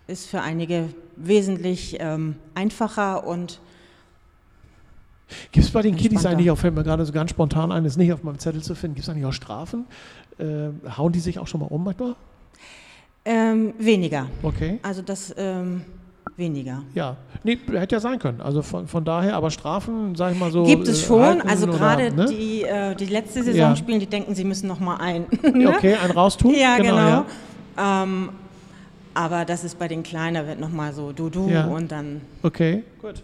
ist 0.07 0.27
für 0.27 0.41
einige 0.41 0.89
wesentlich 1.15 1.97
ähm, 1.99 2.35
einfacher 2.55 3.25
und 3.25 3.59
Gibt 5.51 5.65
es 5.65 5.71
bei 5.71 5.81
den 5.81 5.95
Kiddies 5.95 6.25
eigentlich 6.25 6.51
auch, 6.51 6.57
fällt 6.57 6.75
mir 6.75 6.83
gerade 6.83 7.05
so 7.05 7.11
ganz 7.11 7.31
spontan 7.31 7.71
ein, 7.71 7.85
ist 7.85 7.97
nicht 7.97 8.13
auf 8.13 8.23
meinem 8.23 8.37
Zettel 8.37 8.61
zu 8.61 8.75
finden, 8.75 8.95
gibt 8.95 9.07
es 9.07 9.09
eigentlich 9.09 9.25
auch 9.25 9.33
Strafen? 9.33 9.85
Äh, 10.37 10.69
hauen 10.97 11.11
die 11.11 11.19
sich 11.19 11.39
auch 11.39 11.47
schon 11.47 11.61
mal 11.61 11.67
um 11.67 11.83
manchmal? 11.83 12.15
Ähm, 13.25 13.73
weniger. 13.79 14.27
Okay. 14.41 14.79
Also 14.83 15.01
das 15.01 15.33
ähm, 15.37 15.81
weniger. 16.37 16.83
Ja, 16.93 17.17
nee, 17.43 17.57
hätte 17.71 17.95
ja 17.95 17.99
sein 17.99 18.19
können. 18.19 18.41
Also 18.41 18.61
von, 18.61 18.87
von 18.87 19.03
daher, 19.03 19.35
aber 19.35 19.51
Strafen, 19.51 20.15
sag 20.15 20.33
ich 20.33 20.39
mal 20.39 20.51
so. 20.51 20.63
Gibt 20.63 20.87
es 20.87 21.03
äh, 21.03 21.07
schon. 21.07 21.41
also 21.41 21.67
gerade 21.67 22.11
ne? 22.11 22.25
die, 22.25 22.63
äh, 22.63 22.95
die 22.95 23.05
letzte 23.05 23.43
Saison 23.43 23.55
ja. 23.55 23.75
spielen, 23.75 23.99
die 23.99 24.07
denken, 24.07 24.35
sie 24.35 24.43
müssen 24.43 24.67
noch 24.67 24.79
mal 24.79 24.97
ein. 24.97 25.25
ne? 25.53 25.69
Okay, 25.69 25.95
ein 25.95 26.11
raustun. 26.11 26.53
Ja, 26.55 26.77
genau. 26.77 26.89
genau. 26.89 27.25
Ja. 27.77 28.03
Ähm, 28.03 28.29
aber 29.13 29.45
das 29.45 29.63
ist 29.63 29.77
bei 29.77 29.87
den 29.87 30.01
Kleinen, 30.01 30.47
wird 30.47 30.59
noch 30.59 30.71
mal 30.71 30.91
so 30.93 31.11
du 31.11 31.29
du 31.29 31.49
ja. 31.49 31.65
und 31.65 31.91
dann. 31.91 32.21
Okay, 32.41 32.83
gut. 33.01 33.21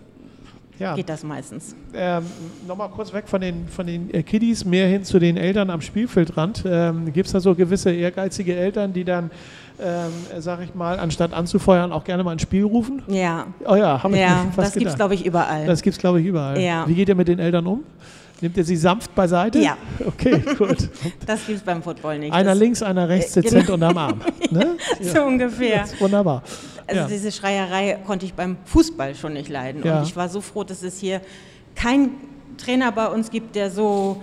Ja. 0.78 0.96
Geht 0.96 1.10
das 1.10 1.24
meistens. 1.24 1.76
Ähm, 1.94 2.24
Nochmal 2.66 2.90
kurz 2.90 3.12
weg 3.12 3.28
von 3.28 3.42
den, 3.42 3.68
von 3.68 3.86
den 3.86 4.14
äh, 4.14 4.24
Kiddies, 4.24 4.64
mehr 4.64 4.88
hin 4.88 5.04
zu 5.04 5.20
den 5.20 5.36
Eltern 5.36 5.70
am 5.70 5.82
Spielfeldrand. 5.82 6.64
Ähm, 6.66 7.12
Gibt 7.12 7.26
es 7.26 7.34
da 7.34 7.42
so 7.42 7.54
gewisse 7.54 7.92
ehrgeizige 7.92 8.56
Eltern, 8.56 8.94
die 8.94 9.04
dann 9.04 9.30
ähm, 9.82 10.12
sag 10.40 10.62
ich 10.62 10.76
mal, 10.76 11.00
anstatt 11.00 11.34
anzufeuern, 11.34 11.92
auch 11.92 12.04
gerne 12.04 12.24
mal 12.24 12.32
ein 12.32 12.40
Spiel 12.40 12.64
rufen? 12.64 13.02
Ja. 13.08 13.48
Oh 13.66 13.76
ja, 13.76 14.02
haben 14.02 14.14
wir 14.14 14.22
ja, 14.22 14.46
Das 14.56 14.74
gibt 14.74 14.88
es, 14.88 14.96
glaube 14.96 15.14
ich, 15.14 15.26
überall. 15.26 15.66
Das 15.66 15.82
gibt 15.82 15.96
es, 15.96 16.00
glaube 16.00 16.20
ich, 16.22 16.28
überall. 16.28 16.60
Ja. 16.60 16.88
Wie 16.88 16.96
geht 16.96 17.10
ihr 17.10 17.16
mit 17.16 17.28
den 17.28 17.40
Eltern 17.40 17.66
um? 17.66 17.84
Nimmt 18.42 18.56
ihr 18.56 18.64
sie 18.64 18.78
sanft 18.78 19.14
beiseite? 19.16 19.60
Ja. 19.60 19.78
Okay, 20.06 20.42
gut. 20.58 20.90
Das 21.26 21.46
gibt 21.46 21.60
es 21.60 21.64
beim 21.64 21.84
Football 21.84 22.20
nicht. 22.20 22.34
Einer 22.34 22.52
das 22.52 22.60
links, 22.60 22.82
einer 22.82 23.08
rechts, 23.08 23.36
äh, 23.36 23.42
dezent 23.42 23.68
genau. 23.68 23.74
unterm 23.76 23.98
Arm. 23.98 24.22
Ne? 24.52 24.78
Ja. 25.00 25.14
So 25.14 25.24
ungefähr. 25.24 25.86
wunderbar. 26.00 26.42
Also 26.88 27.02
ja. 27.02 27.08
diese 27.08 27.32
Schreierei 27.32 28.00
konnte 28.06 28.26
ich 28.26 28.34
beim 28.34 28.58
Fußball 28.66 29.14
schon 29.14 29.34
nicht 29.34 29.50
leiden. 29.50 29.84
Und 29.84 30.04
ich 30.04 30.16
war 30.16 30.28
so 30.28 30.42
froh, 30.42 30.64
dass 30.64 30.82
es 30.82 31.00
hier 31.00 31.22
keinen 31.76 32.12
Trainer 32.58 32.92
bei 32.92 33.08
uns 33.08 33.30
gibt, 33.30 33.56
der 33.56 33.70
so 33.70 34.22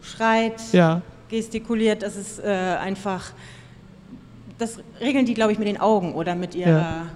schreit, 0.00 0.54
gestikuliert. 1.28 2.02
Das 2.02 2.16
ist 2.16 2.38
äh, 2.38 2.46
einfach 2.46 3.32
das 4.58 4.78
regeln 5.00 5.26
die, 5.26 5.34
glaube 5.34 5.52
ich, 5.52 5.58
mit 5.58 5.68
den 5.68 5.80
Augen 5.80 6.14
oder 6.14 6.34
mit 6.34 6.54
ihrer 6.54 6.70
ja. 6.70 7.06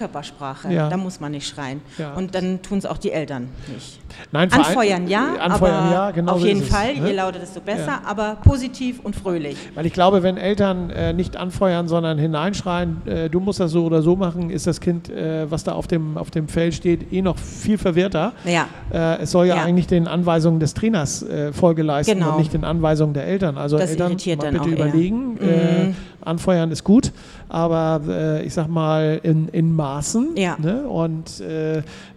Körpersprache. 0.00 0.72
Ja. 0.72 0.88
Da 0.88 0.96
muss 0.96 1.20
man 1.20 1.32
nicht 1.32 1.46
schreien. 1.46 1.82
Ja. 1.98 2.14
Und 2.14 2.34
dann 2.34 2.62
tun 2.62 2.78
es 2.78 2.86
auch 2.86 2.96
die 2.96 3.12
Eltern 3.12 3.48
nicht. 3.72 4.00
Nein, 4.32 4.50
anfeuern 4.50 5.06
ja, 5.08 5.34
anfeuern, 5.34 5.74
aber 5.74 5.92
ja, 5.92 6.10
genau 6.10 6.32
auf 6.32 6.42
jeden 6.42 6.64
Fall, 6.64 6.92
es, 6.94 7.00
ne? 7.00 7.08
je 7.08 7.14
lauter, 7.14 7.38
desto 7.38 7.60
besser, 7.60 8.00
aber 8.06 8.38
positiv 8.42 9.00
und 9.00 9.14
fröhlich. 9.14 9.56
Weil 9.74 9.84
ich 9.84 9.92
glaube, 9.92 10.22
wenn 10.22 10.38
Eltern 10.38 10.88
äh, 10.90 11.12
nicht 11.12 11.36
anfeuern, 11.36 11.86
sondern 11.86 12.18
hineinschreien, 12.18 13.06
äh, 13.06 13.28
du 13.28 13.40
musst 13.40 13.60
das 13.60 13.72
so 13.72 13.84
oder 13.84 14.00
so 14.00 14.16
machen, 14.16 14.48
ist 14.48 14.66
das 14.66 14.80
Kind, 14.80 15.10
äh, 15.10 15.50
was 15.50 15.64
da 15.64 15.72
auf 15.72 15.86
dem, 15.86 16.16
auf 16.16 16.30
dem 16.30 16.48
Feld 16.48 16.74
steht, 16.74 17.12
eh 17.12 17.20
noch 17.20 17.36
viel 17.36 17.76
verwirrter. 17.76 18.32
Ja. 18.46 18.68
Äh, 18.90 19.22
es 19.22 19.30
soll 19.30 19.46
ja, 19.46 19.56
eigentlich 19.56 19.86
den 19.86 20.08
Anweisungen 20.08 20.60
des 20.60 20.72
Trainers 20.72 21.22
äh, 21.22 21.52
Folge 21.52 21.82
leisten 21.82 22.14
genau. 22.14 22.32
und 22.32 22.38
nicht 22.38 22.54
den 22.54 22.64
Anweisungen 22.64 23.12
der 23.12 23.26
Eltern. 23.26 23.58
Also 23.58 23.76
das 23.76 23.90
Eltern, 23.90 24.16
mal 24.16 24.50
bitte 24.50 24.68
überlegen, 24.70 25.38
äh, 25.38 25.84
mhm. 25.84 25.96
Anfeuern 26.22 26.70
ist 26.70 26.84
gut, 26.84 27.12
aber 27.48 28.40
ich 28.44 28.54
sag 28.54 28.68
mal 28.68 29.20
in, 29.22 29.48
in 29.48 29.74
Maßen 29.74 30.36
ja. 30.36 30.56
ne? 30.58 30.88
und 30.88 31.42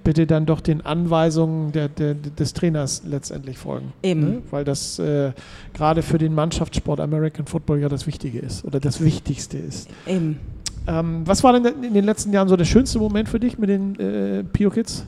bitte 0.03 0.27
dann 0.27 0.45
doch 0.45 0.61
den 0.61 0.85
Anweisungen 0.85 1.71
der, 1.71 1.89
der, 1.89 2.13
des 2.13 2.53
Trainers 2.53 3.03
letztendlich 3.05 3.57
folgen. 3.57 3.93
Eben. 4.03 4.21
Ne? 4.21 4.41
Weil 4.51 4.63
das 4.63 4.99
äh, 4.99 5.31
gerade 5.73 6.01
für 6.01 6.17
den 6.17 6.33
Mannschaftssport 6.33 6.99
American 6.99 7.45
Football 7.45 7.79
ja 7.79 7.89
das 7.89 8.07
Wichtige 8.07 8.39
ist 8.39 8.65
oder 8.65 8.79
das 8.79 9.01
Wichtigste 9.01 9.57
ist. 9.57 9.89
Eben. 10.05 10.39
Ähm, 10.87 11.21
was 11.25 11.43
war 11.43 11.57
denn 11.57 11.83
in 11.83 11.93
den 11.93 12.03
letzten 12.03 12.33
Jahren 12.33 12.49
so 12.49 12.57
der 12.57 12.65
schönste 12.65 12.99
Moment 12.99 13.29
für 13.29 13.39
dich 13.39 13.57
mit 13.57 13.69
den 13.69 13.99
äh, 13.99 14.43
Pio 14.43 14.69
Kids? 14.69 15.05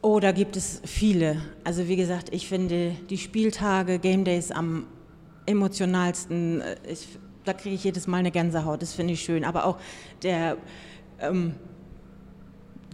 Oh, 0.00 0.20
da 0.20 0.32
gibt 0.32 0.56
es 0.56 0.80
viele. 0.84 1.36
Also 1.64 1.88
wie 1.88 1.96
gesagt, 1.96 2.28
ich 2.32 2.48
finde 2.48 2.92
die 3.10 3.18
Spieltage, 3.18 3.98
Game 3.98 4.24
Days 4.24 4.50
am 4.50 4.86
emotionalsten. 5.46 6.60
Äh, 6.60 6.76
ich, 6.90 7.08
da 7.44 7.52
kriege 7.52 7.74
ich 7.74 7.84
jedes 7.84 8.06
Mal 8.06 8.18
eine 8.18 8.30
Gänsehaut, 8.30 8.82
das 8.82 8.92
finde 8.94 9.14
ich 9.14 9.20
schön. 9.22 9.44
Aber 9.44 9.64
auch 9.66 9.78
der 10.22 10.56
ähm, 11.20 11.54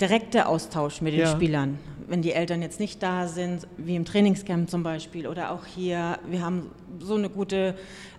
direkte 0.01 0.47
Austausch 0.47 1.01
mit 1.01 1.13
den 1.13 1.21
ja. 1.21 1.33
Spielern. 1.33 1.79
Wenn 2.07 2.23
die 2.23 2.33
Eltern 2.33 2.63
jetzt 2.63 2.81
nicht 2.81 3.03
da 3.03 3.27
sind, 3.27 3.67
wie 3.77 3.97
im 3.97 4.05
Trainingscamp 4.05 4.71
zum 4.71 4.83
Beispiel 4.83 5.27
oder 5.27 5.51
auch 5.51 5.67
hier, 5.67 6.19
wir 6.27 6.43
haben 6.43 6.71
so 7.01 7.17
eine 7.17 7.29
gute 7.29 7.75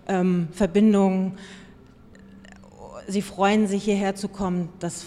ähm, 0.06 0.48
Verbindung. 0.52 1.36
Sie 3.08 3.22
freuen 3.22 3.66
sich 3.66 3.84
hierher 3.84 4.14
zu 4.14 4.28
kommen, 4.28 4.68
das 4.78 5.06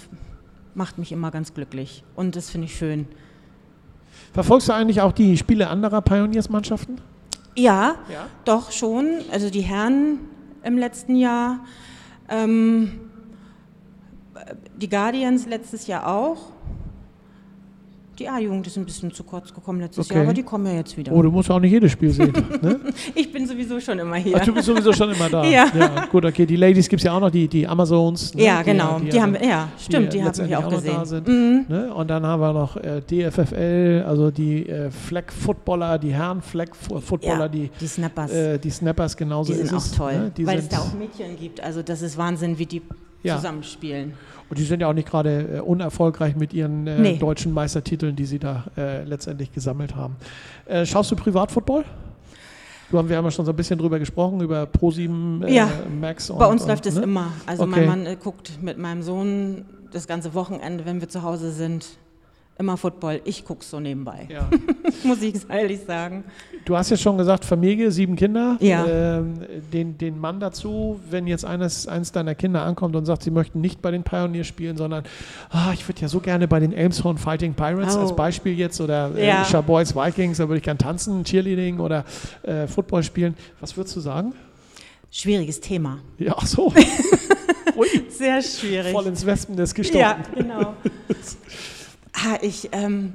macht 0.76 0.98
mich 0.98 1.12
immer 1.12 1.32
ganz 1.32 1.54
glücklich 1.54 2.04
und 2.16 2.36
das 2.36 2.50
finde 2.50 2.66
ich 2.66 2.76
schön. 2.76 3.08
Verfolgst 4.34 4.68
du 4.68 4.74
eigentlich 4.74 5.00
auch 5.02 5.12
die 5.12 5.38
Spiele 5.38 5.70
anderer 5.70 6.02
Pioneers-Mannschaften? 6.02 7.00
Ja, 7.56 7.96
ja, 8.12 8.28
doch 8.46 8.72
schon. 8.72 9.20
Also 9.32 9.52
die 9.52 9.62
Herren 9.62 10.20
im 10.64 10.78
letzten 10.78 11.16
Jahr, 11.16 11.66
ähm, 12.30 13.00
die 14.76 14.90
Guardians 14.90 15.46
letztes 15.46 15.88
Jahr 15.88 16.08
auch 16.08 16.53
Die 18.20 18.30
A-Jugend 18.30 18.68
ist 18.68 18.78
ein 18.78 18.86
bisschen 18.86 19.12
zu 19.12 19.24
kurz 19.24 19.52
gekommen 19.54 19.80
letztes 19.82 20.06
okay. 20.06 20.16
Jahr, 20.16 20.24
aber 20.26 20.34
die 20.34 20.44
kommen 20.44 20.68
ja 20.68 20.74
jetzt 20.74 20.96
wieder. 20.96 21.12
Oh, 21.12 21.22
du 21.22 21.32
musst 21.32 21.50
auch 21.50 21.60
nicht 21.60 21.72
jedes 21.72 21.92
Spiel 21.92 22.10
sehen. 22.12 22.32
Ne? 22.62 22.80
ich 23.16 23.32
bin 23.32 23.48
sowieso 23.48 23.80
schon 23.80 23.98
immer 23.98 24.18
hier. 24.18 24.38
Ach, 24.40 24.46
du 24.46 24.54
bist 24.54 24.68
sowieso 24.68 24.94
schon 24.94 25.12
immer 25.12 25.30
da. 25.30 25.44
ja. 25.50 25.66
ja. 25.76 26.06
Gut, 26.06 26.24
okay. 26.24 26.46
Die 26.46 26.56
Ladies 26.56 26.88
gibt 26.88 27.00
es 27.00 27.06
ja 27.06 27.14
auch 27.14 27.20
noch, 27.20 27.32
die, 27.32 27.48
die 27.48 27.68
Amazons. 27.68 28.36
Ne? 28.36 28.44
Ja, 28.44 28.62
genau. 28.62 29.00
Die, 29.00 29.06
die, 29.06 29.12
die 29.12 29.22
haben, 29.22 29.36
ja, 29.36 29.70
stimmt, 29.80 30.14
die, 30.14 30.18
die 30.18 30.24
haben 30.24 30.50
wir 30.50 30.60
auch, 30.60 30.66
auch 30.66 30.70
gesehen. 30.70 31.06
Sind, 31.06 31.28
mhm. 31.28 31.66
ne? 31.68 31.94
Und 31.94 32.08
dann 32.10 32.24
haben 32.24 32.40
wir 32.40 32.54
noch 32.54 32.78
äh, 32.78 33.02
DFFL, 33.02 34.04
also 34.08 34.30
die 34.30 34.70
äh, 34.70 34.92
Flag-Footballer, 34.92 35.98
die 35.98 36.14
Herren-Flag-Footballer, 36.14 37.40
ja, 37.40 37.48
die, 37.48 37.72
die 37.80 37.88
Snappers. 37.88 38.32
Äh, 38.32 38.60
die 38.60 38.70
Snappers 38.70 39.18
genauso. 39.18 39.54
Die 39.54 39.60
sind 39.60 39.74
auch 39.74 39.88
toll, 39.96 40.32
ne? 40.38 40.46
weil 40.46 40.60
es 40.60 40.70
da 40.70 40.78
auch 40.80 40.94
Mädchen 40.94 41.36
gibt. 41.36 41.62
Also 41.64 41.82
das 41.82 42.04
ist 42.04 42.16
Wahnsinn, 42.18 42.60
wie 42.60 42.68
die 42.68 42.84
ja. 43.24 43.36
zusammenspielen. 43.38 44.14
Und 44.50 44.60
die 44.60 44.64
sind 44.64 44.82
ja 44.82 44.88
auch 44.88 44.94
nicht 44.94 45.10
gerade 45.10 45.58
äh, 45.58 45.60
unerfolgreich 45.62 46.36
mit 46.36 46.54
ihren 46.54 46.86
äh, 46.86 47.00
nee. 47.00 47.18
deutschen 47.18 47.54
Meistertiteln, 47.54 48.16
die 48.16 48.26
sie 48.26 48.40
da 48.40 48.66
äh, 48.78 49.04
letztendlich 49.04 49.52
gesammelt 49.52 49.96
haben. 49.96 50.16
Äh, 50.66 50.86
schaust 50.86 51.12
du 51.12 51.16
Privatfootball? 51.16 51.86
Du 52.92 52.98
haben, 53.00 53.10
wir 53.10 53.18
haben 53.18 53.26
ja 53.26 53.32
schon 53.32 53.46
so 53.46 53.52
ein 53.52 53.56
bisschen 53.56 53.80
drüber 53.80 53.98
gesprochen, 53.98 54.42
über 54.42 54.64
Pro7 54.64 55.46
äh, 55.46 55.56
ja, 55.56 55.70
Max. 56.00 56.30
Und, 56.30 56.38
bei 56.38 56.46
uns 56.46 56.62
und, 56.62 56.68
läuft 56.68 56.86
es 56.86 56.96
ne? 56.96 57.02
immer. 57.02 57.32
Also 57.46 57.64
okay. 57.64 57.72
mein 57.72 57.86
Mann 57.88 58.06
äh, 58.06 58.16
guckt 58.16 58.62
mit 58.62 58.78
meinem 58.78 59.02
Sohn 59.02 59.66
das 59.92 60.06
ganze 60.06 60.34
Wochenende, 60.34 60.86
wenn 60.86 61.02
wir 61.02 61.10
zu 61.10 61.24
Hause 61.24 61.52
sind, 61.52 61.98
immer 62.58 62.78
Football. 62.78 63.22
Ich 63.26 63.44
gucke 63.46 63.64
so 63.64 63.80
nebenbei. 63.80 64.28
Ja. 64.30 64.48
Muss 65.04 65.22
ich 65.22 65.36
ehrlich 65.50 65.82
sagen. 65.86 66.24
Du 66.66 66.78
hast 66.78 66.92
ja 66.92 66.98
schon 66.98 67.18
gesagt, 67.18 67.46
Familie, 67.46 67.92
sieben 67.92 68.16
Kinder. 68.16 68.58
Ja. 68.60 68.86
Ähm, 68.86 69.34
den, 69.72 69.98
den 69.98 70.20
Mann 70.20 70.40
dazu, 70.40 71.00
wenn 71.10 71.28
jetzt 71.28 71.46
eines, 71.46 71.88
eines 71.88 72.12
deiner 72.12 72.36
Kinder 72.36 72.64
ankommt 72.64 72.96
und 72.96 73.06
sagt, 73.06 73.24
sie 73.24 73.32
möchten 73.32 73.60
nicht 73.60 73.82
bei 73.82 73.92
den 73.92 74.04
Pioneers 74.04 74.48
spielen, 74.48 74.78
sondern 74.78 75.04
ah, 75.50 75.72
ich 75.74 75.88
würde 75.88 76.02
ja 76.02 76.08
so 76.08 76.20
gerne 76.20 76.48
bei 76.48 76.60
den 76.60 76.74
Elmshorn 76.74 77.18
Fighting 77.18 77.54
Pirates 77.54 77.98
oh. 77.98 78.02
als 78.02 78.16
Beispiel 78.16 78.58
jetzt 78.58 78.80
oder 78.80 79.12
äh, 79.16 79.28
ja. 79.28 79.62
Boys 79.62 79.96
Vikings, 79.96 80.38
da 80.38 80.48
würde 80.48 80.58
ich 80.58 80.64
gerne 80.64 80.78
tanzen, 80.78 81.24
Cheerleading 81.24 81.80
oder 81.80 82.06
äh, 82.44 82.68
Football 82.68 83.04
spielen. 83.04 83.36
Was 83.60 83.76
würdest 83.76 83.96
du 83.96 84.00
sagen? 84.00 84.34
Schwieriges 85.10 85.60
Thema. 85.60 86.00
Ja, 86.18 86.34
ach 86.38 86.46
so. 86.46 86.74
Sehr 88.10 88.42
schwierig. 88.42 88.92
Voll 88.92 89.08
ins 89.08 89.26
Wespennest 89.26 89.76
gestochen. 89.76 90.00
Ja, 90.00 90.18
genau. 90.36 90.74
Ah, 92.14 92.38
ich, 92.42 92.70
ähm, 92.72 93.14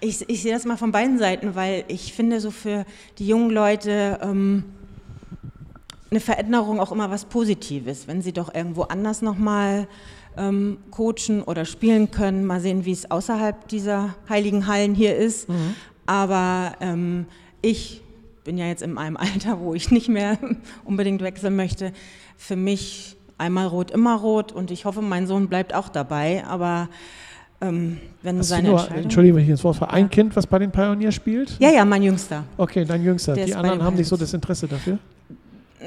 ich, 0.00 0.28
ich 0.28 0.42
sehe 0.42 0.52
das 0.52 0.64
mal 0.64 0.76
von 0.76 0.92
beiden 0.92 1.18
Seiten, 1.18 1.54
weil 1.54 1.84
ich 1.88 2.12
finde, 2.12 2.40
so 2.40 2.50
für 2.50 2.84
die 3.18 3.26
jungen 3.26 3.50
Leute 3.50 4.18
ähm, 4.22 4.64
eine 6.10 6.20
Veränderung 6.20 6.80
auch 6.80 6.92
immer 6.92 7.10
was 7.10 7.24
Positives, 7.24 8.06
wenn 8.06 8.22
sie 8.22 8.32
doch 8.32 8.54
irgendwo 8.54 8.82
anders 8.82 9.20
nochmal 9.20 9.88
ähm, 10.36 10.78
coachen 10.90 11.42
oder 11.42 11.64
spielen 11.64 12.10
können. 12.10 12.46
Mal 12.46 12.60
sehen, 12.60 12.84
wie 12.84 12.92
es 12.92 13.10
außerhalb 13.10 13.68
dieser 13.68 14.14
heiligen 14.28 14.66
Hallen 14.66 14.94
hier 14.94 15.16
ist. 15.16 15.48
Mhm. 15.48 15.74
Aber 16.06 16.74
ähm, 16.80 17.26
ich 17.62 18.02
bin 18.44 18.58
ja 18.58 18.66
jetzt 18.66 18.82
in 18.82 18.98
einem 18.98 19.16
Alter, 19.16 19.60
wo 19.60 19.74
ich 19.74 19.90
nicht 19.90 20.08
mehr 20.08 20.38
unbedingt 20.84 21.22
wechseln 21.22 21.56
möchte. 21.56 21.92
Für 22.36 22.56
mich 22.56 23.16
einmal 23.38 23.66
rot, 23.66 23.90
immer 23.90 24.16
rot 24.16 24.52
und 24.52 24.70
ich 24.70 24.84
hoffe, 24.84 25.02
mein 25.02 25.26
Sohn 25.26 25.48
bleibt 25.48 25.74
auch 25.74 25.88
dabei. 25.88 26.44
Aber 26.46 26.88
ähm, 27.60 27.98
wenn 28.22 28.38
Hast 28.38 28.48
seine 28.48 28.68
du 28.68 28.74
nur, 28.74 28.90
Entschuldigung, 28.90 29.36
wenn 29.38 29.44
ich 29.44 29.50
ins 29.50 29.64
Wort 29.64 29.76
fahre, 29.76 29.92
ein 29.92 30.10
Kind, 30.10 30.34
was 30.36 30.46
bei 30.46 30.58
den 30.58 30.70
Pioneers 30.70 31.14
spielt? 31.14 31.56
Ja, 31.58 31.70
ja, 31.70 31.84
mein 31.84 32.02
Jüngster. 32.02 32.44
Okay, 32.56 32.84
dein 32.84 33.02
Jüngster. 33.02 33.34
Der 33.34 33.46
die 33.46 33.54
anderen 33.54 33.82
haben 33.82 33.96
nicht 33.96 34.08
so 34.08 34.16
das 34.16 34.32
Interesse 34.34 34.66
dafür? 34.66 34.98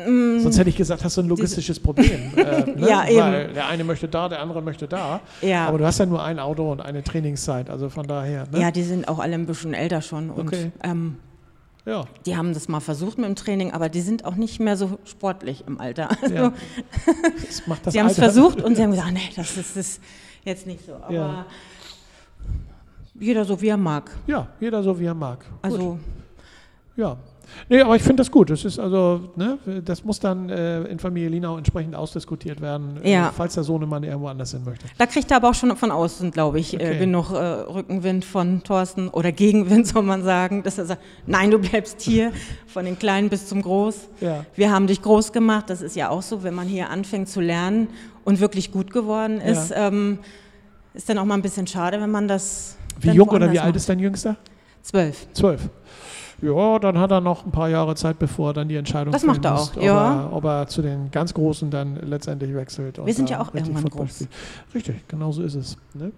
Mm, 0.06 0.40
Sonst 0.40 0.60
hätte 0.60 0.70
ich 0.70 0.76
gesagt, 0.76 1.04
hast 1.04 1.18
du 1.18 1.22
ein 1.22 1.28
logistisches 1.28 1.80
Problem. 1.80 2.32
äh, 2.36 2.42
ne? 2.42 2.88
ja, 2.88 3.08
eben. 3.08 3.20
Weil 3.20 3.54
der 3.54 3.68
eine 3.68 3.84
möchte 3.84 4.08
da, 4.08 4.30
der 4.30 4.42
andere 4.42 4.62
möchte 4.62 4.88
da. 4.88 5.22
Ja. 5.42 5.68
Aber 5.68 5.78
du 5.78 5.86
hast 5.86 6.00
ja 6.00 6.06
nur 6.06 6.24
ein 6.24 6.40
Auto 6.40 6.72
und 6.72 6.82
eine 6.82 7.04
Trainingszeit, 7.04 7.70
also 7.70 7.90
von 7.90 8.06
daher. 8.06 8.48
Ne? 8.52 8.62
Ja, 8.62 8.72
die 8.72 8.84
sind 8.84 9.08
auch 9.08 9.20
alle 9.20 9.34
ein 9.34 9.46
bisschen 9.46 9.74
älter 9.74 10.02
schon. 10.02 10.30
Und, 10.30 10.48
okay. 10.48 10.72
Ähm, 10.84 11.16
ja. 11.86 12.06
Die 12.26 12.36
haben 12.36 12.54
das 12.54 12.68
mal 12.68 12.82
versucht 12.82 13.18
mit 13.18 13.28
dem 13.28 13.36
Training, 13.36 13.72
aber 13.72 13.88
die 13.90 14.02
sind 14.02 14.26
auch 14.26 14.36
nicht 14.36 14.60
mehr 14.60 14.76
so 14.76 15.00
sportlich 15.06 15.64
im 15.66 15.80
Alter. 15.80 16.10
Also, 16.22 16.36
ja. 16.36 16.54
sie 17.90 18.00
haben 18.00 18.08
es 18.08 18.20
versucht 18.20 18.62
und 18.62 18.76
sie 18.76 18.84
haben 18.84 18.92
gesagt, 18.92 19.14
nee, 19.14 19.30
das 19.36 19.56
ist, 19.58 19.78
das 19.78 20.00
jetzt 20.44 20.68
nicht 20.68 20.86
so. 20.86 20.96
Aber 20.96 21.14
ja. 21.14 21.46
jeder 23.16 23.46
so 23.46 23.60
wie 23.62 23.70
er 23.70 23.78
mag. 23.78 24.12
Ja, 24.28 24.48
jeder 24.60 24.84
so 24.84 25.00
wie 25.00 25.06
er 25.06 25.14
mag. 25.14 25.46
Also. 25.62 25.78
Gut. 25.78 26.00
Ja, 26.96 27.18
Nee, 27.70 27.82
aber 27.82 27.96
ich 27.96 28.04
finde 28.04 28.18
das 28.18 28.32
gut. 28.32 28.50
Das 28.50 28.64
ist 28.66 28.80
also, 28.80 29.32
ne, 29.36 29.58
das 29.84 30.04
muss 30.04 30.20
dann 30.20 30.50
äh, 30.50 30.84
in 30.84 31.00
Familie 31.00 31.30
Linau 31.30 31.58
entsprechend 31.58 31.96
ausdiskutiert 31.96 32.62
werden, 32.62 33.00
äh, 33.04 33.12
ja. 33.12 33.30
äh, 33.30 33.32
falls 33.36 33.56
der 33.56 33.64
Sohnemann 33.64 34.04
irgendwo 34.04 34.28
anders 34.28 34.52
hin 34.52 34.64
möchte. 34.64 34.86
Da 34.98 35.06
kriegt 35.06 35.32
er 35.32 35.38
aber 35.38 35.50
auch 35.50 35.54
schon 35.54 35.76
von 35.76 35.92
außen, 35.92 36.32
glaube 36.32 36.60
ich, 36.60 36.74
äh, 36.74 36.78
okay. 36.78 36.96
äh, 36.96 37.00
genug 37.00 37.32
Rückenwind 37.32 38.26
von 38.26 38.64
Thorsten 38.64 39.10
oder 39.10 39.32
Gegenwind, 39.32 39.88
soll 39.88 40.04
man 40.04 40.24
sagen, 40.24 40.64
dass 40.64 40.78
er 40.78 40.86
sagt, 40.86 41.02
nein, 41.26 41.52
du 41.52 41.60
bleibst 41.60 42.02
hier, 42.02 42.32
von 42.68 42.86
den 42.86 42.98
Kleinen 42.98 43.30
bis 43.30 43.48
zum 43.48 43.62
Groß. 43.62 44.10
Ja. 44.22 44.46
Wir 44.56 44.72
haben 44.72 44.88
dich 44.88 45.02
groß 45.02 45.32
gemacht. 45.32 45.70
Das 45.70 45.82
ist 45.82 45.96
ja 45.96 46.10
auch 46.10 46.22
so, 46.22 46.44
wenn 46.44 46.54
man 46.54 46.68
hier 46.68 46.90
anfängt 46.90 47.30
zu 47.30 47.42
lernen 47.42 47.90
und 48.24 48.40
wirklich 48.40 48.72
gut 48.72 48.92
geworden 48.92 49.42
ist, 49.42 49.72
ja. 49.72 49.88
ähm, 49.88 50.20
ist 50.94 51.10
dann 51.10 51.18
auch 51.18 51.26
mal 51.26 51.36
ein 51.36 51.42
bisschen 51.42 51.68
schade, 51.68 52.02
wenn 52.02 52.12
man 52.12 52.28
das. 52.28 52.76
Wie 53.00 53.12
jung 53.12 53.30
oder 53.30 53.52
wie 53.52 53.60
alt 53.60 53.76
ist 53.76 53.88
dein 53.88 54.00
Jüngster? 54.00 54.36
Zwölf. 54.82 55.28
Zwölf. 55.34 55.70
Ja, 56.42 56.78
dann 56.80 57.00
hat 57.00 57.12
er 57.12 57.22
noch 57.22 57.46
ein 57.46 57.52
paar 57.52 57.70
Jahre 57.70 57.96
Zeit, 57.96 58.20
bevor 58.20 58.52
er 58.52 58.54
dann 58.54 58.68
die 58.68 58.76
Entscheidung 58.76 59.12
Das 59.12 59.24
macht 59.24 59.44
er 59.44 59.56
auch, 59.56 59.76
ob 59.76 59.82
ja. 59.82 60.24
Er, 60.24 60.34
ob 60.34 60.44
er 60.44 60.68
zu 60.68 60.82
den 60.82 61.10
ganz 61.12 61.34
Großen 61.34 61.72
dann 61.72 61.96
letztendlich 61.96 62.54
wechselt. 62.54 63.04
Wir 63.04 63.14
sind 63.14 63.30
ja 63.30 63.42
auch 63.42 63.54
irgendwann 63.54 63.86
groß. 63.86 64.16
Spielt. 64.16 64.30
Richtig, 64.76 65.08
genau 65.08 65.32
so 65.32 65.42
ist 65.42 65.56
es. 65.56 65.78
Ne? 65.94 66.12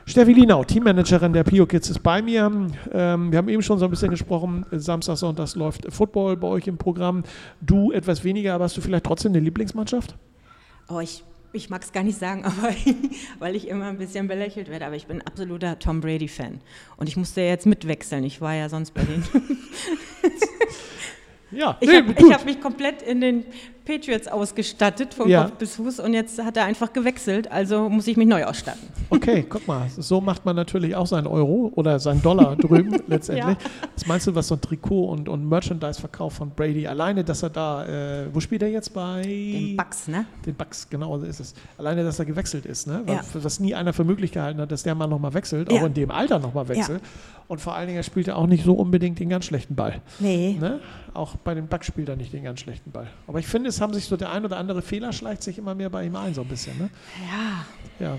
Steffi 0.06 0.32
Linau, 0.32 0.64
Teammanagerin 0.64 1.32
der 1.32 1.44
Pio 1.44 1.66
Kids, 1.66 1.88
ist 1.88 2.02
bei 2.02 2.20
mir. 2.20 2.50
Ähm, 2.92 3.30
wir 3.30 3.38
haben 3.38 3.48
eben 3.48 3.62
schon 3.62 3.78
so 3.78 3.84
ein 3.84 3.92
bisschen 3.92 4.10
gesprochen. 4.10 4.66
Samstag, 4.72 5.16
Sonntag 5.16 5.54
läuft 5.54 5.86
Football 5.92 6.36
bei 6.36 6.48
euch 6.48 6.66
im 6.66 6.78
Programm. 6.78 7.22
Du 7.60 7.92
etwas 7.92 8.24
weniger, 8.24 8.54
aber 8.54 8.64
hast 8.64 8.76
du 8.76 8.80
vielleicht 8.80 9.04
trotzdem 9.04 9.30
eine 9.30 9.38
Lieblingsmannschaft? 9.38 10.16
Oh, 10.88 10.98
ich 10.98 11.22
ich 11.52 11.70
mag 11.70 11.82
es 11.82 11.92
gar 11.92 12.02
nicht 12.02 12.18
sagen, 12.18 12.44
aber 12.44 12.74
weil 13.38 13.56
ich 13.56 13.68
immer 13.68 13.86
ein 13.86 13.98
bisschen 13.98 14.28
belächelt 14.28 14.68
werde, 14.68 14.86
aber 14.86 14.96
ich 14.96 15.06
bin 15.06 15.22
absoluter 15.22 15.78
Tom 15.78 16.00
Brady-Fan. 16.00 16.60
Und 16.96 17.08
ich 17.08 17.16
musste 17.16 17.40
jetzt 17.40 17.66
mitwechseln. 17.66 18.24
Ich 18.24 18.40
war 18.40 18.54
ja 18.54 18.68
sonst 18.68 18.92
bei 18.92 19.02
den. 19.02 19.24
ja, 21.50 21.76
ich 21.80 21.88
nee, 21.88 21.96
habe 21.96 22.34
hab 22.34 22.44
mich 22.44 22.60
komplett 22.60 23.02
in 23.02 23.20
den 23.20 23.44
Patriots 23.90 24.28
ausgestattet, 24.28 25.14
von 25.14 25.28
ja. 25.28 25.44
Kopf 25.44 25.54
bis 25.54 25.74
Fuß, 25.74 25.98
und 25.98 26.14
jetzt 26.14 26.40
hat 26.40 26.56
er 26.56 26.64
einfach 26.64 26.92
gewechselt, 26.92 27.50
also 27.50 27.88
muss 27.88 28.06
ich 28.06 28.16
mich 28.16 28.28
neu 28.28 28.44
ausstatten. 28.44 28.80
Okay, 29.08 29.44
guck 29.48 29.66
mal, 29.66 29.88
so 29.88 30.20
macht 30.20 30.44
man 30.44 30.54
natürlich 30.54 30.94
auch 30.94 31.06
seinen 31.06 31.26
Euro 31.26 31.72
oder 31.74 31.98
seinen 31.98 32.22
Dollar 32.22 32.54
drüben 32.60 33.02
letztendlich. 33.08 33.58
Ja. 33.58 33.70
Was 33.96 34.06
meinst 34.06 34.26
du, 34.28 34.34
was 34.36 34.46
so 34.46 34.54
ein 34.54 34.60
Trikot 34.60 35.06
und, 35.06 35.28
und 35.28 35.48
Merchandise-Verkauf 35.48 36.34
von 36.34 36.50
Brady, 36.50 36.86
alleine, 36.86 37.24
dass 37.24 37.42
er 37.42 37.50
da, 37.50 37.84
äh, 37.86 38.26
wo 38.32 38.38
spielt 38.38 38.62
er 38.62 38.68
jetzt 38.68 38.94
bei? 38.94 39.22
Den 39.22 39.76
Bucks, 39.76 40.06
ne? 40.06 40.24
Den 40.46 40.54
Bucks, 40.54 40.88
genau, 40.88 41.18
so 41.18 41.26
ist 41.26 41.40
es. 41.40 41.54
Alleine, 41.76 42.04
dass 42.04 42.20
er 42.20 42.26
gewechselt 42.26 42.66
ist, 42.66 42.86
ne? 42.86 43.02
Ja. 43.08 43.22
Was 43.34 43.58
nie 43.58 43.74
einer 43.74 43.92
für 43.92 44.04
möglich 44.04 44.30
gehalten 44.30 44.60
hat, 44.60 44.70
dass 44.70 44.84
der 44.84 44.94
Mann 44.94 45.10
nochmal 45.10 45.34
wechselt, 45.34 45.72
auch 45.72 45.82
in 45.82 45.94
dem 45.94 46.12
Alter 46.12 46.38
nochmal 46.38 46.68
wechselt. 46.68 47.02
Und 47.50 47.60
vor 47.60 47.74
allen 47.74 47.88
Dingen, 47.88 47.96
er 47.96 48.04
spielt 48.04 48.28
ja 48.28 48.36
auch 48.36 48.46
nicht 48.46 48.64
so 48.64 48.74
unbedingt 48.74 49.18
den 49.18 49.28
ganz 49.28 49.44
schlechten 49.44 49.74
Ball. 49.74 50.00
Nee. 50.20 50.56
Ne? 50.60 50.78
Auch 51.14 51.34
bei 51.34 51.52
den 51.52 51.66
Bucks 51.66 51.88
spielt 51.88 52.08
er 52.08 52.14
nicht 52.14 52.32
den 52.32 52.44
ganz 52.44 52.60
schlechten 52.60 52.92
Ball. 52.92 53.08
Aber 53.26 53.40
ich 53.40 53.48
finde, 53.48 53.68
es 53.68 53.79
haben 53.80 53.92
sich 53.94 54.06
so 54.06 54.16
der 54.16 54.30
ein 54.30 54.44
oder 54.44 54.56
andere 54.56 54.82
Fehler 54.82 55.12
schleicht 55.12 55.42
sich 55.42 55.58
immer 55.58 55.74
mehr 55.74 55.90
bei 55.90 56.04
ihm 56.04 56.16
ein, 56.16 56.34
so 56.34 56.42
ein 56.42 56.48
bisschen. 56.48 56.76
Ne? 56.78 56.90
Ja. 57.98 58.06
Ja. 58.06 58.16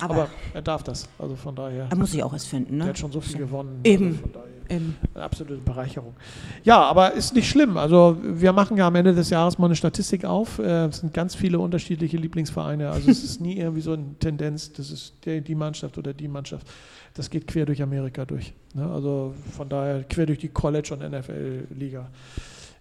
Aber, 0.00 0.14
aber, 0.14 0.28
er 0.54 0.62
darf 0.62 0.84
das, 0.84 1.08
also 1.18 1.34
von 1.34 1.56
daher. 1.56 1.88
Er 1.90 1.96
muss 1.96 2.12
sich 2.12 2.22
auch 2.22 2.32
erst 2.32 2.46
finden, 2.46 2.76
ne? 2.76 2.84
Er 2.84 2.88
hat 2.90 2.98
schon 2.98 3.10
so 3.10 3.20
viel 3.20 3.38
gewonnen. 3.38 3.80
Eben. 3.82 4.20
Also 4.32 4.48
Eben. 4.70 4.96
Eine 5.14 5.24
absolute 5.24 5.56
Bereicherung. 5.56 6.14
Ja, 6.62 6.82
aber 6.82 7.14
ist 7.14 7.34
nicht 7.34 7.48
schlimm. 7.48 7.76
Also 7.76 8.18
wir 8.22 8.52
machen 8.52 8.76
ja 8.76 8.86
am 8.86 8.94
Ende 8.94 9.14
des 9.14 9.30
Jahres 9.30 9.58
mal 9.58 9.66
eine 9.66 9.76
Statistik 9.76 10.24
auf. 10.24 10.58
Äh, 10.58 10.86
es 10.86 10.98
sind 10.98 11.14
ganz 11.14 11.34
viele 11.34 11.58
unterschiedliche 11.58 12.16
Lieblingsvereine. 12.16 12.90
Also 12.90 13.10
es 13.10 13.24
ist 13.24 13.40
nie 13.40 13.56
irgendwie 13.58 13.80
so 13.80 13.94
eine 13.94 14.14
Tendenz, 14.18 14.72
das 14.72 14.90
ist 14.90 15.14
die 15.24 15.54
Mannschaft 15.54 15.96
oder 15.96 16.12
die 16.12 16.28
Mannschaft. 16.28 16.66
Das 17.14 17.30
geht 17.30 17.46
quer 17.46 17.66
durch 17.66 17.82
Amerika 17.82 18.24
durch. 18.24 18.52
Ne? 18.74 18.86
Also 18.88 19.34
von 19.56 19.68
daher 19.68 20.04
quer 20.04 20.26
durch 20.26 20.38
die 20.38 20.48
College- 20.48 20.94
und 20.94 21.00
NFL-Liga. 21.00 22.10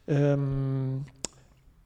Ähm, 0.10 1.06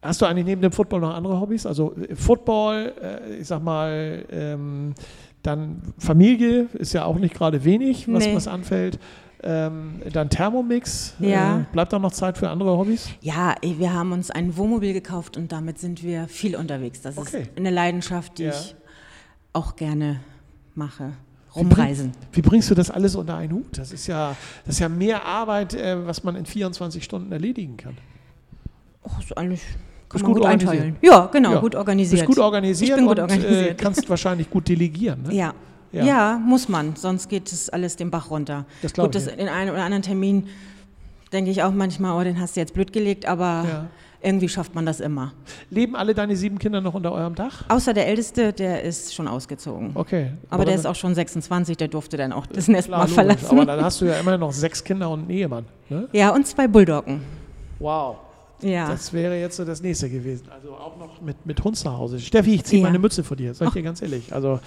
Hast 0.01 0.21
du 0.21 0.25
eigentlich 0.25 0.45
neben 0.45 0.61
dem 0.61 0.71
Football 0.71 1.01
noch 1.01 1.13
andere 1.13 1.39
Hobbys? 1.39 1.65
Also 1.65 1.95
äh, 1.95 2.15
Football, 2.15 2.93
äh, 3.01 3.35
ich 3.35 3.47
sag 3.47 3.61
mal, 3.61 4.25
ähm, 4.31 4.95
dann 5.43 5.81
Familie 5.97 6.67
ist 6.73 6.93
ja 6.93 7.05
auch 7.05 7.17
nicht 7.17 7.35
gerade 7.35 7.63
wenig, 7.63 8.11
was, 8.11 8.25
nee. 8.25 8.35
was 8.35 8.47
anfällt. 8.47 8.99
Ähm, 9.43 10.01
dann 10.11 10.29
Thermomix. 10.29 11.15
Ja. 11.19 11.59
Äh, 11.59 11.65
bleibt 11.71 11.93
da 11.93 11.99
noch 11.99 12.11
Zeit 12.11 12.37
für 12.37 12.49
andere 12.49 12.77
Hobbys? 12.77 13.09
Ja, 13.21 13.55
wir 13.61 13.93
haben 13.93 14.11
uns 14.11 14.29
ein 14.29 14.55
Wohnmobil 14.55 14.93
gekauft 14.93 15.35
und 15.37 15.51
damit 15.51 15.79
sind 15.79 16.03
wir 16.03 16.27
viel 16.27 16.55
unterwegs. 16.55 17.01
Das 17.01 17.17
okay. 17.17 17.43
ist 17.43 17.57
eine 17.57 17.71
Leidenschaft, 17.71 18.37
die 18.37 18.43
ja. 18.43 18.51
ich 18.51 18.75
auch 19.53 19.75
gerne 19.75 20.19
mache. 20.75 21.13
Rumreisen. 21.55 22.07
Wie, 22.07 22.11
bring, 22.11 22.45
wie, 22.45 22.49
bringst 22.49 22.69
du 22.69 22.75
das 22.75 22.89
alles 22.89 23.15
unter 23.15 23.35
einen 23.35 23.53
Hut? 23.53 23.77
Das 23.77 23.91
ist 23.91 24.07
ja, 24.07 24.35
das 24.65 24.75
ist 24.75 24.79
ja 24.79 24.89
mehr 24.89 25.25
Arbeit, 25.25 25.73
äh, 25.73 26.05
was 26.05 26.23
man 26.23 26.35
in 26.35 26.45
24 26.45 27.03
Stunden 27.03 27.31
erledigen 27.31 27.77
kann. 27.77 27.97
Oh, 29.03 29.09
ist 29.19 29.35
eigentlich 29.37 29.61
kann 30.11 30.21
gut, 30.21 30.35
gut 30.37 30.45
einteilen. 30.45 30.97
Ja, 31.01 31.27
genau, 31.27 31.53
ja. 31.53 31.59
gut 31.59 31.75
organisiert. 31.75 32.25
Bist 32.25 32.27
gut 32.27 32.43
organisiert 32.43 32.89
ich 32.89 32.95
bin 32.95 33.05
gut 33.05 33.17
und 33.17 33.23
organisiert. 33.23 33.71
Äh, 33.71 33.73
kannst 33.75 34.09
wahrscheinlich 34.09 34.49
gut 34.49 34.67
delegieren. 34.67 35.23
Ne? 35.23 35.33
Ja. 35.33 35.53
ja. 35.91 36.05
Ja. 36.05 36.41
muss 36.43 36.69
man, 36.69 36.95
sonst 36.95 37.29
geht 37.29 37.51
es 37.51 37.69
alles 37.69 37.95
den 37.95 38.11
Bach 38.11 38.29
runter. 38.29 38.65
Das 38.81 38.93
gut, 38.93 39.15
das 39.15 39.27
in 39.27 39.47
einem 39.47 39.73
oder 39.73 39.83
anderen 39.83 40.03
Termin 40.03 40.47
denke 41.31 41.51
ich 41.51 41.63
auch 41.63 41.71
manchmal, 41.71 42.19
oh, 42.19 42.23
den 42.23 42.39
hast 42.39 42.55
du 42.55 42.59
jetzt 42.59 42.73
blöd 42.73 42.91
gelegt, 42.91 43.25
aber 43.25 43.65
ja. 43.67 43.85
irgendwie 44.21 44.49
schafft 44.49 44.75
man 44.75 44.85
das 44.85 44.99
immer. 44.99 45.33
Leben 45.69 45.95
alle 45.95 46.13
deine 46.13 46.35
sieben 46.35 46.59
Kinder 46.59 46.81
noch 46.81 46.93
unter 46.93 47.11
eurem 47.11 47.35
Dach? 47.35 47.63
Außer 47.69 47.93
der 47.93 48.07
Älteste, 48.07 48.53
der 48.53 48.83
ist 48.83 49.15
schon 49.15 49.27
ausgezogen. 49.27 49.91
Okay. 49.93 50.31
Aber, 50.49 50.55
aber 50.55 50.65
der 50.65 50.75
ist 50.75 50.85
auch 50.85 50.95
schon 50.95 51.15
26, 51.15 51.77
der 51.77 51.87
durfte 51.87 52.17
dann 52.17 52.33
auch 52.33 52.45
das 52.47 52.67
Nest 52.67 52.89
klar, 52.89 52.99
mal 52.99 53.07
verlassen. 53.07 53.57
Aber 53.57 53.65
dann 53.65 53.83
hast 53.83 54.01
du 54.01 54.05
ja 54.05 54.15
immer 54.15 54.37
noch 54.37 54.51
sechs 54.51 54.83
Kinder 54.83 55.09
und 55.09 55.21
einen 55.21 55.29
Ehemann. 55.29 55.65
Ne? 55.89 56.07
Ja, 56.11 56.31
und 56.31 56.45
zwei 56.45 56.67
Bulldoggen. 56.67 57.21
Wow. 57.79 58.17
Ja. 58.61 58.89
Das 58.89 59.13
wäre 59.13 59.39
jetzt 59.39 59.57
so 59.57 59.65
das 59.65 59.81
nächste 59.81 60.09
gewesen. 60.09 60.45
Also 60.51 60.73
auch 60.73 60.97
noch 60.97 61.21
mit, 61.21 61.45
mit 61.45 61.63
Hund 61.63 61.77
zu 61.77 61.91
Hause. 61.91 62.19
Steffi, 62.19 62.55
ich 62.55 62.63
ziehe 62.63 62.81
ja. 62.81 62.87
meine 62.87 62.99
Mütze 62.99 63.23
vor 63.23 63.37
dir, 63.37 63.53
sag 63.53 63.69
ich 63.69 63.73
dir 63.73 63.83
ganz 63.83 64.01
ehrlich. 64.01 64.33
Also 64.33 64.59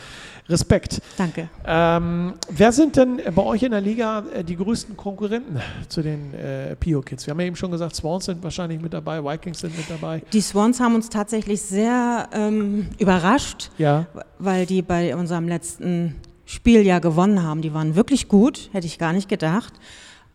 Respekt. 0.48 1.00
Danke. 1.16 1.48
Ähm, 1.66 2.34
wer 2.50 2.72
sind 2.72 2.96
denn 2.96 3.20
bei 3.34 3.42
euch 3.42 3.62
in 3.62 3.70
der 3.70 3.80
Liga 3.80 4.24
äh, 4.34 4.44
die 4.44 4.56
größten 4.56 4.96
Konkurrenten 4.96 5.60
zu 5.88 6.02
den 6.02 6.34
äh, 6.34 6.76
Pio 6.76 7.02
Kids? 7.02 7.26
Wir 7.26 7.32
haben 7.32 7.40
ja 7.40 7.46
eben 7.46 7.56
schon 7.56 7.70
gesagt, 7.70 7.96
Swans 7.96 8.26
sind 8.26 8.42
wahrscheinlich 8.42 8.80
mit 8.80 8.92
dabei, 8.92 9.22
Vikings 9.22 9.60
sind 9.60 9.76
mit 9.76 9.88
dabei. 9.88 10.22
Die 10.32 10.40
Swans 10.40 10.80
haben 10.80 10.94
uns 10.94 11.08
tatsächlich 11.08 11.62
sehr 11.62 12.28
ähm, 12.32 12.88
überrascht, 12.98 13.70
ja. 13.78 14.06
weil 14.38 14.66
die 14.66 14.82
bei 14.82 15.16
unserem 15.16 15.48
letzten 15.48 16.16
Spiel 16.46 16.82
ja 16.82 16.98
gewonnen 16.98 17.42
haben. 17.42 17.62
Die 17.62 17.72
waren 17.72 17.94
wirklich 17.94 18.28
gut, 18.28 18.70
hätte 18.72 18.86
ich 18.86 18.98
gar 18.98 19.12
nicht 19.12 19.28
gedacht. 19.28 19.72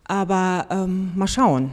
Aber 0.06 0.66
ähm, 0.72 1.12
mal 1.16 1.28
schauen 1.28 1.72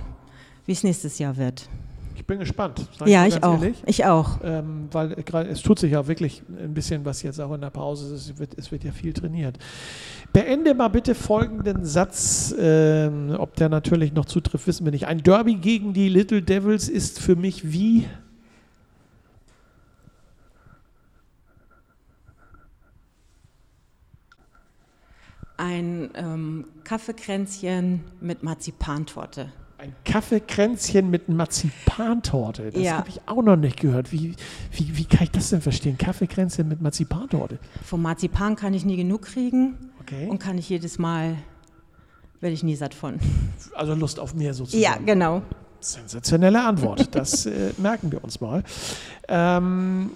wie 0.66 0.72
es 0.72 0.82
nächstes 0.84 1.18
Jahr 1.18 1.36
wird. 1.36 1.68
Ich 2.16 2.24
bin 2.24 2.38
gespannt. 2.38 2.88
Ja, 3.04 3.26
ich 3.26 3.44
auch. 3.44 3.62
Ehrlich. 3.62 3.76
Ich 3.86 4.04
auch. 4.06 4.38
Ähm, 4.42 4.88
weil 4.90 5.12
es 5.12 5.62
tut 5.62 5.78
sich 5.78 5.92
ja 5.92 6.08
wirklich 6.08 6.42
ein 6.58 6.72
bisschen 6.72 7.04
was 7.04 7.22
jetzt 7.22 7.38
auch 7.40 7.52
in 7.52 7.60
der 7.60 7.70
Pause. 7.70 8.14
Es 8.14 8.38
wird, 8.38 8.58
es 8.58 8.72
wird 8.72 8.84
ja 8.84 8.90
viel 8.90 9.12
trainiert. 9.12 9.58
Beende 10.32 10.74
mal 10.74 10.88
bitte 10.88 11.14
folgenden 11.14 11.84
Satz. 11.84 12.54
Ähm, 12.58 13.36
ob 13.38 13.54
der 13.56 13.68
natürlich 13.68 14.12
noch 14.12 14.24
zutrifft, 14.24 14.66
wissen 14.66 14.86
wir 14.86 14.92
nicht. 14.92 15.06
Ein 15.06 15.22
Derby 15.22 15.56
gegen 15.56 15.92
die 15.92 16.08
Little 16.08 16.42
Devils 16.42 16.88
ist 16.88 17.20
für 17.20 17.36
mich 17.36 17.70
wie. 17.70 18.06
Ein 25.58 26.10
ähm, 26.14 26.64
Kaffeekränzchen 26.84 28.04
mit 28.20 28.42
Marzipantorte. 28.42 29.52
Ein 29.78 29.94
Kaffeekränzchen 30.06 31.10
mit 31.10 31.28
Marzipantorte. 31.28 32.70
Das 32.70 32.82
ja. 32.82 32.96
habe 32.96 33.10
ich 33.10 33.20
auch 33.26 33.42
noch 33.42 33.56
nicht 33.56 33.78
gehört. 33.78 34.10
Wie, 34.10 34.34
wie, 34.72 34.96
wie 34.96 35.04
kann 35.04 35.24
ich 35.24 35.30
das 35.32 35.50
denn 35.50 35.60
verstehen? 35.60 35.98
Kaffeekränzchen 35.98 36.66
mit 36.66 36.80
Marzipantorte. 36.80 37.58
Vom 37.84 38.00
Marzipan 38.00 38.56
kann 38.56 38.72
ich 38.72 38.86
nie 38.86 38.96
genug 38.96 39.22
kriegen. 39.22 39.76
Okay. 40.00 40.28
Und 40.28 40.38
kann 40.38 40.56
ich 40.56 40.68
jedes 40.70 40.98
Mal, 40.98 41.36
werde 42.40 42.54
ich 42.54 42.62
nie 42.62 42.74
satt 42.74 42.94
von. 42.94 43.18
Also 43.74 43.94
Lust 43.94 44.18
auf 44.18 44.34
mehr 44.34 44.54
sozusagen. 44.54 44.82
Ja, 44.82 44.96
genau. 44.96 45.42
Sensationelle 45.80 46.64
Antwort. 46.64 47.14
Das 47.14 47.44
äh, 47.44 47.72
merken 47.76 48.10
wir 48.10 48.24
uns 48.24 48.40
mal. 48.40 48.64
Ähm, 49.28 50.10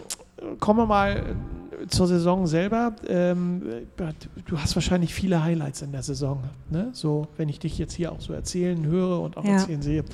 kommen 0.59 0.79
wir 0.81 0.87
mal 0.87 1.37
zur 1.89 2.07
Saison 2.07 2.47
selber. 2.47 2.95
Ähm, 3.07 3.63
du 4.47 4.59
hast 4.59 4.75
wahrscheinlich 4.75 5.15
viele 5.15 5.43
Highlights 5.43 5.83
in 5.83 5.93
der 5.93 6.03
Saison. 6.03 6.43
Ne? 6.69 6.91
So, 6.93 7.29
wenn 7.37 7.49
ich 7.49 7.59
dich 7.59 7.79
jetzt 7.79 7.95
hier 7.95 8.13
auch 8.13 8.21
so 8.21 8.33
erzählen 8.33 8.85
höre 8.87 9.21
und 9.21 9.37
auch 9.37 9.45
ja. 9.45 9.53
erzählen 9.53 9.83
sehe. 9.83 10.05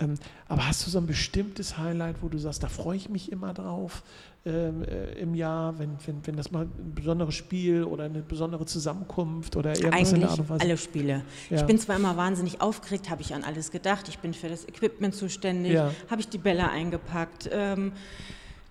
Ähm, 0.00 0.14
aber 0.48 0.66
hast 0.66 0.86
du 0.86 0.90
so 0.90 0.98
ein 0.98 1.06
bestimmtes 1.06 1.78
Highlight, 1.78 2.16
wo 2.22 2.28
du 2.28 2.38
sagst, 2.38 2.62
da 2.62 2.68
freue 2.68 2.96
ich 2.96 3.10
mich 3.10 3.30
immer 3.30 3.52
drauf 3.52 4.02
ähm, 4.46 4.82
äh, 4.84 5.12
im 5.20 5.34
Jahr, 5.34 5.78
wenn, 5.78 5.90
wenn, 6.06 6.26
wenn 6.26 6.36
das 6.36 6.50
mal 6.50 6.64
ein 6.64 6.94
besonderes 6.94 7.34
Spiel 7.34 7.84
oder 7.84 8.04
eine 8.04 8.20
besondere 8.20 8.64
Zusammenkunft 8.64 9.56
oder 9.56 9.70
irgendwas 9.70 9.94
Eigentlich 9.94 10.12
in 10.14 10.20
der 10.20 10.30
Art 10.30 10.38
und 10.38 10.48
Weise? 10.48 10.60
alle 10.62 10.76
Spiele. 10.78 11.22
Ja. 11.50 11.56
Ich 11.58 11.64
bin 11.64 11.78
zwar 11.78 11.96
immer 11.96 12.16
wahnsinnig 12.16 12.62
aufgeregt, 12.62 13.10
habe 13.10 13.20
ich 13.20 13.34
an 13.34 13.44
alles 13.44 13.70
gedacht. 13.70 14.08
Ich 14.08 14.18
bin 14.20 14.32
für 14.32 14.48
das 14.48 14.66
Equipment 14.66 15.14
zuständig, 15.14 15.72
ja. 15.72 15.92
habe 16.10 16.20
ich 16.20 16.28
die 16.28 16.38
Bälle 16.38 16.70
eingepackt. 16.70 17.50
Ähm, 17.52 17.92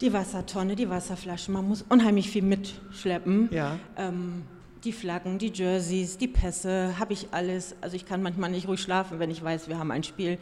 die 0.01 0.13
Wassertonne, 0.13 0.75
die 0.75 0.89
Wasserflaschen. 0.89 1.53
Man 1.53 1.67
muss 1.67 1.83
unheimlich 1.87 2.29
viel 2.29 2.43
mitschleppen. 2.43 3.49
Ja. 3.51 3.77
Ähm, 3.97 4.43
die 4.83 4.93
Flaggen, 4.93 5.39
die 5.39 5.51
Jerseys, 5.53 6.17
die 6.17 6.29
Pässe, 6.29 6.97
habe 6.97 7.11
ich 7.11 7.27
alles. 7.31 7.75
Also 7.81 7.95
ich 7.95 8.05
kann 8.05 8.21
manchmal 8.21 8.49
nicht 8.49 8.67
ruhig 8.67 8.81
schlafen, 8.81 9.19
wenn 9.19 9.29
ich 9.29 9.43
weiß, 9.43 9.67
wir 9.67 9.77
haben 9.77 9.91
ein 9.91 10.03
Spiel 10.03 10.37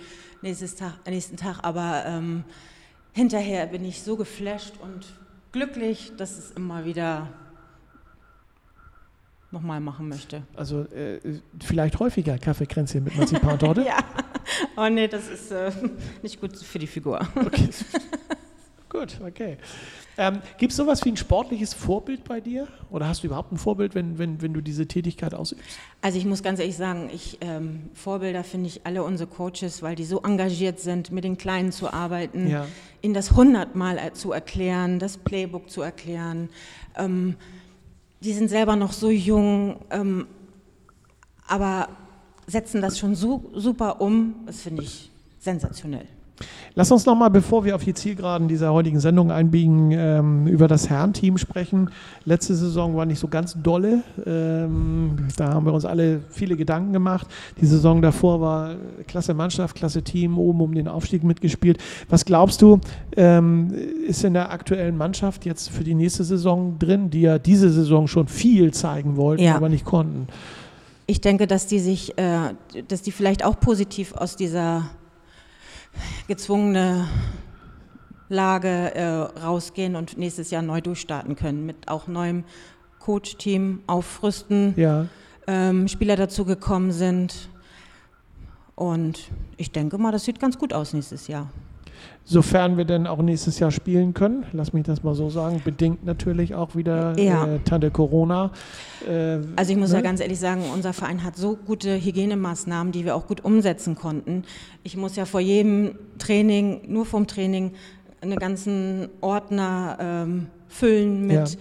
Tag, 0.77 0.93
nächsten 1.07 1.37
Tag. 1.37 1.59
Aber 1.63 2.03
ähm, 2.05 2.43
hinterher 3.13 3.65
bin 3.65 3.83
ich 3.83 4.03
so 4.03 4.15
geflasht 4.15 4.75
und 4.79 5.07
glücklich, 5.51 6.13
dass 6.17 6.37
es 6.37 6.51
immer 6.51 6.85
wieder 6.85 7.27
nochmal 9.49 9.79
machen 9.79 10.07
möchte. 10.09 10.43
Also 10.55 10.81
äh, 10.91 11.19
vielleicht 11.63 11.99
häufiger 11.99 12.37
Kaffeekränzchen 12.37 13.03
mit 13.03 13.17
Marzipantorte? 13.17 13.81
ja. 13.85 13.97
Oh 14.75 14.87
nee, 14.87 15.07
das 15.07 15.27
ist 15.29 15.51
äh, 15.51 15.71
nicht 16.21 16.39
gut 16.39 16.55
für 16.55 16.77
die 16.77 16.87
Figur. 16.87 17.27
Okay. 17.35 17.69
Gut, 18.99 19.19
okay. 19.25 19.57
Ähm, 20.17 20.39
Gibt 20.57 20.71
es 20.71 20.77
sowas 20.77 21.05
wie 21.05 21.09
ein 21.09 21.17
sportliches 21.17 21.73
Vorbild 21.75 22.23
bei 22.23 22.41
dir? 22.41 22.67
Oder 22.89 23.07
hast 23.07 23.21
du 23.21 23.27
überhaupt 23.27 23.51
ein 23.51 23.57
Vorbild, 23.57 23.93
wenn, 23.93 24.17
wenn, 24.17 24.41
wenn 24.41 24.53
du 24.53 24.61
diese 24.61 24.87
Tätigkeit 24.87 25.35
ausübst? 25.35 25.63
Also 26.01 26.17
ich 26.17 26.25
muss 26.25 26.41
ganz 26.41 26.59
ehrlich 26.59 26.77
sagen, 26.77 27.09
ich, 27.13 27.37
ähm, 27.41 27.89
Vorbilder 27.93 28.43
finde 28.43 28.67
ich 28.67 28.85
alle 28.85 29.03
unsere 29.03 29.29
Coaches, 29.29 29.83
weil 29.83 29.95
die 29.95 30.05
so 30.05 30.21
engagiert 30.21 30.79
sind, 30.79 31.11
mit 31.11 31.23
den 31.23 31.37
Kleinen 31.37 31.71
zu 31.71 31.93
arbeiten, 31.93 32.49
ja. 32.49 32.65
ihnen 33.03 33.13
das 33.13 33.33
hundertmal 33.33 34.13
zu 34.13 34.31
erklären, 34.31 34.97
das 34.97 35.17
Playbook 35.17 35.69
zu 35.69 35.83
erklären. 35.83 36.49
Ähm, 36.95 37.35
die 38.21 38.33
sind 38.33 38.49
selber 38.49 38.75
noch 38.75 38.93
so 38.93 39.11
jung, 39.11 39.77
ähm, 39.91 40.25
aber 41.47 41.89
setzen 42.47 42.81
das 42.81 42.97
schon 42.97 43.13
so 43.13 43.51
super 43.53 44.01
um. 44.01 44.35
Das 44.47 44.61
finde 44.61 44.81
ich 44.81 45.11
sensationell. 45.37 46.07
Lass 46.75 46.91
uns 46.91 47.07
nochmal, 47.07 47.31
bevor 47.31 47.65
wir 47.65 47.75
auf 47.75 47.83
die 47.83 47.95
Zielgeraden 47.95 48.47
dieser 48.47 48.71
heutigen 48.71 48.99
Sendung 48.99 49.31
einbiegen, 49.31 49.91
ähm, 49.91 50.45
über 50.45 50.67
das 50.67 50.89
Herrenteam 50.89 51.39
sprechen. 51.39 51.89
Letzte 52.23 52.53
Saison 52.53 52.95
war 52.95 53.07
nicht 53.07 53.19
so 53.19 53.27
ganz 53.27 53.57
dolle. 53.61 54.03
Ähm, 54.25 55.15
da 55.37 55.55
haben 55.55 55.65
wir 55.65 55.73
uns 55.73 55.85
alle 55.85 56.21
viele 56.29 56.55
Gedanken 56.55 56.93
gemacht. 56.93 57.27
Die 57.59 57.65
Saison 57.65 58.01
davor 58.01 58.41
war 58.41 58.75
klasse 59.07 59.33
Mannschaft, 59.33 59.75
klasse 59.75 60.03
Team, 60.03 60.37
oben 60.37 60.61
um 60.61 60.75
den 60.75 60.87
Aufstieg 60.87 61.23
mitgespielt. 61.23 61.79
Was 62.09 62.25
glaubst 62.25 62.61
du, 62.61 62.79
ähm, 63.15 63.73
ist 64.07 64.23
in 64.23 64.33
der 64.33 64.51
aktuellen 64.51 64.97
Mannschaft 64.97 65.45
jetzt 65.45 65.69
für 65.69 65.83
die 65.83 65.95
nächste 65.95 66.23
Saison 66.23 66.77
drin, 66.77 67.09
die 67.09 67.21
ja 67.21 67.39
diese 67.39 67.71
Saison 67.71 68.07
schon 68.07 68.27
viel 68.27 68.71
zeigen 68.71 69.15
wollten, 69.15 69.41
ja. 69.43 69.55
aber 69.55 69.69
nicht 69.69 69.85
konnten? 69.85 70.27
Ich 71.07 71.21
denke, 71.21 71.47
dass 71.47 71.65
die 71.67 71.79
sich, 71.79 72.17
äh, 72.17 72.53
dass 72.87 73.01
die 73.01 73.11
vielleicht 73.11 73.43
auch 73.43 73.59
positiv 73.59 74.13
aus 74.13 74.35
dieser 74.35 74.89
gezwungene 76.27 77.07
Lage 78.29 78.93
äh, 78.95 79.05
rausgehen 79.39 79.95
und 79.95 80.17
nächstes 80.17 80.51
Jahr 80.51 80.61
neu 80.61 80.81
durchstarten 80.81 81.35
können 81.35 81.65
mit 81.65 81.87
auch 81.87 82.07
neuem 82.07 82.43
Coach-Team 82.99 83.83
aufrüsten, 83.87 84.73
ja. 84.75 85.05
ähm, 85.47 85.87
Spieler 85.87 86.17
dazugekommen 86.17 86.91
sind 86.91 87.49
und 88.75 89.31
ich 89.55 89.71
denke 89.71 89.97
mal, 89.97 90.11
das 90.11 90.25
sieht 90.25 90.39
ganz 90.39 90.57
gut 90.57 90.73
aus 90.73 90.93
nächstes 90.93 91.27
Jahr. 91.27 91.49
Sofern 92.29 92.75
wir 92.75 92.83
denn 92.83 93.07
auch 93.07 93.21
nächstes 93.21 93.57
Jahr 93.59 93.71
spielen 93.71 94.13
können, 94.13 94.45
lass 94.51 94.73
mich 94.73 94.83
das 94.83 95.01
mal 95.01 95.15
so 95.15 95.29
sagen, 95.29 95.61
bedingt 95.63 96.05
natürlich 96.05 96.55
auch 96.55 96.75
wieder 96.75 97.17
ja. 97.17 97.47
äh, 97.47 97.59
Tante 97.59 97.89
Corona. 97.89 98.51
Äh, 99.07 99.39
also 99.55 99.71
ich 99.71 99.77
muss 99.77 99.91
ne? 99.91 99.95
ja 99.95 100.01
ganz 100.01 100.19
ehrlich 100.19 100.37
sagen, 100.37 100.63
unser 100.73 100.91
Verein 100.91 101.23
hat 101.23 101.37
so 101.37 101.55
gute 101.55 101.95
Hygienemaßnahmen, 101.95 102.91
die 102.91 103.05
wir 103.05 103.15
auch 103.15 103.27
gut 103.27 103.45
umsetzen 103.45 103.95
konnten. 103.95 104.43
Ich 104.83 104.97
muss 104.97 105.15
ja 105.15 105.23
vor 105.23 105.39
jedem 105.39 105.95
Training, 106.17 106.81
nur 106.87 107.05
vom 107.05 107.27
Training, 107.27 107.71
einen 108.19 108.37
ganzen 108.37 109.07
Ordner 109.21 109.97
ähm, 109.99 110.47
füllen 110.67 111.27
mit 111.27 111.49
ja. 111.51 111.57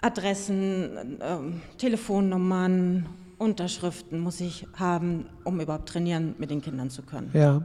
Adressen, 0.00 1.18
ähm, 1.22 1.60
Telefonnummern, 1.78 3.06
Unterschriften 3.38 4.20
muss 4.20 4.40
ich 4.40 4.66
haben, 4.74 5.26
um 5.44 5.60
überhaupt 5.60 5.88
trainieren 5.88 6.34
mit 6.38 6.50
den 6.50 6.62
Kindern 6.62 6.90
zu 6.90 7.02
können. 7.02 7.30
Ja. 7.32 7.62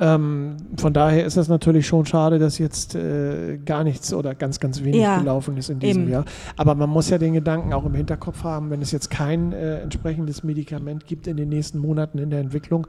Ähm, 0.00 0.56
von 0.76 0.92
daher 0.92 1.24
ist 1.24 1.36
es 1.36 1.46
natürlich 1.46 1.86
schon 1.86 2.04
schade, 2.04 2.40
dass 2.40 2.58
jetzt 2.58 2.96
äh, 2.96 3.58
gar 3.58 3.84
nichts 3.84 4.12
oder 4.12 4.34
ganz, 4.34 4.58
ganz 4.58 4.82
wenig 4.82 5.00
ja, 5.00 5.18
gelaufen 5.18 5.56
ist 5.56 5.70
in 5.70 5.78
diesem 5.78 6.02
eben. 6.02 6.10
Jahr. 6.10 6.24
Aber 6.56 6.74
man 6.74 6.90
muss 6.90 7.10
ja 7.10 7.18
den 7.18 7.34
Gedanken 7.34 7.72
auch 7.72 7.84
im 7.84 7.94
Hinterkopf 7.94 8.42
haben, 8.42 8.70
wenn 8.70 8.82
es 8.82 8.90
jetzt 8.90 9.08
kein 9.08 9.52
äh, 9.52 9.82
entsprechendes 9.82 10.42
Medikament 10.42 11.06
gibt 11.06 11.28
in 11.28 11.36
den 11.36 11.48
nächsten 11.48 11.78
Monaten 11.78 12.18
in 12.18 12.30
der 12.30 12.40
Entwicklung, 12.40 12.88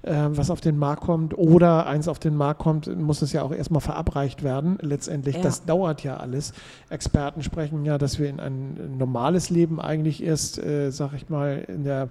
äh, 0.00 0.14
was 0.30 0.50
auf 0.50 0.62
den 0.62 0.78
Markt 0.78 1.02
kommt 1.02 1.36
oder 1.36 1.86
eins 1.86 2.08
auf 2.08 2.18
den 2.18 2.34
Markt 2.34 2.60
kommt, 2.60 2.86
muss 2.98 3.20
es 3.20 3.34
ja 3.34 3.42
auch 3.42 3.52
erstmal 3.52 3.82
verabreicht 3.82 4.42
werden. 4.42 4.78
Letztendlich, 4.80 5.36
ja. 5.36 5.42
das 5.42 5.66
dauert 5.66 6.04
ja 6.04 6.16
alles. 6.16 6.54
Experten 6.88 7.42
sprechen 7.42 7.84
ja, 7.84 7.98
dass 7.98 8.18
wir 8.18 8.30
in 8.30 8.40
ein 8.40 8.96
normales 8.96 9.50
Leben 9.50 9.78
eigentlich 9.78 10.22
erst, 10.22 10.58
äh, 10.58 10.90
sag 10.90 11.12
ich 11.12 11.28
mal, 11.28 11.64
in 11.68 11.84
der 11.84 12.08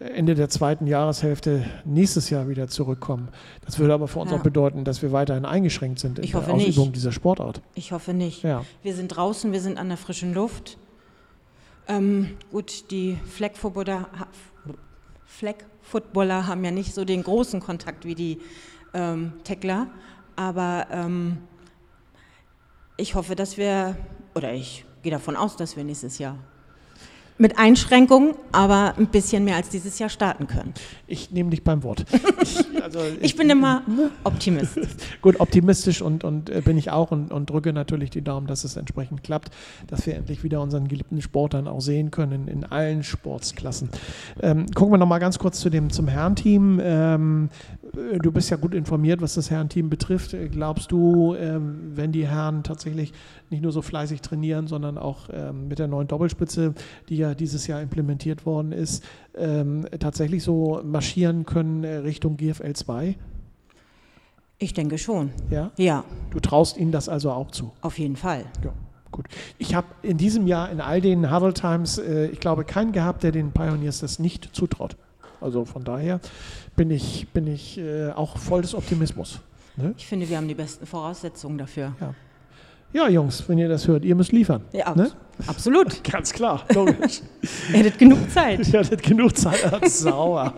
Ende 0.00 0.34
der 0.34 0.48
zweiten 0.48 0.86
Jahreshälfte 0.86 1.64
nächstes 1.84 2.28
Jahr 2.28 2.48
wieder 2.48 2.68
zurückkommen. 2.68 3.28
Das 3.64 3.78
würde 3.78 3.94
aber 3.94 4.08
für 4.08 4.18
uns 4.18 4.30
ja. 4.30 4.36
auch 4.36 4.42
bedeuten, 4.42 4.84
dass 4.84 5.00
wir 5.00 5.12
weiterhin 5.12 5.44
eingeschränkt 5.44 5.98
sind 6.00 6.18
in 6.18 6.24
ich 6.24 6.32
der 6.32 6.40
Ausübung 6.40 6.86
nicht. 6.86 6.96
dieser 6.96 7.12
Sportart. 7.12 7.62
Ich 7.74 7.92
hoffe 7.92 8.12
nicht. 8.12 8.42
Ja. 8.42 8.64
Wir 8.82 8.94
sind 8.94 9.08
draußen, 9.08 9.52
wir 9.52 9.60
sind 9.60 9.78
an 9.78 9.88
der 9.88 9.96
frischen 9.96 10.34
Luft. 10.34 10.76
Ähm, 11.88 12.36
gut, 12.50 12.90
die 12.90 13.16
Fleckfootballer, 13.26 14.08
Fleckfootballer 15.24 16.46
haben 16.46 16.64
ja 16.64 16.72
nicht 16.72 16.92
so 16.92 17.04
den 17.04 17.22
großen 17.22 17.60
Kontakt 17.60 18.04
wie 18.04 18.14
die 18.14 18.38
ähm, 18.92 19.32
Tackler, 19.44 19.88
aber 20.34 20.88
ähm, 20.90 21.38
ich 22.96 23.14
hoffe, 23.14 23.36
dass 23.36 23.56
wir, 23.56 23.96
oder 24.34 24.52
ich 24.52 24.84
gehe 25.02 25.12
davon 25.12 25.36
aus, 25.36 25.56
dass 25.56 25.76
wir 25.76 25.84
nächstes 25.84 26.18
Jahr 26.18 26.38
mit 27.38 27.58
Einschränkungen, 27.58 28.34
aber 28.52 28.94
ein 28.96 29.08
bisschen 29.08 29.44
mehr 29.44 29.56
als 29.56 29.68
dieses 29.68 29.98
Jahr 29.98 30.08
starten 30.08 30.46
können. 30.46 30.72
Ich 31.06 31.30
nehme 31.30 31.50
dich 31.50 31.62
beim 31.62 31.82
Wort. 31.82 32.04
Ich, 32.42 32.64
also, 32.82 33.00
ich 33.20 33.36
bin 33.36 33.50
immer 33.50 33.82
Optimist. 34.24 34.78
Gut, 35.22 35.40
optimistisch 35.40 36.00
und, 36.02 36.24
und 36.24 36.50
äh, 36.50 36.62
bin 36.64 36.78
ich 36.78 36.90
auch 36.90 37.10
und, 37.10 37.32
und 37.32 37.50
drücke 37.50 37.72
natürlich 37.72 38.10
die 38.10 38.22
Daumen, 38.22 38.46
dass 38.46 38.64
es 38.64 38.76
entsprechend 38.76 39.22
klappt, 39.22 39.50
dass 39.86 40.06
wir 40.06 40.14
endlich 40.14 40.44
wieder 40.44 40.60
unseren 40.62 40.88
geliebten 40.88 41.20
Sport 41.20 41.54
dann 41.54 41.68
auch 41.68 41.80
sehen 41.80 42.10
können 42.10 42.48
in 42.48 42.64
allen 42.64 43.02
Sportsklassen. 43.02 43.90
Ähm, 44.40 44.66
gucken 44.74 44.94
wir 44.94 44.98
nochmal 44.98 45.20
ganz 45.20 45.38
kurz 45.38 45.60
zu 45.60 45.70
dem, 45.70 45.90
zum 45.90 46.08
Herrenteam. 46.08 46.80
Ähm, 46.82 47.50
äh, 47.94 48.18
du 48.18 48.32
bist 48.32 48.50
ja 48.50 48.56
gut 48.56 48.74
informiert, 48.74 49.20
was 49.20 49.34
das 49.34 49.50
Herrenteam 49.50 49.90
betrifft. 49.90 50.34
Glaubst 50.52 50.90
du, 50.90 51.34
ähm, 51.34 51.92
wenn 51.94 52.12
die 52.12 52.26
Herren 52.26 52.62
tatsächlich 52.62 53.12
nicht 53.50 53.62
nur 53.62 53.72
so 53.72 53.82
fleißig 53.82 54.22
trainieren, 54.22 54.66
sondern 54.66 54.98
auch 54.98 55.28
ähm, 55.32 55.68
mit 55.68 55.78
der 55.78 55.86
neuen 55.86 56.08
Doppelspitze, 56.08 56.74
die 57.08 57.16
ja 57.16 57.25
dieses 57.34 57.66
Jahr 57.66 57.80
implementiert 57.80 58.46
worden 58.46 58.72
ist, 58.72 59.04
ähm, 59.36 59.86
tatsächlich 59.98 60.42
so 60.42 60.80
marschieren 60.84 61.44
können 61.44 61.84
äh, 61.84 61.96
Richtung 61.96 62.36
GFL 62.36 62.72
2? 62.74 63.16
Ich 64.58 64.72
denke 64.72 64.96
schon. 64.98 65.32
Ja? 65.50 65.70
Ja. 65.76 66.04
Du 66.30 66.40
traust 66.40 66.78
ihnen 66.78 66.92
das 66.92 67.08
also 67.08 67.30
auch 67.30 67.50
zu? 67.50 67.72
Auf 67.82 67.98
jeden 67.98 68.16
Fall. 68.16 68.44
Ja. 68.64 68.72
Gut. 69.12 69.26
Ich 69.58 69.74
habe 69.74 69.86
in 70.02 70.18
diesem 70.18 70.46
Jahr 70.46 70.70
in 70.70 70.80
all 70.80 71.00
den 71.00 71.32
Huddle 71.32 71.54
Times, 71.54 71.98
äh, 71.98 72.26
ich 72.26 72.40
glaube, 72.40 72.64
keinen 72.64 72.92
gehabt, 72.92 73.22
der 73.22 73.32
den 73.32 73.52
Pioneers 73.52 74.00
das 74.00 74.18
nicht 74.18 74.54
zutraut. 74.54 74.96
Also 75.40 75.64
von 75.64 75.84
daher 75.84 76.20
bin 76.74 76.90
ich, 76.90 77.28
bin 77.32 77.46
ich 77.46 77.78
äh, 77.78 78.10
auch 78.10 78.38
voll 78.38 78.62
des 78.62 78.74
Optimismus. 78.74 79.40
Ne? 79.76 79.94
Ich 79.96 80.06
finde, 80.06 80.28
wir 80.28 80.36
haben 80.38 80.48
die 80.48 80.54
besten 80.54 80.86
Voraussetzungen 80.86 81.58
dafür. 81.58 81.94
Ja. 82.00 82.14
Ja 82.96 83.08
Jungs, 83.08 83.46
wenn 83.48 83.58
ihr 83.58 83.68
das 83.68 83.86
hört, 83.86 84.04
ihr 84.04 84.14
müsst 84.14 84.32
liefern. 84.32 84.62
Ja, 84.72 84.94
ne? 84.94 85.10
absolut. 85.46 86.02
Ganz 86.10 86.32
klar, 86.32 86.64
logisch. 86.74 87.20
ihr 87.70 87.78
hättet 87.78 87.98
genug 87.98 88.30
Zeit. 88.30 88.66
ihr 88.72 88.80
hättet 88.80 89.02
genug 89.02 89.36
Zeit. 89.36 89.60
Sauer. 89.88 90.54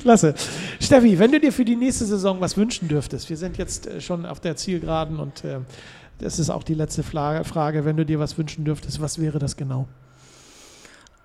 klasse. 0.00 0.34
Steffi, 0.80 1.18
wenn 1.18 1.32
du 1.32 1.38
dir 1.38 1.52
für 1.52 1.64
die 1.64 1.76
nächste 1.76 2.06
Saison 2.06 2.40
was 2.40 2.56
wünschen 2.56 2.88
dürftest, 2.88 3.28
wir 3.28 3.36
sind 3.36 3.58
jetzt 3.58 3.86
äh, 3.86 4.00
schon 4.00 4.26
auf 4.26 4.40
der 4.40 4.56
Zielgeraden 4.56 5.20
und 5.20 5.44
äh, 5.44 5.58
das 6.18 6.38
ist 6.38 6.50
auch 6.50 6.62
die 6.62 6.74
letzte 6.74 7.02
Frage, 7.02 7.84
wenn 7.84 7.96
du 7.96 8.04
dir 8.04 8.18
was 8.18 8.36
wünschen 8.36 8.64
dürftest, 8.64 9.00
was 9.00 9.18
wäre 9.18 9.38
das 9.38 9.56
genau? 9.56 9.86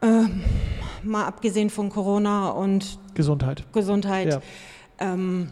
Ähm, 0.02 0.44
mal 1.04 1.26
abgesehen 1.26 1.70
von 1.70 1.90
Corona 1.90 2.50
und 2.50 3.00
Gesundheit. 3.14 3.64
Gesundheit, 3.74 4.34
ja. 4.34 4.42
ähm, 5.00 5.50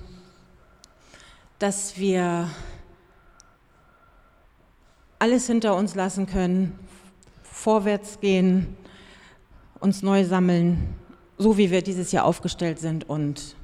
dass 1.60 1.98
wir 1.98 2.50
alles 5.24 5.48
hinter 5.48 5.78
uns 5.78 5.96
lassen 5.96 6.26
können, 6.28 6.78
vorwärts 7.44 8.20
gehen, 8.20 8.76
uns 9.80 10.04
neu 10.04 10.26
sammeln, 10.26 10.96
so 11.38 11.58
wie 11.58 11.72
wir 11.72 11.82
dieses 11.82 12.12
Jahr 12.12 12.26
aufgestellt 12.26 12.78
sind 12.78 13.10
und 13.10 13.56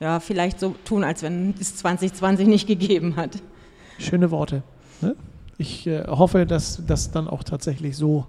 ja, 0.00 0.18
vielleicht 0.18 0.58
so 0.58 0.74
tun, 0.84 1.04
als 1.04 1.22
wenn 1.22 1.54
es 1.60 1.76
2020 1.76 2.48
nicht 2.48 2.66
gegeben 2.66 3.14
hat. 3.14 3.40
Schöne 4.00 4.32
Worte. 4.32 4.64
Ne? 5.02 5.14
Ich 5.56 5.86
äh, 5.86 6.04
hoffe, 6.08 6.46
dass 6.46 6.82
das 6.84 7.12
dann 7.12 7.28
auch 7.28 7.44
tatsächlich 7.44 7.96
so 7.96 8.26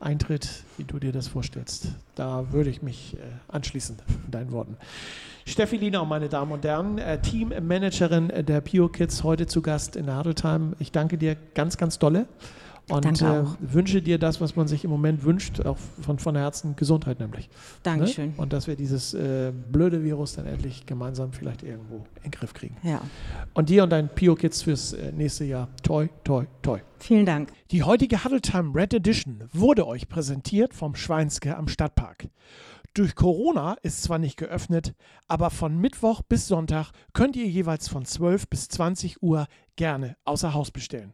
eintritt, 0.00 0.64
wie 0.76 0.84
du 0.84 0.98
dir 0.98 1.12
das 1.12 1.28
vorstellst. 1.28 1.88
Da 2.14 2.52
würde 2.52 2.70
ich 2.70 2.82
mich 2.82 3.14
äh, 3.14 3.18
anschließen, 3.48 3.96
in 4.24 4.30
deinen 4.30 4.52
Worten. 4.52 4.76
Steffi 5.46 5.76
Liener, 5.76 6.04
meine 6.04 6.28
Damen 6.28 6.52
und 6.52 6.64
Herren, 6.64 6.98
äh, 6.98 7.20
Teammanagerin 7.20 8.32
der 8.44 8.60
Pure 8.60 8.90
Kids, 8.90 9.22
heute 9.22 9.46
zu 9.46 9.62
Gast 9.62 9.96
in 9.96 10.14
Huddle 10.14 10.34
Ich 10.78 10.92
danke 10.92 11.18
dir 11.18 11.36
ganz, 11.54 11.76
ganz 11.76 11.98
dolle 11.98 12.26
und 12.88 13.22
äh, 13.22 13.42
wünsche 13.60 14.00
dir 14.00 14.18
das, 14.18 14.40
was 14.40 14.54
man 14.54 14.68
sich 14.68 14.84
im 14.84 14.90
Moment 14.90 15.24
wünscht, 15.24 15.64
auch 15.66 15.76
von, 16.00 16.18
von 16.18 16.36
Herzen 16.36 16.76
Gesundheit 16.76 17.18
nämlich. 17.18 17.48
Dankeschön. 17.82 18.30
Ne? 18.30 18.34
Und 18.36 18.52
dass 18.52 18.68
wir 18.68 18.76
dieses 18.76 19.12
äh, 19.14 19.52
blöde 19.52 20.04
Virus 20.04 20.34
dann 20.34 20.46
endlich 20.46 20.86
gemeinsam 20.86 21.32
vielleicht 21.32 21.64
irgendwo 21.64 22.06
in 22.16 22.22
den 22.24 22.30
Griff 22.30 22.54
kriegen. 22.54 22.76
Ja. 22.82 23.00
Und 23.54 23.70
dir 23.70 23.82
und 23.82 23.90
deinen 23.90 24.08
Pio 24.08 24.36
Kids 24.36 24.62
fürs 24.62 24.92
äh, 24.92 25.10
nächste 25.12 25.44
Jahr. 25.44 25.68
Toi, 25.82 26.08
toi, 26.22 26.44
toi. 26.62 26.78
Vielen 26.98 27.26
Dank. 27.26 27.52
Die 27.72 27.82
heutige 27.82 28.24
Huddle 28.24 28.40
Time 28.40 28.72
Red 28.74 28.94
Edition 28.94 29.48
wurde 29.52 29.86
euch 29.86 30.08
präsentiert 30.08 30.72
vom 30.72 30.94
Schweinske 30.94 31.56
am 31.56 31.66
Stadtpark. 31.66 32.28
Durch 32.94 33.14
Corona 33.14 33.76
ist 33.82 34.04
zwar 34.04 34.18
nicht 34.18 34.38
geöffnet, 34.38 34.94
aber 35.28 35.50
von 35.50 35.76
Mittwoch 35.76 36.22
bis 36.22 36.46
Sonntag 36.46 36.92
könnt 37.12 37.36
ihr 37.36 37.46
jeweils 37.46 37.88
von 37.88 38.06
12 38.06 38.48
bis 38.48 38.68
20 38.68 39.22
Uhr 39.22 39.48
gerne 39.74 40.16
außer 40.24 40.54
Haus 40.54 40.70
bestellen. 40.70 41.12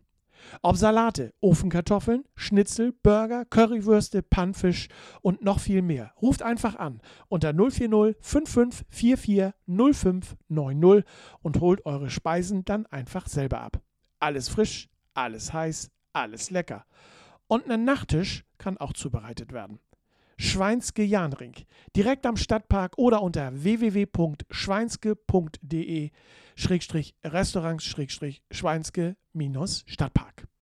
Ob 0.62 0.76
Salate, 0.76 1.32
Ofenkartoffeln, 1.40 2.24
Schnitzel, 2.34 2.92
Burger, 3.02 3.44
Currywürste, 3.44 4.22
Pannfisch 4.22 4.88
und 5.20 5.42
noch 5.42 5.60
viel 5.60 5.82
mehr. 5.82 6.12
Ruft 6.20 6.42
einfach 6.42 6.76
an 6.76 7.00
unter 7.28 7.52
040 7.52 8.16
5544 8.20 9.52
0590 9.66 11.04
und 11.42 11.60
holt 11.60 11.86
eure 11.86 12.10
Speisen 12.10 12.64
dann 12.64 12.86
einfach 12.86 13.26
selber 13.26 13.60
ab. 13.60 13.80
Alles 14.18 14.48
frisch, 14.48 14.88
alles 15.14 15.52
heiß, 15.52 15.90
alles 16.12 16.50
lecker. 16.50 16.84
Und 17.46 17.70
ein 17.70 17.84
Nachtisch 17.84 18.44
kann 18.58 18.78
auch 18.78 18.92
zubereitet 18.92 19.52
werden. 19.52 19.78
Schweinske 20.38 21.02
Jahnring, 21.02 21.54
direkt 21.96 22.26
am 22.26 22.36
Stadtpark 22.36 22.98
oder 22.98 23.22
unter 23.22 23.50
www.schweinske.de 23.62 26.10
Restaurants 27.24 27.84
Schweinske 28.50 29.16
Stadtpark. 29.86 30.46